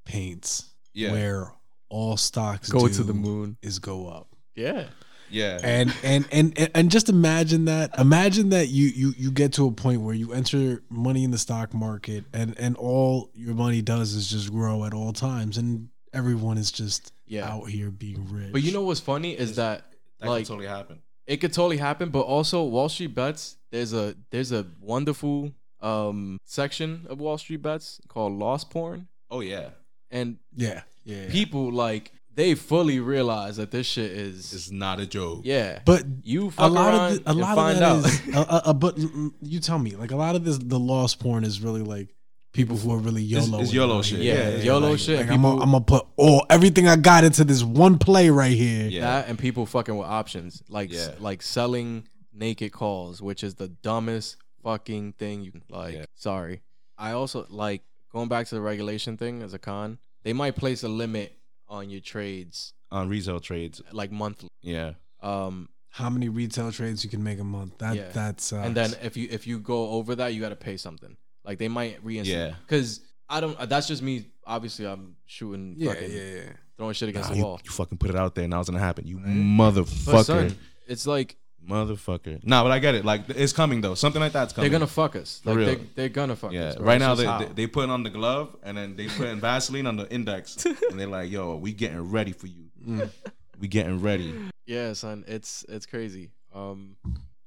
[0.05, 0.73] paints.
[0.95, 1.13] Yeah.
[1.13, 1.53] Where
[1.89, 3.57] all stocks Go to the moon.
[3.63, 4.29] is go up.
[4.55, 4.89] yeah.
[5.31, 5.59] Yeah.
[5.63, 7.99] And and and and- and just imagine that.
[7.99, 11.39] Imagine that you you you get to a point where you enter money in the
[11.39, 15.89] stock market and and all your money does is just grow at all times and
[16.13, 17.49] everyone is just Yeah.
[17.53, 18.53] out here being rich.
[18.53, 19.85] But you know what's funny is that
[20.21, 21.03] that like could totally happen.
[21.27, 25.53] it could totally happen but also wall street bets there's a there's a wonderful
[25.83, 29.71] um section of wall street bets called loss porn Oh yeah.
[30.11, 30.83] and Yeah.
[31.05, 31.29] Yeah.
[31.31, 35.41] people like they fully realize that this shit is It's not a joke.
[35.45, 38.29] yeah But you a lot around of the, a and lot find of that out
[38.29, 40.79] is- uh, uh, uh, but mm, you tell me like a lot of this the
[40.79, 42.15] loss porn is really like
[42.53, 43.59] people who are really It's- YOLO.
[43.61, 44.21] it's and YOLO like, shit.
[44.21, 46.47] yeah, Yeah, it's yeah, YOLO like- shit Like people, I'm gonna I'm gonna put all
[46.49, 48.87] everything I got into this one play right here.
[48.89, 49.01] Yeah.
[49.03, 51.15] that and people fucking with options like Yeah.
[51.19, 56.05] like selling naked calls which is the dumbest fucking thing you can like Yeah.
[56.15, 56.61] sorry
[56.99, 57.83] i also like
[58.13, 61.36] going back to the regulation thing as a con they might place a limit
[61.69, 63.83] on your trades On retail trades.
[63.93, 64.93] like monthly Yeah.
[65.23, 67.79] um How many retail trades you can make a month?
[67.79, 68.11] That Yeah.
[68.13, 70.77] that's uh, and then if you if you go over that you got to pay
[70.77, 72.55] something like they might reinstate Yeah.
[72.67, 76.43] because i don't that's just me obviously i'm shooting yeah fucking yeah yeah.
[76.77, 78.45] throwing shit against Nah, the you, wall you fucking put it out there.
[78.45, 79.07] And now it's gonna happen.
[79.07, 80.25] You but motherfucker.
[80.25, 80.57] son
[80.87, 81.37] it's like
[81.69, 82.45] Motherfucker.
[82.45, 83.05] Nah, but I get it.
[83.05, 83.95] Like it's coming though.
[83.95, 84.71] Something like that's coming.
[84.71, 85.67] they're gonna fuck us For like real.
[85.67, 86.65] They, they're gonna fuck Yeah.
[86.67, 86.87] us bro.
[86.87, 87.39] Right It's now just they, how.
[87.39, 90.65] they they put on the glove and then they put in Vaseline on the index
[90.91, 92.65] and they're like, "Yo, we getting ready for you.
[92.87, 93.11] Mm.
[93.59, 94.35] We getting ready."
[94.67, 96.31] Yeah, son, it's it's crazy.
[96.55, 96.97] Um,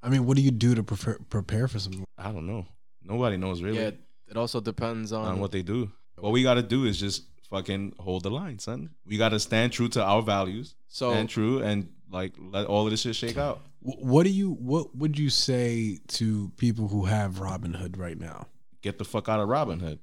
[0.02, 2.04] I mean, what do you do to prepare prepare for something?
[2.18, 2.66] I don't know.
[3.04, 3.92] Nobody knows really yeah,
[4.28, 5.92] it also depends on, on what they do.
[6.18, 8.90] What we got to do is just fucking hold the line, son.
[9.06, 10.76] We got to stand true to our values.
[10.88, 13.62] So- stand true and like let all of this shit shake out.
[13.82, 18.48] Wh- What do you what would you say to people who have Robinhood right now?
[18.82, 20.00] Get the fuck out of Robinhood.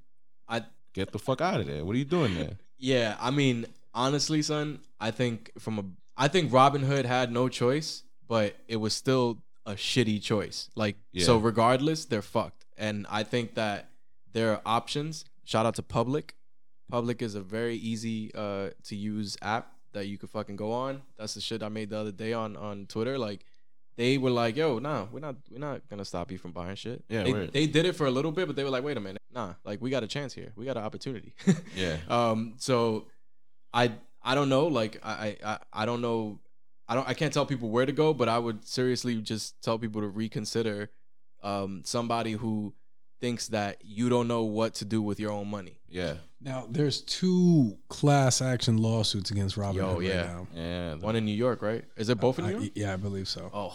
[0.48, 0.62] I
[0.94, 1.84] Get the fuck out of there.
[1.84, 2.58] What are you doing there?
[2.78, 5.84] yeah, I mean, honestly, son, I think from a
[6.16, 10.70] I think Robinhood had no choice, but it was still a shitty choice.
[10.74, 12.64] Like so, regardless, they're fucked.
[12.78, 13.90] And I think that
[14.32, 15.24] there are options.
[15.44, 16.34] Shout out to Public.
[16.90, 21.02] Public is a very easy uh, to use app that you could fucking go on.
[21.18, 23.18] That's the shit I made the other day on on Twitter.
[23.18, 23.44] Like
[23.96, 27.04] they were like, "Yo, nah, we're not we're not gonna stop you from buying shit."
[27.08, 29.00] Yeah, they, they did it for a little bit, but they were like, "Wait a
[29.00, 30.52] minute, nah, like we got a chance here.
[30.56, 31.34] We got an opportunity."
[31.74, 31.96] Yeah.
[32.08, 32.54] Um.
[32.58, 33.06] So,
[33.72, 33.92] I
[34.22, 34.66] I don't know.
[34.66, 36.40] Like I I I don't know.
[36.88, 37.08] I don't.
[37.08, 40.08] I can't tell people where to go, but I would seriously just tell people to
[40.08, 40.90] reconsider.
[41.42, 41.82] Um.
[41.84, 42.74] Somebody who
[43.20, 45.78] thinks that you don't know what to do with your own money.
[45.88, 46.16] Yeah.
[46.40, 50.22] Now, there's two class action lawsuits against Robinhood Yo, right yeah.
[50.22, 50.46] now.
[50.54, 50.94] Yeah.
[50.96, 51.84] the- One in New York, right?
[51.96, 52.72] Is it both in New I- York?
[52.74, 53.50] yeah, I believe so.
[53.52, 53.72] Oh,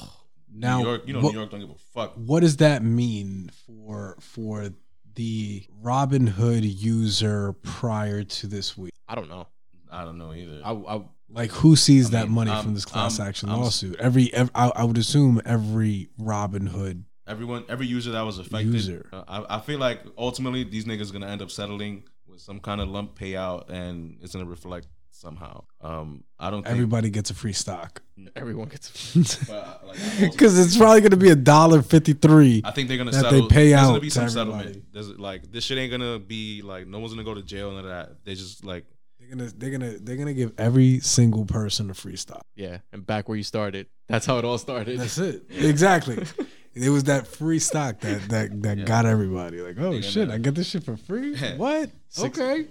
[0.54, 2.14] Now, New York, you know what, New York don't give a fuck.
[2.16, 4.70] what does that mean for for
[5.16, 8.94] the Robinhood user prior to this week?
[9.08, 9.48] I don't know.
[9.92, 10.62] I don't know either.
[10.64, 13.50] I, I Like, who sees I that mean, money I'm- from this class I'm- action
[13.50, 13.96] I'm- lawsuit?
[14.00, 18.74] Every, ev I, I would assume every Robinhood Everyone, every user that was affected.
[18.74, 19.08] User.
[19.14, 22.82] uh, I, I feel like ultimately these niggas gonna end up settling with some kind
[22.82, 25.64] of lump payout, and it's gonna reflect somehow.
[25.82, 26.74] Um, I don't think.
[26.74, 28.02] everybody gets a free stock
[28.36, 29.16] everyone gets.
[29.48, 32.62] but, uh, like, because it's probably going to be a dollar fifty three.
[32.64, 33.48] I think they're gonna that settle.
[33.48, 34.52] they pay There's out gonna be some everybody.
[34.52, 34.94] settlement.
[34.94, 37.78] There's like this shit ain't gonna be like no one's gonna go to jail and
[37.80, 38.24] all that.
[38.26, 38.86] They just like
[39.20, 42.46] They're gonna they're gonna they're gonna give every single person a free stock.
[42.56, 43.88] yeah, and back where you started.
[44.08, 45.00] That's how it all started.
[45.00, 45.46] That's it.
[45.50, 46.18] Exactly.
[46.74, 50.38] It was that free stock that that that got everybody like, oh gonna- shit, I
[50.38, 51.36] get this shit for free.
[51.58, 51.90] what?
[52.18, 52.68] Okay.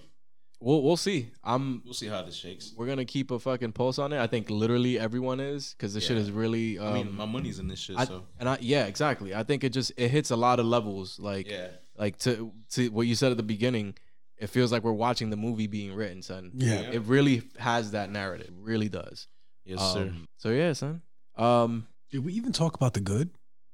[0.62, 1.30] We'll we'll see.
[1.42, 1.80] I'm.
[1.84, 2.74] we'll see how this shakes.
[2.76, 4.20] We're gonna keep a fucking pulse on it.
[4.20, 6.79] I think literally everyone is because this shit is really.
[6.79, 9.34] Um, I mean, my money's in this shit, I- so and I yeah exactly.
[9.34, 11.18] I think it just it hits a lot of levels.
[11.18, 11.68] Like yeah.
[11.96, 13.95] like to to what you said at the beginning.
[14.37, 16.53] It feels like we're watching the movie being written, son.
[16.54, 16.80] Yeah.
[16.80, 18.49] It really has that narrative.
[18.49, 19.26] It really does.
[19.66, 20.04] Yes, sir.
[20.04, 21.03] Um, So yeah, son.
[21.37, 23.29] Um, Did we even talk about the good?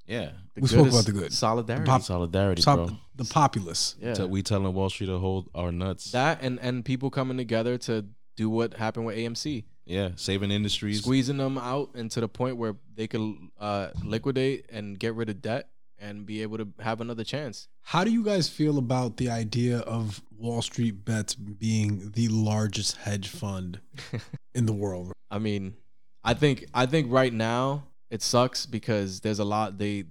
[0.06, 0.30] Yeah.
[0.54, 1.32] the We spoke about the good.
[1.32, 1.84] solidarity.
[1.84, 2.96] The pop- Solidarity, Top- bro.
[3.16, 3.96] the populace.
[4.00, 6.12] yeah, Tell- We telling Wall Street to hold our nuts.
[6.12, 8.06] that and and people coming together to
[8.36, 9.64] do what happened with AMC.
[9.86, 11.00] yeah, saving industries.
[11.02, 15.28] squeezing them out and to the point where they could uh, liquidate and get rid
[15.28, 15.68] of debt
[15.98, 17.68] and be able to have another chance.
[17.80, 22.96] How do you guys feel about the idea of Wall Street Bets being the largest
[22.98, 23.80] hedge fund
[24.54, 25.12] in the world?
[25.30, 25.74] I mean,
[26.22, 30.04] I think I think right now it sucks because there's a lot they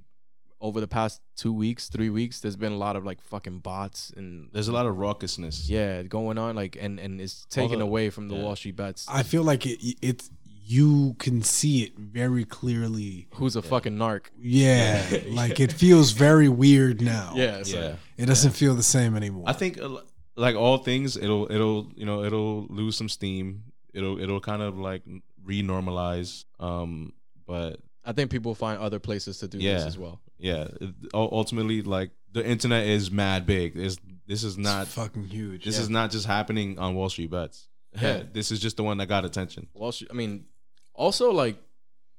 [0.62, 4.12] over the past two weeks, three weeks, there's been a lot of like fucking bots
[4.16, 5.70] and There's a lot of raucousness.
[5.70, 8.44] yeah going on like and and it's taken the- away from the yeah.
[8.44, 9.06] Wall Street bets.
[9.10, 9.80] I feel like it.
[10.02, 10.30] It's
[10.68, 13.28] you can see it very clearly.
[13.36, 14.28] Who's a fucking narc?
[14.40, 17.34] Yeah, like it feels very weird now.
[17.36, 17.96] Yeah, so- Yeah.
[18.18, 19.44] it doesn't feel the same anymore.
[19.46, 19.98] I think uh,
[20.36, 23.66] like all things, it'll it'll you know it'll lose some steam.
[23.94, 25.04] It'll it'll kind of like
[25.44, 26.46] re-normalize.
[26.60, 27.14] Um,
[27.48, 30.20] but I think people find other places to do this as well.
[30.38, 33.76] yeah, it- ultimately, like the internet is mad big.
[33.76, 33.98] This
[34.28, 35.66] this is not it's fucking huge.
[35.66, 37.68] this is not just happening on Wall Street bets.
[38.00, 38.24] Yeah.
[38.34, 39.68] this is just the one that got attention.
[39.74, 40.10] Wall Street.
[40.12, 40.46] I mean,
[40.94, 41.56] also like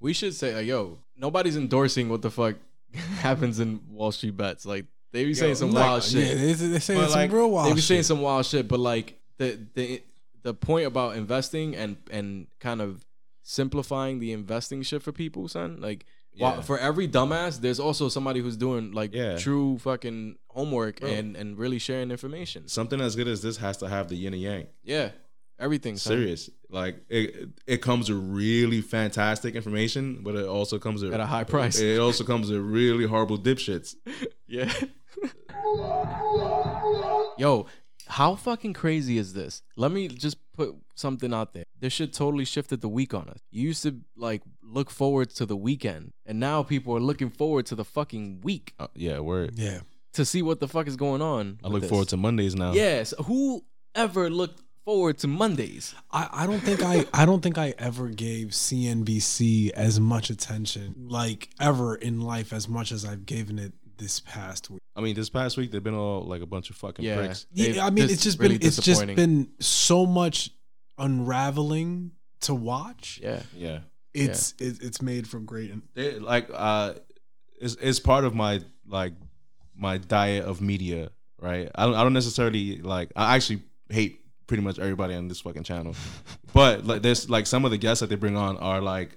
[0.00, 2.56] we should say, like, yo, nobody's endorsing what the fuck
[3.18, 4.64] happens in Wall Street bets.
[4.66, 6.26] Like they be saying some like, wild shit.
[6.28, 7.74] Yeah, they, they say But, some like, real wild shit.
[7.74, 8.06] they be saying shit.
[8.06, 10.02] some wild shit, but like the the
[10.42, 13.04] the point about investing and and kind of
[13.48, 15.80] simplifying the investing shit for people, son.
[15.80, 16.04] Like
[16.36, 16.60] while- Yeah.
[16.62, 19.38] for every dumbass, there's also somebody who's doing like Yeah.
[19.38, 21.10] true fucking homework Bro.
[21.10, 22.66] and and really sharing information.
[22.66, 24.66] Something as good as this has to have the yin and yang.
[24.82, 25.10] Yeah,
[25.60, 25.96] everything.
[25.96, 26.14] son.
[26.14, 27.50] Serious, like it.
[27.66, 31.78] It comes with really fantastic information, but it also comes with At a high price.
[31.78, 33.94] It also comes with really horrible dipshits.
[34.48, 34.72] Yeah.
[37.38, 37.66] Yo,
[38.08, 39.62] how fucking crazy is this?
[39.76, 41.64] Let me just put something out there.
[41.80, 43.40] This shit totally shifted the week on us.
[43.50, 47.66] You used to like look forward to the weekend, and now people are looking forward
[47.66, 49.52] to the fucking week Uh, yeah, word.
[49.56, 49.80] yeah,
[50.14, 51.58] to see what the fuck is going on.
[51.62, 51.90] I with look this.
[51.90, 52.72] forward to Mondays now.
[52.72, 53.12] Yes.
[53.26, 53.64] Who
[53.94, 55.94] ever looked forward to Mondays?
[56.10, 60.94] I, I don't think I I don't think I ever gave CNBC as much attention
[61.08, 64.80] like ever in life as much as I've given it this past week.
[64.94, 67.16] I mean, this past week they've been all like a bunch of fucking Yeah.
[67.16, 67.46] pricks.
[67.52, 70.50] They've Yeah, I mean it's just really been it's just been so much
[70.98, 72.12] unraveling
[72.42, 73.20] to watch.
[73.22, 73.42] Yeah.
[73.56, 73.80] Yeah,
[74.14, 75.72] It's it, it's made from great.
[75.94, 76.94] they like uh,
[77.60, 79.12] it's it's part of my like
[79.74, 81.10] my diet of media,
[81.40, 81.70] right?
[81.74, 83.12] I don't I don't necessarily like.
[83.16, 85.94] I actually hate pretty much everybody on this fucking channel,
[86.52, 89.16] but like there's like some of the guests that they bring on are like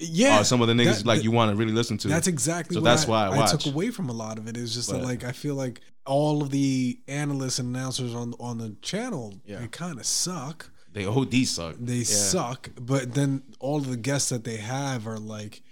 [0.00, 2.08] Yeah, are some of the niggas that- like you want to really listen to.
[2.08, 4.46] That's exactly So what that's I, why I I took away from a lot of
[4.48, 4.56] it.
[4.56, 8.34] Is just that, But- like I feel like all of the analysts and announcers on
[8.40, 9.58] on the channel Yeah.
[9.60, 10.70] they kind of suck.
[10.92, 11.76] they OD suck.
[11.78, 15.62] They suck, but then all of the guests that they have are like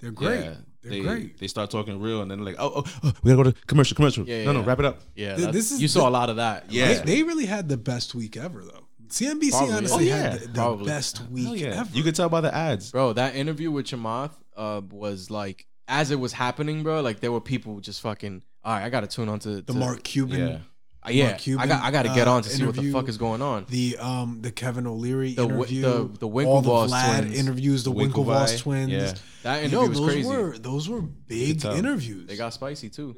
[0.00, 0.40] they're great.
[0.44, 1.38] Yeah, they're they, great.
[1.38, 3.94] They start talking real, and then like, oh, oh, oh, we gotta go to commercial,
[3.96, 4.28] commercial.
[4.28, 4.66] Yeah, no, no, yeah.
[4.66, 5.00] wrap it up.
[5.14, 5.34] Yeah.
[5.36, 6.70] Th- this is you saw the- a lot of that.
[6.70, 6.88] Yeah.
[7.02, 8.85] They, they really had the best week ever, though.
[9.08, 9.74] CNBC Probably.
[9.74, 10.86] honestly Oh, had the, the Probably.
[10.86, 11.80] best week yeah.
[11.80, 11.90] ever.
[11.92, 12.90] You could tell by the ads.
[12.90, 17.00] Bro, that interview with Chamath uh, was like as it was happening, bro.
[17.00, 18.42] Like there were people just fucking.
[18.64, 20.58] All right, I gotta tune on to the to- Mark Cuban, Yeah.
[21.06, 22.74] Uh, yeah, Mark Cuban, I got I got to get uh, on to see what
[22.74, 23.64] the fuck is going on.
[23.68, 25.88] the um the Kevin O'Leary The interview, the-
[26.18, 27.38] the all the Winklevoss Vlad twins.
[27.38, 28.90] interviews, the The Winklevoss twins.
[28.90, 29.14] yeah.
[29.44, 30.28] That interview Yo, was those crazy.
[30.28, 32.26] were those were big interviews.
[32.26, 33.14] They got spicy too.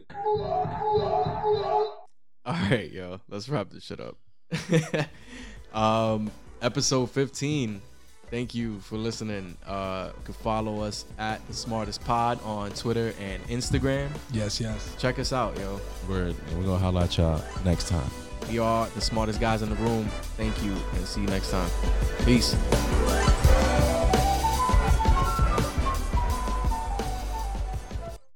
[2.44, 4.16] All right, yo, let's wrap this shit up.
[5.74, 6.30] um,
[6.62, 7.80] episode 15.
[8.30, 9.56] Thank you for listening.
[9.66, 14.10] Uh, you can follow us at the Smartest Pod on Twitter and Instagram.
[14.32, 14.94] yes, yes.
[14.98, 15.80] Check us out, yo.
[16.08, 16.34] Word.
[16.48, 18.10] And we're gonna holla at y'all next time.
[18.50, 20.04] We are the smartest guys in the room.
[20.36, 21.70] Thank you, and see you next time.
[22.24, 22.54] Peace.